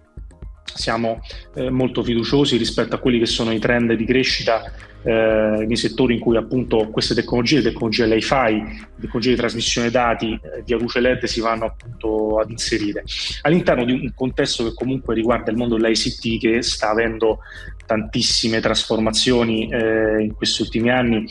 siamo 0.63 1.19
eh, 1.55 1.69
molto 1.69 2.01
fiduciosi 2.01 2.57
rispetto 2.57 2.95
a 2.95 2.99
quelli 2.99 3.19
che 3.19 3.25
sono 3.25 3.51
i 3.51 3.59
trend 3.59 3.93
di 3.93 4.05
crescita 4.05 4.63
eh, 5.03 5.65
nei 5.67 5.75
settori 5.75 6.15
in 6.15 6.19
cui 6.19 6.37
appunto 6.37 6.89
queste 6.89 7.15
tecnologie, 7.15 7.57
le 7.57 7.71
tecnologie 7.71 8.05
Li-Fi, 8.05 8.35
le 8.35 9.01
tecnologie 9.01 9.31
di 9.31 9.35
trasmissione 9.35 9.89
dati 9.89 10.33
eh, 10.33 10.61
via 10.65 10.77
luce 10.77 10.99
LED 10.99 11.23
si 11.25 11.41
vanno 11.41 11.65
appunto 11.65 12.39
ad 12.39 12.49
inserire. 12.49 13.03
All'interno 13.41 13.83
di 13.83 13.93
un 13.93 14.11
contesto 14.13 14.63
che 14.63 14.73
comunque 14.73 15.15
riguarda 15.15 15.51
il 15.51 15.57
mondo 15.57 15.77
dell'ICT 15.77 16.39
che 16.39 16.61
sta 16.61 16.89
avendo 16.89 17.39
tantissime 17.91 18.61
trasformazioni 18.61 19.67
eh, 19.69 20.21
in 20.21 20.33
questi 20.33 20.61
ultimi 20.61 20.89
anni, 20.89 21.25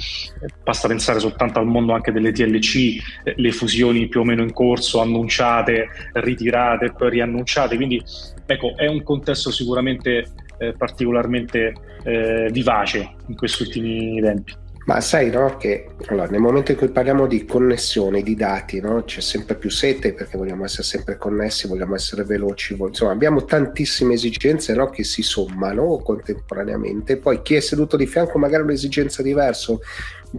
basta 0.62 0.88
pensare 0.88 1.18
soltanto 1.18 1.58
al 1.58 1.66
mondo 1.66 1.94
anche 1.94 2.12
delle 2.12 2.32
TLC, 2.32 2.76
eh, 3.24 3.34
le 3.36 3.52
fusioni 3.52 4.08
più 4.08 4.20
o 4.20 4.24
meno 4.24 4.42
in 4.42 4.52
corso, 4.52 5.00
annunciate, 5.00 5.88
ritirate 6.14 6.92
poi 6.92 7.10
riannunciate, 7.10 7.76
quindi 7.76 8.02
ecco 8.44 8.76
è 8.76 8.86
un 8.86 9.02
contesto 9.02 9.50
sicuramente 9.50 10.26
eh, 10.60 10.74
particolarmente 10.76 11.72
eh, 12.04 12.48
vivace 12.52 13.14
in 13.26 13.34
questi 13.34 13.62
ultimi 13.62 14.20
tempi. 14.20 14.54
Ma 14.86 15.00
sai 15.00 15.30
no, 15.30 15.56
che 15.56 15.90
allora, 16.06 16.26
nel 16.26 16.40
momento 16.40 16.72
in 16.72 16.78
cui 16.78 16.88
parliamo 16.88 17.26
di 17.26 17.44
connessione 17.44 18.22
di 18.22 18.34
dati 18.34 18.80
no, 18.80 19.04
c'è 19.04 19.20
sempre 19.20 19.54
più 19.54 19.70
sete 19.70 20.14
perché 20.14 20.36
vogliamo 20.36 20.64
essere 20.64 20.82
sempre 20.82 21.16
connessi, 21.16 21.68
vogliamo 21.68 21.94
essere 21.94 22.24
veloci, 22.24 22.76
insomma 22.78 23.12
abbiamo 23.12 23.44
tantissime 23.44 24.14
esigenze 24.14 24.74
no, 24.74 24.88
che 24.88 25.04
si 25.04 25.22
sommano 25.22 25.98
contemporaneamente, 25.98 27.18
poi 27.18 27.40
chi 27.42 27.54
è 27.54 27.60
seduto 27.60 27.96
di 27.96 28.06
fianco 28.06 28.38
magari 28.38 28.62
ha 28.62 28.64
un'esigenza 28.64 29.22
diversa, 29.22 29.78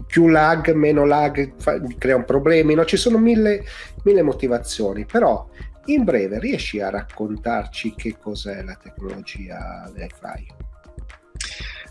più 0.06 0.28
lag, 0.28 0.72
meno 0.74 1.06
lag, 1.06 1.54
fa, 1.58 1.80
crea 1.98 2.22
problemi, 2.24 2.74
no? 2.74 2.84
ci 2.84 2.98
sono 2.98 3.18
mille, 3.18 3.64
mille 4.04 4.22
motivazioni, 4.22 5.06
però 5.06 5.48
in 5.86 6.04
breve 6.04 6.40
riesci 6.40 6.80
a 6.80 6.90
raccontarci 6.90 7.94
che 7.96 8.18
cos'è 8.20 8.64
la 8.64 8.78
tecnologia 8.82 9.92
Wi-Fi? 9.96 10.70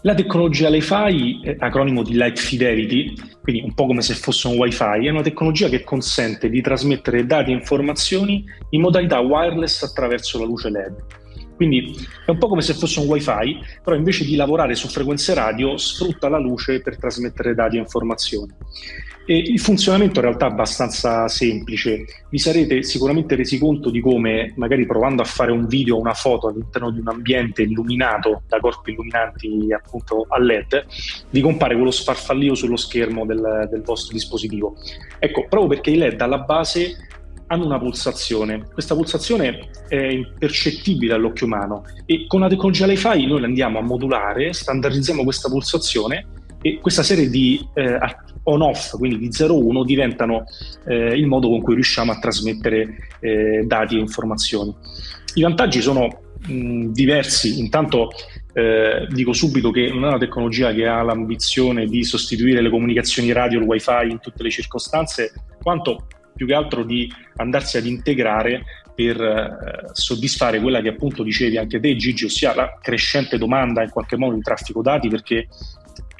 La 0.02 0.14
tecnologia 0.14 0.70
Li-Fi, 0.70 1.56
acronimo 1.58 2.02
di 2.02 2.14
Light 2.14 2.38
Fidelity, 2.38 3.14
quindi 3.42 3.62
un 3.62 3.74
po' 3.74 3.84
come 3.84 4.00
se 4.00 4.14
fosse 4.14 4.48
un 4.48 4.56
Wi-Fi, 4.56 5.06
è 5.06 5.10
una 5.10 5.20
tecnologia 5.20 5.68
che 5.68 5.84
consente 5.84 6.48
di 6.48 6.62
trasmettere 6.62 7.26
dati 7.26 7.50
e 7.50 7.54
informazioni 7.54 8.44
in 8.70 8.80
modalità 8.80 9.18
wireless 9.20 9.82
attraverso 9.82 10.38
la 10.38 10.46
luce 10.46 10.70
LED. 10.70 11.04
Quindi 11.54 11.94
è 12.24 12.30
un 12.30 12.38
po' 12.38 12.48
come 12.48 12.62
se 12.62 12.72
fosse 12.72 13.00
un 13.00 13.08
Wi-Fi, 13.08 13.58
però 13.84 13.94
invece 13.94 14.24
di 14.24 14.36
lavorare 14.36 14.74
su 14.74 14.88
frequenze 14.88 15.34
radio 15.34 15.76
sfrutta 15.76 16.30
la 16.30 16.38
luce 16.38 16.80
per 16.80 16.96
trasmettere 16.96 17.54
dati 17.54 17.76
e 17.76 17.80
informazioni. 17.80 18.50
E 19.26 19.36
il 19.36 19.60
funzionamento 19.60 20.18
in 20.18 20.24
realtà 20.24 20.46
è 20.46 20.50
abbastanza 20.50 21.28
semplice. 21.28 22.04
Vi 22.28 22.38
sarete 22.38 22.82
sicuramente 22.82 23.36
resi 23.36 23.58
conto 23.58 23.90
di 23.90 24.00
come, 24.00 24.52
magari 24.56 24.86
provando 24.86 25.22
a 25.22 25.24
fare 25.24 25.52
un 25.52 25.66
video 25.66 25.96
o 25.96 26.00
una 26.00 26.14
foto 26.14 26.48
all'interno 26.48 26.90
di 26.90 27.00
un 27.00 27.08
ambiente 27.08 27.62
illuminato 27.62 28.42
da 28.48 28.58
corpi 28.58 28.90
illuminanti 28.90 29.68
appunto 29.72 30.26
a 30.28 30.40
LED, 30.40 30.86
vi 31.30 31.40
compare 31.40 31.74
quello 31.74 31.90
sfarfallio 31.90 32.54
sullo 32.54 32.76
schermo 32.76 33.24
del, 33.24 33.68
del 33.70 33.82
vostro 33.82 34.14
dispositivo. 34.14 34.76
Ecco, 35.18 35.46
proprio 35.48 35.68
perché 35.68 35.90
i 35.90 35.96
LED 35.96 36.20
alla 36.20 36.38
base 36.38 36.96
hanno 37.50 37.66
una 37.66 37.78
pulsazione. 37.78 38.68
Questa 38.72 38.94
pulsazione 38.94 39.70
è 39.88 39.96
impercettibile 39.96 41.14
all'occhio 41.14 41.46
umano 41.46 41.84
e 42.06 42.26
con 42.26 42.40
la 42.40 42.48
tecnologia 42.48 42.86
Li-Fi 42.86 43.26
noi 43.26 43.40
la 43.40 43.46
andiamo 43.46 43.78
a 43.78 43.82
modulare, 43.82 44.52
standardizziamo 44.52 45.24
questa 45.24 45.48
pulsazione 45.48 46.26
e 46.62 46.78
questa 46.80 47.02
serie 47.02 47.28
di 47.28 47.66
eh, 47.74 47.98
on-off, 48.44 48.96
quindi 48.96 49.18
di 49.18 49.28
0-1, 49.28 49.84
diventano 49.84 50.44
eh, 50.86 51.16
il 51.16 51.26
modo 51.26 51.48
con 51.48 51.60
cui 51.60 51.74
riusciamo 51.74 52.12
a 52.12 52.18
trasmettere 52.18 52.96
eh, 53.20 53.64
dati 53.66 53.96
e 53.96 54.00
informazioni. 54.00 54.74
I 55.34 55.42
vantaggi 55.42 55.80
sono 55.80 56.08
mh, 56.46 56.86
diversi, 56.86 57.58
intanto 57.58 58.10
eh, 58.52 59.06
dico 59.10 59.32
subito 59.32 59.70
che 59.70 59.88
non 59.88 60.04
è 60.04 60.08
una 60.08 60.18
tecnologia 60.18 60.72
che 60.72 60.86
ha 60.86 61.02
l'ambizione 61.02 61.86
di 61.86 62.02
sostituire 62.02 62.60
le 62.60 62.70
comunicazioni 62.70 63.32
radio 63.32 63.60
il 63.60 63.66
wifi 63.66 64.10
in 64.10 64.18
tutte 64.20 64.42
le 64.42 64.50
circostanze, 64.50 65.32
quanto 65.62 66.06
più 66.34 66.46
che 66.46 66.54
altro 66.54 66.84
di 66.84 67.12
andarsi 67.36 67.76
ad 67.76 67.86
integrare 67.86 68.62
per 68.94 69.20
eh, 69.20 69.88
soddisfare 69.92 70.60
quella 70.60 70.80
che 70.80 70.88
appunto 70.88 71.22
dicevi 71.22 71.56
anche 71.56 71.80
te 71.80 71.96
Gigi, 71.96 72.24
ossia 72.24 72.54
la 72.54 72.78
crescente 72.80 73.38
domanda 73.38 73.82
in 73.82 73.90
qualche 73.90 74.16
modo 74.16 74.34
di 74.34 74.42
traffico 74.42 74.82
dati 74.82 75.08
perché 75.08 75.46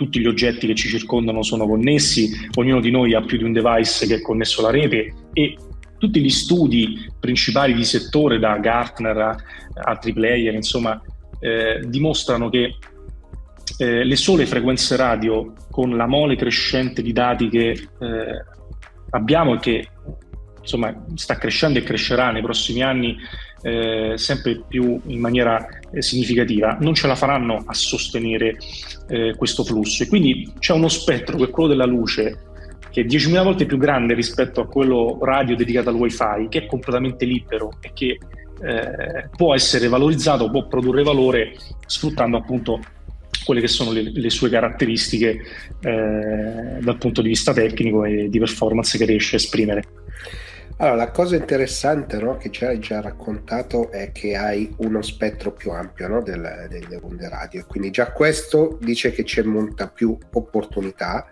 tutti 0.01 0.19
gli 0.19 0.27
oggetti 0.27 0.67
che 0.67 0.75
ci 0.75 0.89
circondano 0.89 1.43
sono 1.43 1.67
connessi, 1.67 2.31
ognuno 2.55 2.81
di 2.81 2.91
noi 2.91 3.13
ha 3.13 3.21
più 3.21 3.37
di 3.37 3.45
un 3.45 3.53
device 3.53 4.07
che 4.07 4.15
è 4.15 4.21
connesso 4.23 4.61
alla 4.61 4.71
rete 4.71 5.13
e 5.35 5.59
tutti 5.99 6.23
gli 6.23 6.31
studi 6.31 7.07
principali 7.21 7.75
di 7.75 7.85
settore, 7.85 8.39
da 8.39 8.57
Gartner 8.57 9.19
a 9.19 9.37
altri 9.75 10.15
player, 10.15 10.55
insomma, 10.55 10.99
eh, 11.39 11.83
dimostrano 11.85 12.49
che 12.49 12.77
eh, 13.77 14.03
le 14.03 14.17
sole 14.17 14.47
frequenze 14.47 14.97
radio 14.97 15.53
con 15.71 15.95
la 15.95 16.07
mole 16.07 16.35
crescente 16.35 17.03
di 17.03 17.13
dati 17.13 17.51
che 17.51 17.69
eh, 17.69 18.45
abbiamo 19.11 19.57
e 19.57 19.59
che 19.59 19.89
insomma, 20.63 21.05
sta 21.15 21.37
crescendo 21.37 21.79
e 21.79 21.83
crescerà 21.83 22.31
nei 22.31 22.41
prossimi 22.41 22.83
anni 22.83 23.19
eh, 23.63 24.15
sempre 24.17 24.63
più 24.67 25.01
in 25.07 25.21
maniera 25.21 25.67
eh, 25.93 26.03
significativa, 26.03 26.79
non 26.81 26.95
ce 26.95 27.07
la 27.07 27.15
faranno 27.15 27.63
a 27.67 27.75
sostenere 27.75 28.57
eh, 29.09 29.35
questo 29.37 29.65
flusso. 29.65 30.03
E 30.03 30.09
quindi 30.09 30.53
c'è 30.59 30.73
uno 30.73 30.89
spettro 30.89 31.37
che 31.37 31.45
è 31.45 31.51
quello 31.51 31.69
della 31.69 31.87
luce, 31.87 32.39
che 32.91 33.03
è 33.03 33.05
10.000 33.05 33.43
volte 33.43 33.67
più 33.67 33.77
grande 33.77 34.15
rispetto 34.15 34.61
a 34.61 34.67
quello 34.67 35.19
radio 35.23 35.57
dedicato 35.57 35.91
al 35.91 35.97
wifi, 35.97 36.49
che 36.49 36.61
è 36.61 36.67
completamente 36.67 37.25
libero 37.25 37.79
e 37.81 37.91
che 37.93 38.19
eh, 38.63 39.29
può 39.37 39.55
essere 39.55 39.89
valorizzato, 39.89 40.51
può 40.51 40.67
produrre 40.67 41.03
valore 41.03 41.55
sfruttando 41.87 42.37
appunto 42.37 42.81
quelle 43.45 43.61
che 43.61 43.69
sono 43.69 43.93
le, 43.93 44.11
le 44.13 44.31
sue 44.31 44.51
caratteristiche 44.51 45.41
eh, 45.81 46.79
dal 46.81 46.99
punto 46.99 47.23
di 47.23 47.29
vista 47.29 47.53
tecnico 47.53 48.05
e 48.05 48.29
di 48.29 48.39
performance 48.39 48.99
che 48.99 49.05
riesce 49.07 49.37
a 49.37 49.39
esprimere. 49.39 49.83
Allora, 50.77 50.97
la 50.97 51.11
cosa 51.11 51.37
interessante 51.37 52.16
no, 52.18 52.37
che 52.37 52.51
ci 52.51 52.64
hai 52.64 52.79
già 52.79 53.01
raccontato 53.01 53.91
è 53.91 54.12
che 54.12 54.35
hai 54.37 54.75
uno 54.79 55.03
spettro 55.03 55.53
più 55.53 55.71
ampio 55.73 56.09
no, 56.09 56.23
delle, 56.23 56.68
delle 56.71 56.99
onde 57.03 57.29
radio, 57.29 57.64
quindi 57.66 57.91
già 57.91 58.12
questo 58.12 58.79
dice 58.81 59.12
che 59.12 59.23
c'è 59.23 59.43
molta 59.43 59.89
più 59.89 60.16
opportunità 60.33 61.29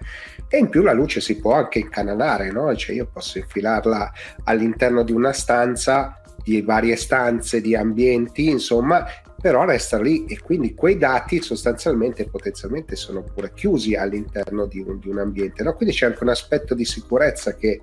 e 0.49 0.59
in 0.59 0.69
più 0.69 0.83
la 0.83 0.93
luce 0.93 1.21
si 1.21 1.39
può 1.39 1.55
anche 1.55 1.79
incanalare, 1.79 2.51
no? 2.51 2.75
cioè 2.77 2.95
io 2.95 3.09
posso 3.11 3.39
infilarla 3.39 4.13
all'interno 4.45 5.03
di 5.03 5.13
una 5.13 5.33
stanza, 5.33 6.21
di 6.43 6.61
varie 6.61 6.97
stanze, 6.97 7.61
di 7.61 7.75
ambienti, 7.75 8.49
insomma, 8.49 9.07
però 9.41 9.65
resta 9.65 10.01
lì 10.01 10.25
e 10.27 10.41
quindi 10.41 10.75
quei 10.75 10.99
dati 10.99 11.41
sostanzialmente 11.41 12.29
potenzialmente 12.29 12.97
sono 12.97 13.23
pure 13.23 13.53
chiusi 13.55 13.95
all'interno 13.95 14.67
di 14.67 14.81
un, 14.81 14.99
di 14.99 15.09
un 15.09 15.19
ambiente. 15.19 15.63
No? 15.63 15.75
Quindi 15.75 15.95
c'è 15.95 16.07
anche 16.07 16.23
un 16.25 16.31
aspetto 16.31 16.75
di 16.75 16.85
sicurezza 16.85 17.55
che 17.55 17.83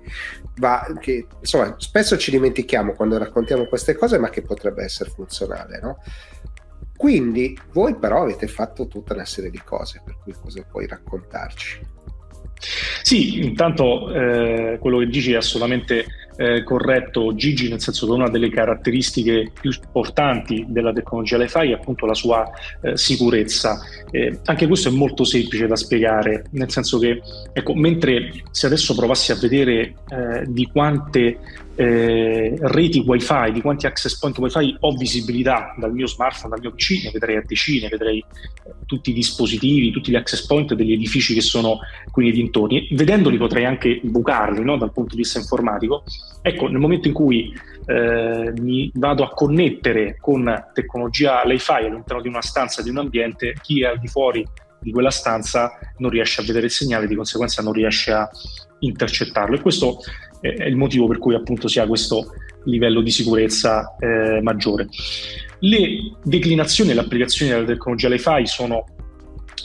va, 0.56 0.86
che 1.00 1.26
insomma 1.40 1.74
spesso 1.78 2.18
ci 2.18 2.30
dimentichiamo 2.30 2.92
quando 2.92 3.16
raccontiamo 3.16 3.66
queste 3.66 3.94
cose, 3.94 4.18
ma 4.18 4.28
che 4.28 4.42
potrebbe 4.42 4.84
essere 4.84 5.08
funzionale. 5.10 5.80
No? 5.80 5.98
Quindi 6.94 7.58
voi 7.72 7.96
però 7.96 8.22
avete 8.22 8.46
fatto 8.48 8.86
tutta 8.86 9.14
una 9.14 9.24
serie 9.24 9.50
di 9.50 9.60
cose, 9.64 10.02
per 10.04 10.18
cui 10.22 10.34
cosa 10.38 10.62
puoi 10.62 10.86
raccontarci? 10.86 11.80
Sì, 13.02 13.44
intanto 13.44 14.12
eh, 14.12 14.78
quello 14.80 14.98
che 14.98 15.06
dici 15.06 15.32
è 15.32 15.36
assolutamente 15.36 16.06
eh, 16.36 16.62
corretto 16.62 17.34
Gigi, 17.34 17.68
nel 17.68 17.80
senso 17.80 18.06
che 18.06 18.12
una 18.12 18.28
delle 18.28 18.50
caratteristiche 18.50 19.50
più 19.58 19.70
importanti 19.70 20.64
della 20.68 20.92
tecnologia 20.92 21.38
LiFi 21.38 21.70
è 21.70 21.74
appunto 21.74 22.06
la 22.06 22.14
sua 22.14 22.48
eh, 22.82 22.96
sicurezza. 22.96 23.80
Eh, 24.10 24.40
anche 24.44 24.66
questo 24.66 24.88
è 24.88 24.92
molto 24.92 25.24
semplice 25.24 25.66
da 25.66 25.76
spiegare, 25.76 26.44
nel 26.50 26.70
senso 26.70 26.98
che, 26.98 27.20
ecco, 27.52 27.74
mentre 27.74 28.30
se 28.50 28.66
adesso 28.66 28.94
provassi 28.94 29.32
a 29.32 29.36
vedere 29.36 29.80
eh, 30.08 30.44
di 30.46 30.68
quante 30.72 31.38
eh, 31.76 32.56
reti 32.58 33.00
wifi, 33.00 33.52
di 33.52 33.60
quanti 33.60 33.86
access 33.86 34.18
point 34.18 34.36
wifi 34.38 34.76
ho 34.80 34.96
visibilità 34.96 35.74
dal 35.76 35.92
mio 35.92 36.06
smartphone, 36.06 36.54
dal 36.54 36.60
mio 36.60 36.72
PC, 36.72 37.04
ne 37.04 37.10
vedrei 37.12 37.36
a 37.36 37.42
decine, 37.44 37.88
vedrei 37.88 38.24
tutti 38.86 39.10
i 39.10 39.12
dispositivi, 39.12 39.90
tutti 39.90 40.10
gli 40.10 40.16
access 40.16 40.46
point 40.46 40.72
degli 40.74 40.92
edifici 40.92 41.34
che 41.34 41.42
sono 41.42 41.80
qui 42.10 42.24
nei 42.24 42.32
dintorni. 42.32 42.88
Vedendoli 42.92 43.36
potrei 43.36 43.66
anche 43.66 44.00
bucarli 44.02 44.64
no, 44.64 44.76
dal 44.76 44.92
punto 44.92 45.14
di 45.14 45.22
vista 45.22 45.38
informatico. 45.38 46.04
Ecco, 46.40 46.68
nel 46.68 46.80
momento 46.80 47.08
in 47.08 47.14
cui 47.14 47.52
eh, 47.86 48.52
mi 48.58 48.90
vado 48.94 49.22
a 49.22 49.30
connettere 49.30 50.16
con 50.18 50.52
tecnologia 50.72 51.44
LiFi 51.44 51.84
all'interno 51.84 52.22
di 52.22 52.28
una 52.28 52.42
stanza, 52.42 52.82
di 52.82 52.88
un 52.88 52.98
ambiente, 52.98 53.54
chi 53.60 53.82
è 53.82 53.86
al 53.86 53.98
di 53.98 54.08
fuori 54.08 54.46
di 54.86 54.92
quella 54.92 55.10
stanza 55.10 55.72
non 55.98 56.10
riesce 56.10 56.40
a 56.40 56.44
vedere 56.44 56.66
il 56.66 56.70
segnale, 56.70 57.08
di 57.08 57.16
conseguenza 57.16 57.60
non 57.60 57.72
riesce 57.72 58.12
a 58.12 58.30
intercettarlo. 58.78 59.56
E 59.56 59.60
questo 59.60 59.98
è 60.40 60.62
il 60.62 60.76
motivo 60.76 61.08
per 61.08 61.18
cui 61.18 61.34
appunto 61.34 61.66
si 61.66 61.80
ha 61.80 61.88
questo 61.88 62.34
livello 62.66 63.00
di 63.00 63.10
sicurezza 63.10 63.96
eh, 63.98 64.40
maggiore. 64.42 64.86
Le 65.58 66.12
declinazioni 66.22 66.90
e 66.90 66.94
le 66.94 67.00
applicazioni 67.00 67.50
della 67.50 67.64
tecnologia 67.64 68.08
LiFi 68.08 68.46
sono 68.46 68.84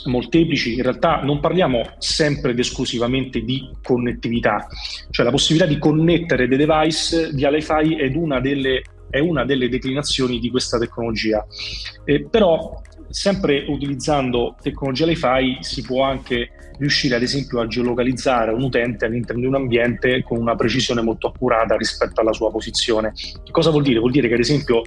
molteplici, 0.06 0.74
in 0.74 0.82
realtà 0.82 1.20
non 1.22 1.38
parliamo 1.38 1.94
sempre 1.98 2.50
ed 2.50 2.58
esclusivamente 2.58 3.42
di 3.42 3.70
connettività, 3.80 4.66
cioè 5.10 5.24
la 5.24 5.30
possibilità 5.30 5.68
di 5.68 5.78
connettere 5.78 6.48
dei 6.48 6.58
device 6.58 7.30
via 7.32 7.48
LiFi 7.48 7.94
è 7.94 8.10
una 8.16 8.40
delle, 8.40 8.82
è 9.08 9.20
una 9.20 9.44
delle 9.44 9.68
declinazioni 9.68 10.40
di 10.40 10.50
questa 10.50 10.80
tecnologia. 10.80 11.46
Eh, 12.04 12.26
però 12.28 12.80
sempre 13.12 13.64
utilizzando 13.68 14.56
tecnologia 14.60 15.06
LiFi 15.06 15.58
si 15.60 15.82
può 15.82 16.02
anche 16.02 16.50
riuscire 16.78 17.14
ad 17.14 17.22
esempio 17.22 17.60
a 17.60 17.66
geolocalizzare 17.66 18.52
un 18.52 18.62
utente 18.62 19.04
all'interno 19.04 19.42
di 19.42 19.46
un 19.46 19.54
ambiente 19.54 20.22
con 20.22 20.38
una 20.38 20.56
precisione 20.56 21.02
molto 21.02 21.28
accurata 21.28 21.76
rispetto 21.76 22.20
alla 22.20 22.32
sua 22.32 22.50
posizione. 22.50 23.12
Che 23.12 23.50
cosa 23.52 23.70
vuol 23.70 23.82
dire? 23.82 23.98
Vuol 23.98 24.12
dire 24.12 24.28
che 24.28 24.34
ad 24.34 24.40
esempio 24.40 24.82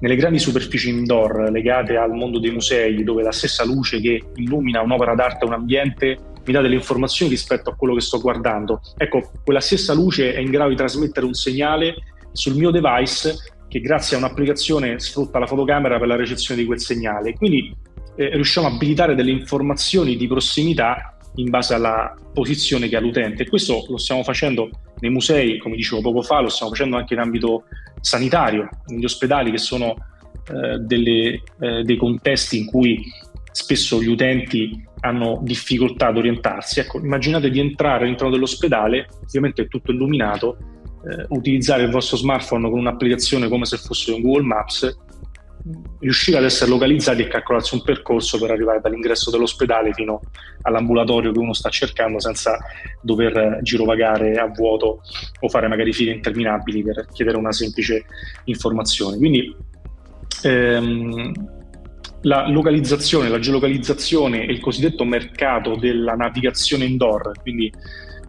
nelle 0.00 0.16
grandi 0.16 0.38
superfici 0.38 0.90
indoor 0.90 1.50
legate 1.50 1.96
al 1.96 2.12
mondo 2.12 2.38
dei 2.38 2.50
musei, 2.50 3.02
dove 3.04 3.22
la 3.22 3.32
stessa 3.32 3.64
luce 3.64 4.00
che 4.00 4.22
illumina 4.36 4.80
un'opera 4.80 5.14
d'arte 5.14 5.44
o 5.44 5.48
un 5.48 5.54
ambiente 5.54 6.18
mi 6.46 6.52
dà 6.52 6.60
delle 6.60 6.74
informazioni 6.74 7.30
rispetto 7.30 7.70
a 7.70 7.74
quello 7.74 7.94
che 7.94 8.00
sto 8.00 8.20
guardando. 8.20 8.80
Ecco, 8.96 9.30
quella 9.42 9.60
stessa 9.60 9.94
luce 9.94 10.34
è 10.34 10.40
in 10.40 10.50
grado 10.50 10.70
di 10.70 10.76
trasmettere 10.76 11.26
un 11.26 11.32
segnale 11.32 11.94
sul 12.32 12.54
mio 12.54 12.70
device 12.70 13.34
che 13.74 13.80
grazie 13.80 14.14
a 14.14 14.20
un'applicazione 14.20 15.00
sfrutta 15.00 15.40
la 15.40 15.48
fotocamera 15.48 15.98
per 15.98 16.06
la 16.06 16.14
ricezione 16.14 16.60
di 16.60 16.66
quel 16.66 16.78
segnale. 16.78 17.34
Quindi 17.34 17.74
eh, 18.14 18.28
riusciamo 18.28 18.68
a 18.68 18.70
abilitare 18.70 19.16
delle 19.16 19.32
informazioni 19.32 20.14
di 20.14 20.28
prossimità 20.28 21.18
in 21.34 21.50
base 21.50 21.74
alla 21.74 22.14
posizione 22.32 22.88
che 22.88 22.94
ha 22.94 23.00
l'utente. 23.00 23.48
Questo 23.48 23.84
lo 23.88 23.96
stiamo 23.96 24.22
facendo 24.22 24.70
nei 25.00 25.10
musei, 25.10 25.58
come 25.58 25.74
dicevo 25.74 26.02
poco 26.02 26.22
fa, 26.22 26.38
lo 26.38 26.50
stiamo 26.50 26.70
facendo 26.70 26.96
anche 26.96 27.14
in 27.14 27.20
ambito 27.20 27.64
sanitario, 28.00 28.68
negli 28.86 29.06
ospedali 29.06 29.50
che 29.50 29.58
sono 29.58 29.96
eh, 30.52 30.78
delle, 30.78 31.42
eh, 31.58 31.82
dei 31.82 31.96
contesti 31.96 32.58
in 32.58 32.66
cui 32.66 33.02
spesso 33.50 34.00
gli 34.00 34.06
utenti 34.06 34.86
hanno 35.00 35.40
difficoltà 35.42 36.06
ad 36.06 36.18
orientarsi. 36.18 36.78
Ecco, 36.78 37.00
immaginate 37.00 37.50
di 37.50 37.58
entrare 37.58 38.04
all'interno 38.04 38.30
dell'ospedale, 38.30 39.08
ovviamente 39.24 39.62
è 39.62 39.66
tutto 39.66 39.90
illuminato, 39.90 40.58
eh, 41.06 41.26
utilizzare 41.28 41.82
il 41.82 41.90
vostro 41.90 42.16
smartphone 42.16 42.68
con 42.68 42.78
un'applicazione 42.78 43.48
come 43.48 43.64
se 43.64 43.76
fosse 43.76 44.12
un 44.12 44.22
Google 44.22 44.42
Maps, 44.42 44.96
riuscire 46.00 46.36
ad 46.36 46.44
essere 46.44 46.70
localizzati 46.70 47.22
e 47.22 47.28
calcolarsi 47.28 47.74
un 47.74 47.82
percorso 47.82 48.38
per 48.38 48.50
arrivare 48.50 48.80
dall'ingresso 48.80 49.30
dell'ospedale 49.30 49.94
fino 49.94 50.20
all'ambulatorio 50.62 51.32
che 51.32 51.38
uno 51.38 51.54
sta 51.54 51.70
cercando 51.70 52.20
senza 52.20 52.58
dover 53.00 53.60
girovagare 53.62 54.34
a 54.34 54.46
vuoto 54.46 55.00
o 55.40 55.48
fare 55.48 55.66
magari 55.68 55.92
file 55.92 56.12
interminabili 56.12 56.82
per 56.82 57.06
chiedere 57.12 57.38
una 57.38 57.52
semplice 57.52 58.04
informazione. 58.44 59.16
Quindi 59.16 59.56
ehm, 60.42 61.32
la 62.22 62.48
localizzazione, 62.48 63.28
la 63.28 63.38
geolocalizzazione 63.38 64.46
e 64.46 64.52
il 64.52 64.60
cosiddetto 64.60 65.04
mercato 65.04 65.76
della 65.76 66.14
navigazione 66.14 66.84
indoor, 66.84 67.32
quindi 67.40 67.72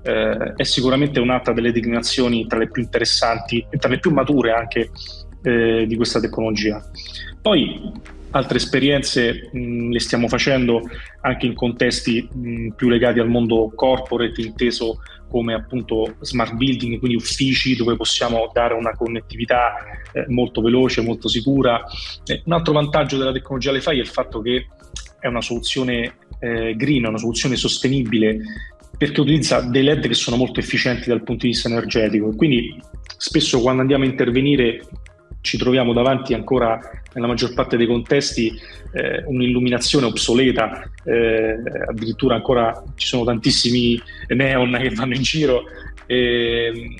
eh, 0.05 0.53
è 0.55 0.63
sicuramente 0.63 1.19
un'altra 1.19 1.53
delle 1.53 1.71
declinazioni 1.71 2.45
tra 2.47 2.59
le 2.59 2.69
più 2.69 2.81
interessanti 2.81 3.65
e 3.69 3.77
tra 3.77 3.89
le 3.89 3.99
più 3.99 4.11
mature 4.11 4.51
anche 4.51 4.89
eh, 5.41 5.85
di 5.87 5.95
questa 5.95 6.19
tecnologia. 6.19 6.83
Poi 7.41 7.91
altre 8.31 8.57
esperienze 8.57 9.49
mh, 9.51 9.89
le 9.91 9.99
stiamo 9.99 10.27
facendo 10.27 10.81
anche 11.21 11.45
in 11.45 11.55
contesti 11.55 12.27
mh, 12.31 12.69
più 12.75 12.89
legati 12.89 13.19
al 13.19 13.29
mondo 13.29 13.71
corporate, 13.75 14.41
inteso 14.41 14.99
come 15.27 15.53
appunto 15.53 16.15
smart 16.19 16.53
building, 16.53 16.99
quindi 16.99 17.17
uffici 17.17 17.75
dove 17.75 17.95
possiamo 17.95 18.49
dare 18.53 18.73
una 18.73 18.95
connettività 18.95 19.73
eh, 20.13 20.25
molto 20.27 20.61
veloce, 20.61 21.01
molto 21.01 21.27
sicura. 21.27 21.83
Eh, 22.25 22.41
un 22.45 22.53
altro 22.53 22.73
vantaggio 22.73 23.17
della 23.17 23.31
tecnologia 23.31 23.71
LiFi 23.71 23.89
è 23.89 24.01
il 24.01 24.07
fatto 24.07 24.41
che 24.41 24.67
è 25.19 25.27
una 25.27 25.41
soluzione 25.41 26.17
eh, 26.39 26.75
green, 26.75 27.05
una 27.05 27.17
soluzione 27.17 27.55
sostenibile 27.55 28.37
perché 28.97 29.21
utilizza 29.21 29.61
dei 29.61 29.83
LED 29.83 30.07
che 30.07 30.13
sono 30.13 30.37
molto 30.37 30.59
efficienti 30.59 31.09
dal 31.09 31.23
punto 31.23 31.45
di 31.45 31.51
vista 31.51 31.69
energetico 31.69 32.33
quindi 32.35 32.79
spesso 33.17 33.61
quando 33.61 33.81
andiamo 33.81 34.03
a 34.03 34.07
intervenire 34.07 34.81
ci 35.41 35.57
troviamo 35.57 35.93
davanti 35.93 36.33
ancora 36.33 36.79
nella 37.13 37.27
maggior 37.27 37.53
parte 37.53 37.77
dei 37.77 37.85
contesti 37.85 38.59
eh, 38.95 39.23
un'illuminazione 39.25 40.05
obsoleta, 40.05 40.89
eh, 41.03 41.55
addirittura 41.87 42.35
ancora 42.35 42.83
ci 42.95 43.07
sono 43.07 43.23
tantissimi 43.23 44.01
neon 44.29 44.77
che 44.81 44.89
vanno 44.89 45.13
in 45.13 45.21
giro. 45.21 45.63
E, 46.05 46.95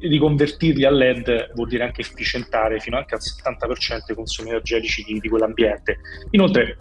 riconvertirli 0.00 0.84
a 0.84 0.90
LED 0.90 1.52
vuol 1.54 1.68
dire 1.68 1.84
anche 1.84 2.00
efficientare 2.00 2.80
fino 2.80 2.96
anche 2.96 3.14
al 3.14 3.20
70% 3.22 4.12
i 4.12 4.14
consumi 4.14 4.48
energetici 4.48 5.04
di, 5.04 5.20
di 5.20 5.28
quell'ambiente. 5.28 5.98
Inoltre, 6.30 6.78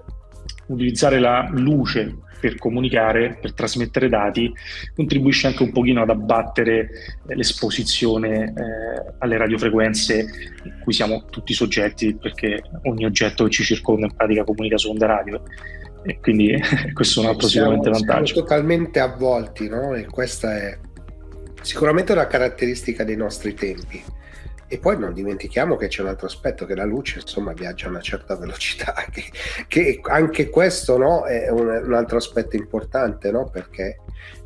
utilizzare 0.67 1.19
la 1.19 1.47
luce 1.51 2.15
per 2.39 2.57
comunicare, 2.57 3.37
per 3.41 3.53
trasmettere 3.53 4.09
dati, 4.09 4.53
contribuisce 4.93 5.47
anche 5.47 5.63
un 5.63 5.71
pochino 5.71 6.01
ad 6.01 6.09
abbattere 6.09 6.89
eh, 7.27 7.35
l'esposizione 7.35 8.45
eh, 8.45 9.13
alle 9.19 9.37
radiofrequenze 9.37 10.19
in 10.63 10.79
cui 10.81 10.93
siamo 10.93 11.25
tutti 11.25 11.53
soggetti, 11.53 12.15
perché 12.15 12.61
ogni 12.83 13.05
oggetto 13.05 13.45
che 13.45 13.49
ci 13.51 13.63
circonda 13.63 14.05
in 14.05 14.15
pratica 14.15 14.43
comunica 14.43 14.77
su 14.77 14.89
onde 14.89 15.05
radio. 15.05 15.41
E 16.03 16.19
quindi 16.19 16.55
questo 16.93 17.21
è 17.21 17.23
un 17.23 17.29
altro 17.29 17.47
siamo, 17.47 17.71
sicuramente 17.71 17.89
vantaggio. 17.89 18.33
Siamo 18.33 18.47
totalmente 18.47 18.99
avvolti, 18.99 19.67
no? 19.67 19.93
E 19.95 20.05
questa 20.05 20.55
è 20.55 20.77
sicuramente 21.61 22.11
una 22.11 22.27
caratteristica 22.27 23.03
dei 23.03 23.15
nostri 23.15 23.53
tempi 23.55 24.03
e 24.67 24.79
poi 24.79 24.97
non 24.97 25.13
dimentichiamo 25.13 25.75
che 25.75 25.87
c'è 25.87 26.01
un 26.01 26.07
altro 26.07 26.27
aspetto, 26.27 26.65
che 26.65 26.75
la 26.75 26.85
luce 26.85 27.19
insomma 27.19 27.53
viaggia 27.53 27.87
a 27.87 27.89
una 27.89 28.01
certa 28.01 28.35
velocità, 28.37 28.93
che, 29.11 29.23
che 29.67 29.99
anche 30.03 30.49
questo 30.49 30.97
no, 30.97 31.25
è 31.25 31.49
un, 31.49 31.67
un, 31.67 31.93
altro 31.93 32.17
aspetto 32.17 32.55
importante, 32.55 33.31
no? 33.31 33.49
perché 33.49 33.99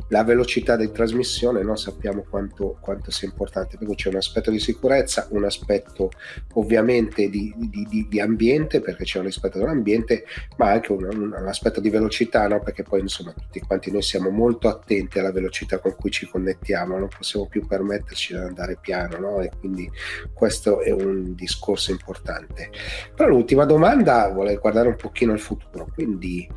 la 0.10 0.24
velocità 0.24 0.76
di 0.76 0.92
trasmissione 0.92 1.62
non 1.62 1.78
sappiamo 1.78 2.26
quanto, 2.28 2.78
quanto, 2.80 3.12
sia 3.12 3.28
importante, 3.28 3.78
perché 3.78 3.96
c'è 3.96 4.10
un 4.10 4.16
aspetto 4.16 4.50
di 4.50 4.60
sicurezza, 4.60 5.28
un 5.32 5.46
aspetto 5.46 6.12
ovviamente 6.54 7.30
di, 7.30 7.54
di, 7.56 7.86
di, 7.88 8.08
di 8.10 8.20
ambiente, 8.20 8.82
perché 8.82 9.04
c'è 9.04 9.20
un 9.20 9.26
rispetto 9.26 9.60
dell'ambiente, 9.60 10.26
ma 10.58 10.72
anche 10.72 10.92
un, 10.92 11.04
un, 11.04 11.36
un 11.38 11.48
aspetto 11.48 11.80
di 11.80 11.90
velocità, 11.90 12.48
no? 12.48 12.60
perché 12.60 12.84
poi 12.84 13.02
insomma 13.02 13.34
tutti 13.34 13.60
quanti 13.60 13.92
noi 13.92 14.02
siamo 14.02 14.30
molto 14.30 14.68
attenti 14.68 15.20
alla 15.20 15.32
velocità 15.32 15.80
con 15.80 15.96
cui 15.96 16.10
ci 16.10 16.28
connettiamo, 16.28 16.98
non 16.98 17.08
possiamo 17.08 17.46
più 17.46 17.66
permetterci 17.68 18.34
di 18.34 18.40
andare 18.40 18.78
piano, 18.82 19.18
no? 19.20 19.42
e 19.42 19.52
quindi 19.60 19.90
questo 20.34 20.82
è 20.82 20.92
un 20.92 21.36
discorso 21.36 21.92
importante. 21.92 22.72
Però 23.16 23.30
l'ultima 23.30 23.66
domanda 23.66 24.28
vuole 24.30 24.56
guardare 24.58 24.88
un 24.88 24.96
pochino 24.96 25.34
al 25.34 25.40
futuro, 25.40 25.88
quindi 25.94 26.48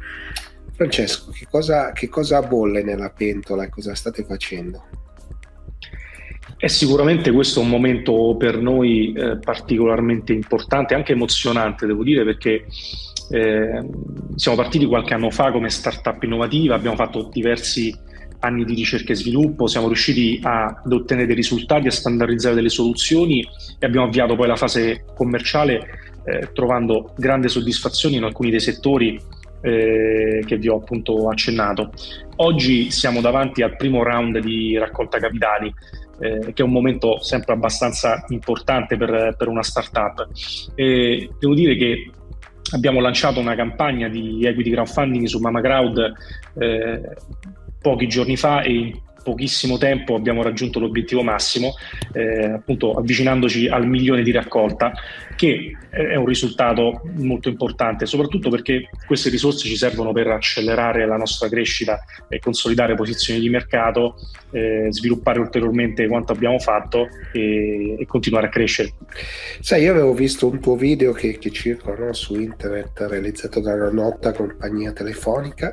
Francesco, 0.74 1.30
che 1.30 1.46
cosa, 1.50 1.92
che 1.92 2.08
cosa 2.08 2.40
bolle 2.42 2.82
nella 2.82 3.10
pentola 3.10 3.64
e 3.64 3.68
cosa 3.68 3.94
state 3.94 4.24
facendo? 4.24 4.82
E 6.56 6.68
sicuramente 6.68 7.32
questo 7.32 7.60
è 7.60 7.62
un 7.64 7.70
momento 7.70 8.36
per 8.38 8.58
noi 8.58 9.12
eh, 9.12 9.38
particolarmente 9.38 10.32
importante, 10.32 10.94
anche 10.94 11.12
emozionante, 11.12 11.86
devo 11.86 12.04
dire, 12.04 12.24
perché 12.24 12.66
eh, 13.30 13.88
siamo 14.36 14.56
partiti 14.56 14.86
qualche 14.86 15.14
anno 15.14 15.30
fa 15.30 15.50
come 15.50 15.70
startup 15.70 16.22
innovativa, 16.22 16.74
abbiamo 16.74 16.96
fatto 16.96 17.28
diversi 17.32 17.92
anni 18.40 18.64
di 18.64 18.74
ricerca 18.74 19.12
e 19.12 19.16
sviluppo, 19.16 19.66
siamo 19.66 19.86
riusciti 19.86 20.40
a, 20.42 20.66
ad 20.84 20.92
ottenere 20.92 21.26
dei 21.26 21.36
risultati, 21.36 21.86
a 21.86 21.90
standardizzare 21.90 22.54
delle 22.54 22.68
soluzioni 22.68 23.40
e 23.78 23.86
abbiamo 23.86 24.06
avviato 24.06 24.36
poi 24.36 24.48
la 24.48 24.56
fase 24.56 25.04
commerciale 25.14 25.80
eh, 26.24 26.50
trovando 26.52 27.12
grande 27.16 27.48
soddisfazione 27.48 28.16
in 28.16 28.24
alcuni 28.24 28.50
dei 28.50 28.60
settori 28.60 29.20
eh, 29.62 30.42
che 30.44 30.56
vi 30.56 30.68
ho 30.68 30.76
appunto 30.76 31.28
accennato. 31.28 31.90
Oggi 32.36 32.90
siamo 32.90 33.20
davanti 33.20 33.62
al 33.62 33.76
primo 33.76 34.02
round 34.02 34.38
di 34.38 34.76
raccolta 34.76 35.18
capitali, 35.18 35.72
eh, 36.20 36.52
che 36.52 36.62
è 36.62 36.64
un 36.64 36.72
momento 36.72 37.20
sempre 37.22 37.54
abbastanza 37.54 38.24
importante 38.28 38.96
per, 38.96 39.34
per 39.38 39.48
una 39.48 39.62
startup. 39.62 40.28
E 40.74 41.30
devo 41.38 41.54
dire 41.54 41.76
che 41.76 42.10
abbiamo 42.74 43.00
lanciato 43.00 43.40
una 43.40 43.54
campagna 43.54 44.08
di 44.08 44.44
equity 44.44 44.70
crowdfunding 44.70 45.26
su 45.26 45.38
Mama 45.38 45.60
Crowd 45.60 46.12
eh, 46.58 47.00
pochi 47.80 48.06
giorni 48.06 48.36
fa 48.36 48.62
e 48.62 49.00
pochissimo 49.22 49.78
tempo 49.78 50.14
abbiamo 50.14 50.42
raggiunto 50.42 50.78
l'obiettivo 50.78 51.22
massimo, 51.22 51.74
eh, 52.12 52.44
appunto 52.44 52.92
avvicinandoci 52.92 53.68
al 53.68 53.86
milione 53.86 54.22
di 54.22 54.30
raccolta, 54.30 54.92
che 55.36 55.76
è 55.90 56.14
un 56.14 56.26
risultato 56.26 57.02
molto 57.16 57.48
importante, 57.48 58.06
soprattutto 58.06 58.48
perché 58.48 58.88
queste 59.06 59.28
risorse 59.28 59.68
ci 59.68 59.76
servono 59.76 60.12
per 60.12 60.28
accelerare 60.28 61.06
la 61.06 61.16
nostra 61.16 61.48
crescita 61.48 62.00
e 62.28 62.38
consolidare 62.38 62.94
posizioni 62.94 63.40
di 63.40 63.48
mercato, 63.48 64.14
eh, 64.52 64.86
sviluppare 64.90 65.40
ulteriormente 65.40 66.06
quanto 66.06 66.32
abbiamo 66.32 66.58
fatto 66.58 67.08
e, 67.32 67.96
e, 67.98 68.06
continuare 68.06 68.46
a 68.46 68.50
crescere. 68.50 68.92
Sai, 69.60 69.82
io 69.82 69.90
avevo 69.90 70.14
visto 70.14 70.46
un 70.46 70.60
tuo 70.60 70.76
video 70.76 71.12
che, 71.12 71.38
che 71.38 71.50
circola 71.50 72.06
no, 72.06 72.12
su 72.12 72.38
internet 72.38 73.00
realizzato 73.08 73.60
da 73.60 73.74
una 73.74 73.90
nota 73.90 74.32
compagnia 74.32 74.92
telefonica 74.92 75.72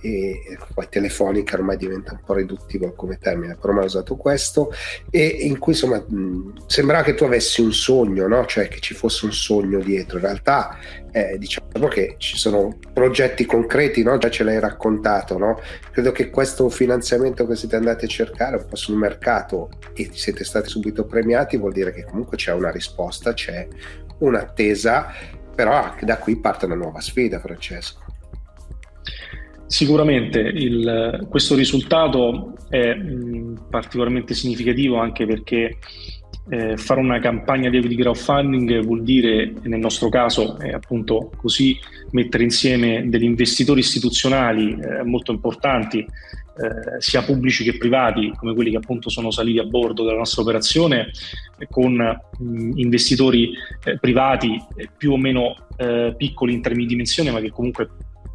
e 0.00 0.58
poi 0.74 0.86
telefonica 0.88 1.56
ormai 1.56 1.76
diventa 1.76 2.12
un 2.12 2.20
po' 2.24 2.34
riduttivo 2.34 2.92
come 2.92 3.18
termine, 3.18 3.56
però 3.56 3.72
mi 3.72 3.80
ha 3.80 3.84
usato 3.84 4.16
questo, 4.16 4.72
e 5.10 5.24
in 5.26 5.58
cui 5.58 5.72
insomma 5.72 6.04
sembrava 6.66 7.04
che 7.04 7.14
tu 7.14 7.24
avessi 7.24 7.60
un 7.60 7.72
sogno, 7.72 8.26
no? 8.26 8.46
cioè 8.46 8.68
che 8.68 8.80
ci 8.80 8.94
fosse 8.94 9.26
un 9.26 9.32
sogno 9.32 9.78
dietro. 9.80 10.18
In 10.18 10.24
realtà 10.24 10.78
eh, 11.12 11.36
diciamo 11.38 11.88
che 11.88 12.14
ci 12.18 12.36
sono 12.36 12.78
progetti 12.92 13.44
concreti, 13.44 14.02
no? 14.02 14.16
già 14.18 14.30
ce 14.30 14.44
l'hai 14.44 14.58
raccontato, 14.58 15.38
no? 15.38 15.60
credo 15.92 16.12
che 16.12 16.30
questo 16.30 16.68
finanziamento 16.68 17.46
che 17.46 17.56
siete 17.56 17.76
andati 17.76 18.06
a 18.06 18.08
cercare 18.08 18.56
un 18.56 18.66
po' 18.66 18.76
sul 18.76 18.96
mercato 18.96 19.68
e 19.94 20.10
siete 20.12 20.44
stati 20.44 20.68
subito 20.68 21.04
premiati 21.04 21.56
vuol 21.56 21.72
dire 21.72 21.92
che 21.92 22.04
comunque 22.04 22.36
c'è 22.36 22.52
una 22.52 22.70
risposta, 22.70 23.34
c'è 23.34 23.66
un'attesa, 24.18 25.12
però 25.54 25.72
anche 25.72 26.06
da 26.06 26.18
qui 26.18 26.36
parte 26.36 26.66
una 26.66 26.74
nuova 26.74 27.00
sfida, 27.00 27.38
Francesco. 27.38 28.09
Sicuramente 29.70 30.40
il, 30.40 31.28
questo 31.28 31.54
risultato 31.54 32.56
è 32.68 32.92
particolarmente 33.70 34.34
significativo 34.34 34.96
anche 34.96 35.26
perché 35.26 35.78
eh, 36.48 36.76
fare 36.76 36.98
una 36.98 37.20
campagna 37.20 37.70
di 37.70 37.94
crowdfunding 37.94 38.80
vuol 38.80 39.04
dire, 39.04 39.52
nel 39.62 39.78
nostro 39.78 40.08
caso, 40.08 40.58
è 40.58 40.70
appunto 40.70 41.30
così, 41.36 41.78
mettere 42.10 42.42
insieme 42.42 43.08
degli 43.08 43.22
investitori 43.22 43.78
istituzionali 43.78 44.72
eh, 44.76 45.04
molto 45.04 45.30
importanti, 45.30 45.98
eh, 46.00 47.00
sia 47.00 47.22
pubblici 47.22 47.62
che 47.62 47.76
privati, 47.76 48.32
come 48.34 48.54
quelli 48.54 48.72
che 48.72 48.78
appunto 48.78 49.08
sono 49.08 49.30
saliti 49.30 49.60
a 49.60 49.64
bordo 49.66 50.02
della 50.02 50.18
nostra 50.18 50.42
operazione, 50.42 51.12
con 51.70 51.92
mh, 51.94 52.72
investitori 52.74 53.52
eh, 53.84 54.00
privati 54.00 54.60
eh, 54.74 54.88
più 54.96 55.12
o 55.12 55.16
meno 55.16 55.54
eh, 55.76 56.12
piccoli 56.16 56.54
in 56.54 56.60
termini 56.60 56.86
di 56.86 56.94
dimensione, 56.94 57.30
ma 57.30 57.38
che 57.38 57.50
comunque 57.50 57.88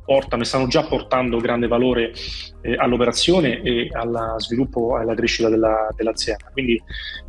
portano 0.06 0.44
e 0.44 0.46
stanno 0.46 0.68
già 0.68 0.84
portando 0.84 1.38
grande 1.38 1.68
valore 1.68 2.14
eh, 2.62 2.76
all'operazione 2.76 3.62
e 3.62 3.90
allo 3.92 4.40
sviluppo 4.40 4.98
e 4.98 5.02
alla 5.02 5.16
crescita 5.16 5.50
della, 5.50 5.90
dell'azienda. 5.96 6.50
Quindi 6.52 6.82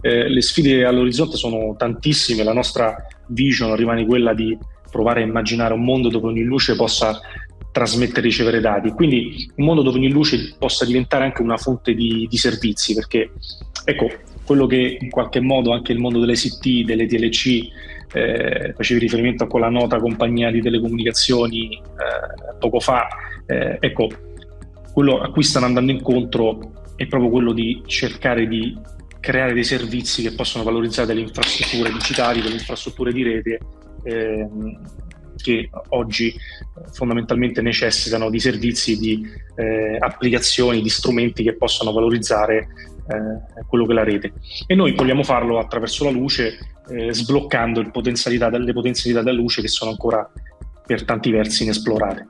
eh, 0.02 0.28
le 0.28 0.42
sfide 0.42 0.84
all'orizzonte 0.84 1.36
sono 1.36 1.74
tantissime, 1.76 2.44
la 2.44 2.52
nostra 2.52 2.94
vision 3.28 3.74
rimane 3.74 4.06
quella 4.06 4.34
di 4.34 4.56
provare 4.90 5.22
a 5.22 5.26
immaginare 5.26 5.74
un 5.74 5.84
mondo 5.84 6.08
dove 6.08 6.28
ogni 6.28 6.42
luce 6.42 6.76
possa 6.76 7.20
trasmettere 7.72 8.20
e 8.20 8.30
ricevere 8.30 8.60
dati, 8.60 8.90
quindi 8.90 9.50
un 9.56 9.66
mondo 9.66 9.82
dove 9.82 9.98
ogni 9.98 10.08
luce 10.08 10.54
possa 10.58 10.86
diventare 10.86 11.24
anche 11.24 11.42
una 11.42 11.58
fonte 11.58 11.92
di, 11.92 12.26
di 12.30 12.36
servizi, 12.38 12.94
perché 12.94 13.32
ecco, 13.84 14.10
quello 14.46 14.66
che 14.66 14.96
in 14.98 15.10
qualche 15.10 15.40
modo 15.40 15.72
anche 15.72 15.92
il 15.92 15.98
mondo 15.98 16.18
delle 16.18 16.32
CT, 16.32 16.84
delle 16.84 17.06
TLC, 17.06 17.68
eh, 18.16 18.72
facevi 18.74 19.00
riferimento 19.00 19.44
a 19.44 19.46
quella 19.46 19.68
nota 19.68 19.98
compagnia 19.98 20.50
di 20.50 20.62
telecomunicazioni 20.62 21.74
eh, 21.74 22.56
poco 22.58 22.80
fa, 22.80 23.06
eh, 23.44 23.76
ecco, 23.78 24.08
quello 24.92 25.20
a 25.20 25.30
cui 25.30 25.42
stanno 25.42 25.66
andando 25.66 25.92
incontro 25.92 26.72
è 26.96 27.06
proprio 27.06 27.30
quello 27.30 27.52
di 27.52 27.82
cercare 27.84 28.48
di 28.48 28.74
creare 29.20 29.52
dei 29.52 29.64
servizi 29.64 30.22
che 30.22 30.32
possono 30.32 30.64
valorizzare 30.64 31.08
delle 31.08 31.20
infrastrutture 31.20 31.92
digitali, 31.92 32.40
delle 32.40 32.54
infrastrutture 32.54 33.12
di 33.12 33.22
rete 33.22 33.58
ehm, 34.04 34.80
che 35.36 35.68
oggi 35.90 36.34
fondamentalmente 36.92 37.60
necessitano 37.60 38.30
di 38.30 38.40
servizi, 38.40 38.96
di 38.96 39.28
eh, 39.56 39.98
applicazioni, 39.98 40.80
di 40.80 40.88
strumenti 40.88 41.42
che 41.42 41.56
possano 41.56 41.92
valorizzare 41.92 42.68
eh, 43.08 43.64
quello 43.66 43.86
che 43.86 43.94
la 43.94 44.04
rete. 44.04 44.32
E 44.66 44.74
noi 44.74 44.92
vogliamo 44.92 45.22
farlo 45.22 45.58
attraverso 45.58 46.04
la 46.04 46.10
luce, 46.10 46.58
eh, 46.88 47.12
sbloccando 47.12 47.90
potenzialità, 47.90 48.48
le 48.48 48.72
potenzialità 48.72 49.22
della 49.22 49.36
luce 49.36 49.60
che 49.60 49.68
sono 49.68 49.90
ancora 49.90 50.28
per 50.86 51.04
tanti 51.04 51.30
versi 51.30 51.64
inesplorate. 51.64 52.26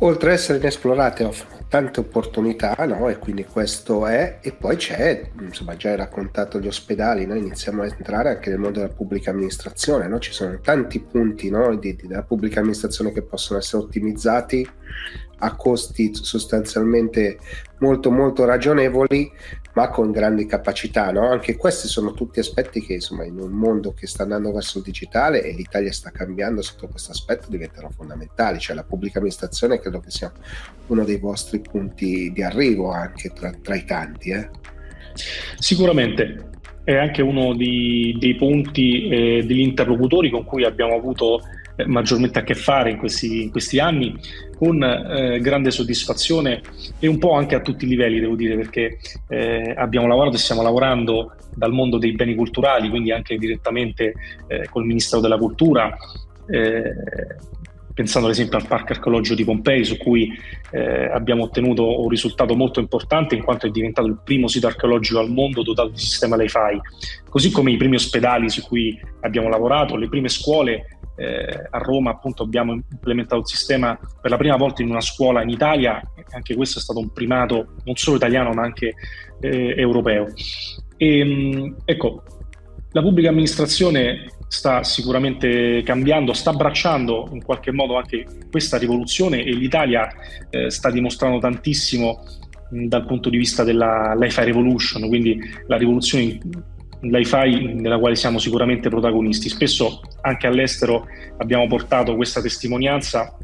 Oltre 0.00 0.30
ad 0.30 0.36
essere 0.36 0.58
inesplorate 0.58 1.24
offrono 1.24 1.58
tante 1.68 2.00
opportunità, 2.00 2.74
no? 2.86 3.08
E 3.08 3.18
quindi 3.18 3.44
questo 3.44 4.06
è, 4.06 4.38
e 4.40 4.52
poi 4.52 4.76
c'è, 4.76 5.30
insomma, 5.40 5.76
già 5.76 5.90
hai 5.90 5.96
raccontato 5.96 6.58
gli 6.58 6.66
ospedali, 6.66 7.26
noi 7.26 7.38
iniziamo 7.38 7.82
a 7.82 7.86
entrare 7.86 8.30
anche 8.30 8.48
nel 8.48 8.58
mondo 8.58 8.80
della 8.80 8.92
pubblica 8.92 9.30
amministrazione, 9.30 10.08
no? 10.08 10.18
Ci 10.18 10.32
sono 10.32 10.58
tanti 10.60 11.00
punti 11.00 11.50
no? 11.50 11.76
di, 11.76 11.94
di, 11.94 12.06
della 12.06 12.22
pubblica 12.22 12.60
amministrazione 12.60 13.12
che 13.12 13.22
possono 13.22 13.58
essere 13.58 13.82
ottimizzati 13.82 14.68
a 15.38 15.54
costi 15.54 16.10
sostanzialmente 16.14 17.38
molto 17.78 18.10
molto 18.10 18.44
ragionevoli 18.44 19.30
ma 19.74 19.88
con 19.88 20.10
grandi 20.10 20.46
capacità 20.46 21.12
no? 21.12 21.28
anche 21.28 21.56
questi 21.56 21.86
sono 21.86 22.12
tutti 22.12 22.40
aspetti 22.40 22.80
che 22.80 22.94
insomma 22.94 23.24
in 23.24 23.38
un 23.38 23.52
mondo 23.52 23.92
che 23.92 24.06
sta 24.06 24.24
andando 24.24 24.52
verso 24.52 24.78
il 24.78 24.84
digitale 24.84 25.42
e 25.42 25.52
l'Italia 25.52 25.92
sta 25.92 26.10
cambiando 26.10 26.62
sotto 26.62 26.88
questo 26.88 27.12
aspetto 27.12 27.48
diventano 27.48 27.90
fondamentali 27.90 28.58
cioè 28.58 28.74
la 28.74 28.84
pubblica 28.84 29.18
amministrazione 29.18 29.78
credo 29.78 30.00
che 30.00 30.10
sia 30.10 30.32
uno 30.88 31.04
dei 31.04 31.18
vostri 31.18 31.60
punti 31.60 32.32
di 32.32 32.42
arrivo 32.42 32.90
anche 32.90 33.30
tra, 33.30 33.52
tra 33.62 33.76
i 33.76 33.84
tanti 33.84 34.30
eh? 34.30 34.50
sicuramente 35.58 36.46
è 36.88 36.96
anche 36.96 37.20
uno 37.20 37.54
di, 37.54 38.16
dei 38.18 38.34
punti 38.34 39.08
eh, 39.08 39.44
degli 39.44 39.60
interlocutori 39.60 40.30
con 40.30 40.44
cui 40.44 40.64
abbiamo 40.64 40.94
avuto 40.94 41.40
eh, 41.76 41.86
maggiormente 41.86 42.38
a 42.38 42.42
che 42.42 42.54
fare 42.54 42.90
in 42.90 42.96
questi, 42.96 43.42
in 43.42 43.50
questi 43.50 43.78
anni 43.78 44.18
con 44.58 44.82
eh, 44.82 45.38
grande 45.38 45.70
soddisfazione 45.70 46.60
e 46.98 47.06
un 47.06 47.18
po' 47.18 47.32
anche 47.32 47.54
a 47.54 47.60
tutti 47.60 47.84
i 47.84 47.88
livelli, 47.88 48.18
devo 48.18 48.34
dire, 48.34 48.56
perché 48.56 48.98
eh, 49.28 49.72
abbiamo 49.76 50.08
lavorato 50.08 50.34
e 50.34 50.40
stiamo 50.40 50.62
lavorando 50.62 51.34
dal 51.54 51.72
mondo 51.72 51.96
dei 51.96 52.12
beni 52.12 52.34
culturali, 52.34 52.88
quindi 52.88 53.12
anche 53.12 53.36
direttamente 53.36 54.14
eh, 54.48 54.68
col 54.68 54.84
Ministero 54.84 55.20
della 55.20 55.38
Cultura, 55.38 55.96
eh, 56.48 56.94
pensando 57.94 58.28
ad 58.28 58.34
esempio 58.34 58.58
al 58.58 58.66
Parco 58.66 58.92
Archeologico 58.92 59.36
di 59.36 59.44
Pompei, 59.44 59.84
su 59.84 59.96
cui 59.96 60.32
eh, 60.70 61.08
abbiamo 61.10 61.44
ottenuto 61.44 62.00
un 62.00 62.08
risultato 62.08 62.54
molto 62.54 62.80
importante 62.80 63.36
in 63.36 63.42
quanto 63.42 63.66
è 63.66 63.70
diventato 63.70 64.08
il 64.08 64.20
primo 64.22 64.48
sito 64.48 64.66
archeologico 64.66 65.20
al 65.20 65.30
mondo 65.30 65.62
dotato 65.62 65.90
di 65.90 65.98
sistema 65.98 66.36
Li-Fi, 66.36 66.80
così 67.28 67.50
come 67.52 67.72
i 67.72 67.76
primi 67.76 67.96
ospedali 67.96 68.48
su 68.50 68.62
cui 68.62 69.00
abbiamo 69.20 69.48
lavorato, 69.48 69.96
le 69.96 70.08
prime 70.08 70.28
scuole 70.28 70.97
eh, 71.18 71.66
a 71.70 71.78
Roma 71.78 72.10
appunto 72.10 72.44
abbiamo 72.44 72.72
implementato 72.72 73.40
il 73.40 73.48
sistema 73.48 73.98
per 74.20 74.30
la 74.30 74.36
prima 74.36 74.56
volta 74.56 74.82
in 74.82 74.90
una 74.90 75.00
scuola 75.00 75.42
in 75.42 75.48
Italia, 75.48 76.00
anche 76.30 76.54
questo 76.54 76.78
è 76.78 76.82
stato 76.82 77.00
un 77.00 77.12
primato 77.12 77.74
non 77.84 77.96
solo 77.96 78.16
italiano 78.16 78.52
ma 78.52 78.62
anche 78.62 78.94
eh, 79.40 79.74
europeo. 79.76 80.28
E, 80.96 81.18
ehm, 81.18 81.76
ecco, 81.84 82.22
la 82.92 83.02
pubblica 83.02 83.28
amministrazione 83.28 84.30
sta 84.46 84.82
sicuramente 84.82 85.82
cambiando, 85.82 86.32
sta 86.32 86.50
abbracciando 86.50 87.28
in 87.32 87.42
qualche 87.42 87.72
modo 87.72 87.96
anche 87.96 88.24
questa 88.50 88.78
rivoluzione 88.78 89.42
e 89.42 89.52
l'Italia 89.52 90.08
eh, 90.48 90.70
sta 90.70 90.90
dimostrando 90.90 91.38
tantissimo 91.38 92.24
dal 92.70 93.06
punto 93.06 93.28
di 93.28 93.36
vista 93.36 93.64
della 93.64 94.14
Li-Fi 94.14 94.44
Revolution, 94.44 95.08
quindi 95.08 95.38
la 95.66 95.76
rivoluzione 95.76 96.38
l'IFI 97.00 97.74
nella 97.74 97.98
quale 97.98 98.16
siamo 98.16 98.38
sicuramente 98.38 98.88
protagonisti. 98.88 99.48
Spesso 99.48 100.00
anche 100.22 100.46
all'estero 100.46 101.06
abbiamo 101.38 101.66
portato 101.66 102.16
questa 102.16 102.40
testimonianza. 102.40 103.36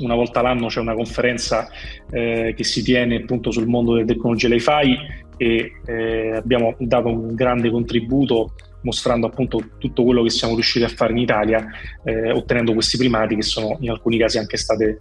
Una 0.00 0.14
volta 0.14 0.42
l'anno 0.42 0.66
c'è 0.66 0.80
una 0.80 0.94
conferenza 0.94 1.68
eh, 2.10 2.54
che 2.56 2.64
si 2.64 2.82
tiene 2.82 3.16
appunto 3.16 3.50
sul 3.50 3.66
mondo 3.66 3.94
delle 3.94 4.06
tecnologie 4.06 4.48
LiFi 4.48 4.96
e 5.36 5.72
eh, 5.86 6.36
abbiamo 6.36 6.74
dato 6.78 7.08
un 7.08 7.34
grande 7.34 7.70
contributo 7.70 8.54
mostrando 8.84 9.26
appunto 9.26 9.62
tutto 9.78 10.04
quello 10.04 10.22
che 10.22 10.30
siamo 10.30 10.54
riusciti 10.54 10.84
a 10.84 10.88
fare 10.88 11.12
in 11.12 11.18
Italia, 11.18 11.66
eh, 12.04 12.30
ottenendo 12.30 12.74
questi 12.74 12.96
primati 12.96 13.34
che 13.34 13.42
sono 13.42 13.78
in 13.80 13.90
alcuni 13.90 14.18
casi 14.18 14.38
anche 14.38 14.56
state, 14.56 15.00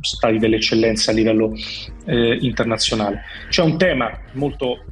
stati 0.00 0.38
delle 0.38 0.56
eccellenze 0.56 1.10
a 1.10 1.14
livello 1.14 1.52
eh, 2.06 2.38
internazionale. 2.40 3.22
C'è 3.48 3.62
un 3.62 3.76
tema 3.76 4.18
molto 4.32 4.84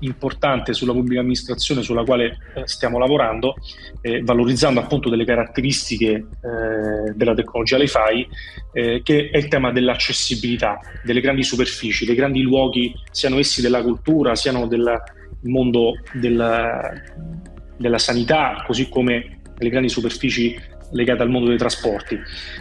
importante 0.00 0.72
sulla 0.72 0.92
pubblica 0.92 1.20
amministrazione 1.20 1.82
sulla 1.82 2.04
quale 2.04 2.38
eh, 2.54 2.66
stiamo 2.66 2.98
lavorando, 2.98 3.54
eh, 4.00 4.22
valorizzando 4.22 4.80
appunto 4.80 5.08
delle 5.08 5.24
caratteristiche 5.24 6.10
eh, 6.10 7.12
della 7.14 7.34
tecnologia 7.34 7.78
LiFi, 7.78 8.28
eh, 8.72 9.00
che 9.02 9.30
è 9.30 9.36
il 9.36 9.48
tema 9.48 9.72
dell'accessibilità 9.72 10.78
delle 11.02 11.20
grandi 11.20 11.42
superfici, 11.42 12.04
dei 12.04 12.14
grandi 12.14 12.42
luoghi, 12.42 12.94
siano 13.10 13.38
essi 13.38 13.62
della 13.62 13.82
cultura, 13.82 14.34
siano 14.34 14.66
del 14.66 15.00
mondo 15.42 15.94
della, 16.12 16.92
della 17.76 17.98
sanità, 17.98 18.62
così 18.66 18.88
come 18.88 19.40
delle 19.56 19.70
grandi 19.70 19.88
superfici 19.88 20.58
legate 20.92 21.22
al 21.22 21.30
mondo 21.30 21.48
dei 21.48 21.58
trasporti. 21.58 22.18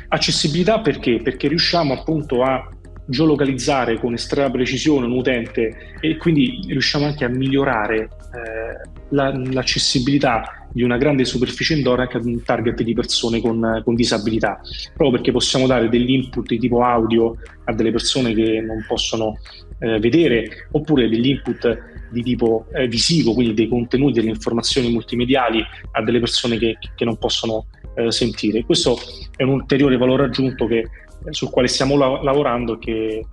Accessibilità 0.07 0.79
perché? 0.79 1.19
Perché 1.21 1.47
riusciamo 1.47 1.93
appunto 1.93 2.41
a 2.41 2.69
geolocalizzare 3.05 3.99
con 3.99 4.13
estrema 4.13 4.49
precisione 4.49 5.05
un 5.05 5.11
utente 5.11 5.95
e 5.99 6.17
quindi 6.17 6.59
riusciamo 6.67 7.05
anche 7.05 7.25
a 7.25 7.29
migliorare 7.29 8.01
eh, 8.01 8.89
la, 9.09 9.31
l'accessibilità 9.51 10.67
di 10.71 10.83
una 10.83 10.97
grande 10.97 11.23
superficie 11.23 11.75
indoor 11.75 12.01
anche 12.01 12.17
ad 12.17 12.25
un 12.25 12.43
target 12.43 12.81
di 12.81 12.93
persone 12.93 13.39
con, 13.39 13.81
con, 13.85 13.95
disabilità, 13.95 14.59
proprio 14.93 15.11
perché 15.11 15.31
possiamo 15.31 15.67
dare 15.67 15.87
degli 15.87 16.11
input 16.11 16.47
di 16.47 16.59
tipo 16.59 16.81
audio 16.81 17.37
a 17.63 17.73
delle 17.73 17.91
persone 17.91 18.33
che 18.33 18.59
non 18.59 18.83
possono 18.85 19.37
eh, 19.79 19.99
vedere 19.99 20.67
oppure 20.71 21.07
degli 21.07 21.29
input 21.29 21.93
di 22.11 22.21
tipo 22.21 22.65
eh, 22.73 22.87
visivo, 22.87 23.33
quindi 23.33 23.53
dei 23.53 23.67
contenuti, 23.67 24.19
delle 24.19 24.29
informazioni 24.29 24.91
multimediali 24.91 25.63
a 25.91 26.03
delle 26.03 26.19
persone 26.19 26.57
che, 26.57 26.77
che 26.93 27.05
non 27.05 27.17
possono 27.17 27.67
eh, 27.95 28.11
sentire. 28.11 28.63
Questo 28.63 28.97
è 29.35 29.43
un 29.43 29.53
ulteriore 29.53 29.97
valore 29.97 30.25
aggiunto 30.25 30.65
che, 30.67 30.89
sul 31.33 31.49
quale 31.49 31.67
stiamo 31.67 31.97
la- 31.97 32.21
lavorando 32.21 32.77
che 32.77 33.25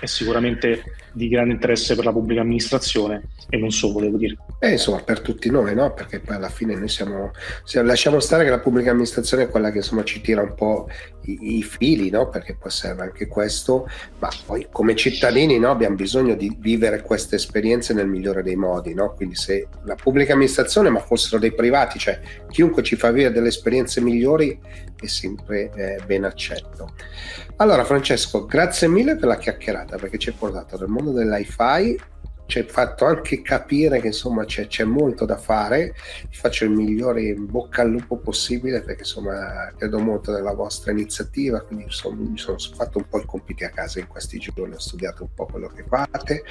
è 0.00 0.06
sicuramente 0.06 0.82
di 1.12 1.28
grande 1.28 1.54
interesse 1.54 1.94
per 1.94 2.04
la 2.04 2.12
pubblica 2.12 2.40
amministrazione 2.40 3.22
e 3.48 3.58
non 3.58 3.70
solo, 3.70 4.00
devo 4.00 4.16
dire. 4.16 4.36
Eh, 4.60 4.72
insomma, 4.72 5.02
per 5.02 5.20
tutti 5.20 5.50
noi, 5.50 5.74
no? 5.74 5.92
Perché 5.92 6.20
poi 6.20 6.36
alla 6.36 6.48
fine 6.48 6.74
noi 6.74 6.88
siamo, 6.88 7.32
siamo, 7.64 7.88
lasciamo 7.88 8.20
stare 8.20 8.44
che 8.44 8.50
la 8.50 8.60
pubblica 8.60 8.90
amministrazione 8.90 9.44
è 9.44 9.48
quella 9.48 9.70
che 9.70 9.78
insomma 9.78 10.04
ci 10.04 10.20
tira 10.20 10.42
un 10.42 10.54
po' 10.54 10.88
i, 11.24 11.58
i 11.58 11.62
fili, 11.62 12.10
no? 12.10 12.28
Perché 12.28 12.54
può 12.54 12.70
serve 12.70 13.02
anche 13.02 13.26
questo, 13.26 13.88
ma 14.18 14.28
poi 14.46 14.68
come 14.70 14.94
cittadini 14.94 15.58
no? 15.58 15.70
abbiamo 15.70 15.96
bisogno 15.96 16.34
di 16.34 16.56
vivere 16.58 17.02
queste 17.02 17.36
esperienze 17.36 17.92
nel 17.92 18.06
migliore 18.06 18.42
dei 18.42 18.56
modi, 18.56 18.94
no? 18.94 19.12
Quindi 19.14 19.34
se 19.34 19.66
la 19.84 19.96
pubblica 19.96 20.32
amministrazione, 20.32 20.90
ma 20.90 21.00
fossero 21.00 21.38
dei 21.38 21.52
privati, 21.52 21.98
cioè 21.98 22.20
chiunque 22.48 22.82
ci 22.82 22.96
fa 22.96 23.10
vivere 23.10 23.34
delle 23.34 23.48
esperienze 23.48 24.00
migliori 24.00 24.58
è 25.00 25.06
sempre 25.06 25.70
eh, 25.74 26.00
ben 26.06 26.24
accetto. 26.24 26.92
Allora 27.60 27.84
Francesco, 27.84 28.46
grazie 28.46 28.88
mille 28.88 29.16
per 29.16 29.28
la 29.28 29.36
chiacchierata 29.36 29.98
perché 29.98 30.16
ci 30.16 30.30
hai 30.30 30.34
portato 30.34 30.78
dal 30.78 30.88
mondo 30.88 31.12
dell'hi-fi 31.12 32.00
ci 32.50 32.58
hai 32.58 32.64
fatto 32.64 33.04
anche 33.04 33.42
capire 33.42 34.00
che 34.00 34.08
insomma 34.08 34.44
c'è, 34.44 34.66
c'è, 34.66 34.82
molto 34.82 35.24
da 35.24 35.36
fare. 35.36 35.94
Vi 36.28 36.36
faccio 36.36 36.64
il 36.64 36.70
migliore 36.70 37.22
in 37.22 37.46
bocca 37.46 37.82
al 37.82 37.90
lupo 37.90 38.18
possibile 38.18 38.82
perché 38.82 39.02
insomma 39.02 39.72
credo 39.76 40.00
molto 40.00 40.32
nella 40.32 40.52
vostra 40.52 40.90
iniziativa, 40.90 41.60
quindi 41.60 41.84
insomma, 41.84 42.28
mi 42.28 42.36
sono 42.36 42.58
fatto 42.58 42.98
un 42.98 43.04
po' 43.08 43.20
i 43.20 43.24
compiti 43.24 43.62
a 43.64 43.70
casa 43.70 44.00
in 44.00 44.08
questi 44.08 44.38
giorni, 44.38 44.74
ho 44.74 44.80
studiato 44.80 45.22
un 45.22 45.28
po' 45.32 45.46
quello 45.46 45.68
che 45.68 45.84
fate. 45.86 46.42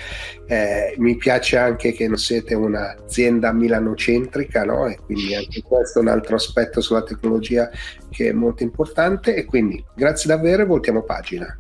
Eh, 0.48 0.96
mi 0.98 1.18
piace 1.18 1.58
anche 1.58 1.92
che 1.92 2.08
non 2.08 2.18
siete 2.18 2.56
un'azienda 2.56 3.52
milanocentrica, 3.52 4.64
no? 4.64 4.88
E 4.88 4.98
quindi 5.04 5.36
anche 5.36 5.62
questo 5.62 6.00
è 6.00 6.02
un 6.02 6.08
altro 6.08 6.36
aspetto 6.36 6.80
sulla 6.80 7.04
tecnologia 7.04 7.70
che 8.10 8.30
è 8.30 8.32
molto 8.32 8.64
importante. 8.64 9.36
E 9.36 9.44
quindi 9.44 9.84
grazie 9.94 10.34
davvero 10.34 10.64
e 10.64 10.66
voltiamo 10.66 11.04
pagina. 11.04 11.60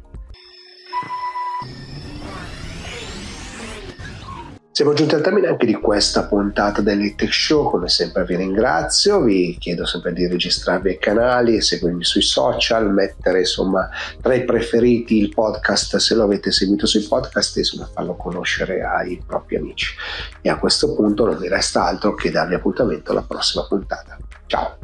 Siamo 4.71 4.93
giunti 4.93 5.15
al 5.15 5.21
termine 5.21 5.47
anche 5.47 5.65
di 5.65 5.73
questa 5.73 6.25
puntata 6.25 6.81
dell'Itech 6.81 7.33
Show, 7.33 7.69
come 7.69 7.89
sempre 7.89 8.23
vi 8.23 8.37
ringrazio, 8.37 9.21
vi 9.21 9.57
chiedo 9.59 9.85
sempre 9.85 10.13
di 10.13 10.25
registrarvi 10.25 10.89
ai 10.89 10.99
canali, 10.99 11.59
seguirmi 11.59 12.03
sui 12.03 12.21
social, 12.21 12.89
mettere 12.93 13.39
insomma 13.39 13.89
tra 14.21 14.33
i 14.35 14.45
preferiti 14.45 15.17
il 15.17 15.33
podcast 15.33 15.97
se 15.97 16.15
lo 16.15 16.23
avete 16.23 16.51
seguito 16.51 16.85
sui 16.85 17.01
podcast 17.01 17.57
e 17.57 17.59
insomma 17.59 17.89
farlo 17.91 18.15
conoscere 18.15 18.81
ai 18.81 19.21
propri 19.25 19.57
amici. 19.57 19.93
E 20.39 20.49
a 20.49 20.57
questo 20.57 20.93
punto 20.93 21.25
non 21.25 21.37
mi 21.37 21.49
resta 21.49 21.85
altro 21.85 22.13
che 22.13 22.31
darvi 22.31 22.53
appuntamento 22.53 23.11
alla 23.11 23.25
prossima 23.27 23.65
puntata. 23.67 24.17
Ciao! 24.45 24.77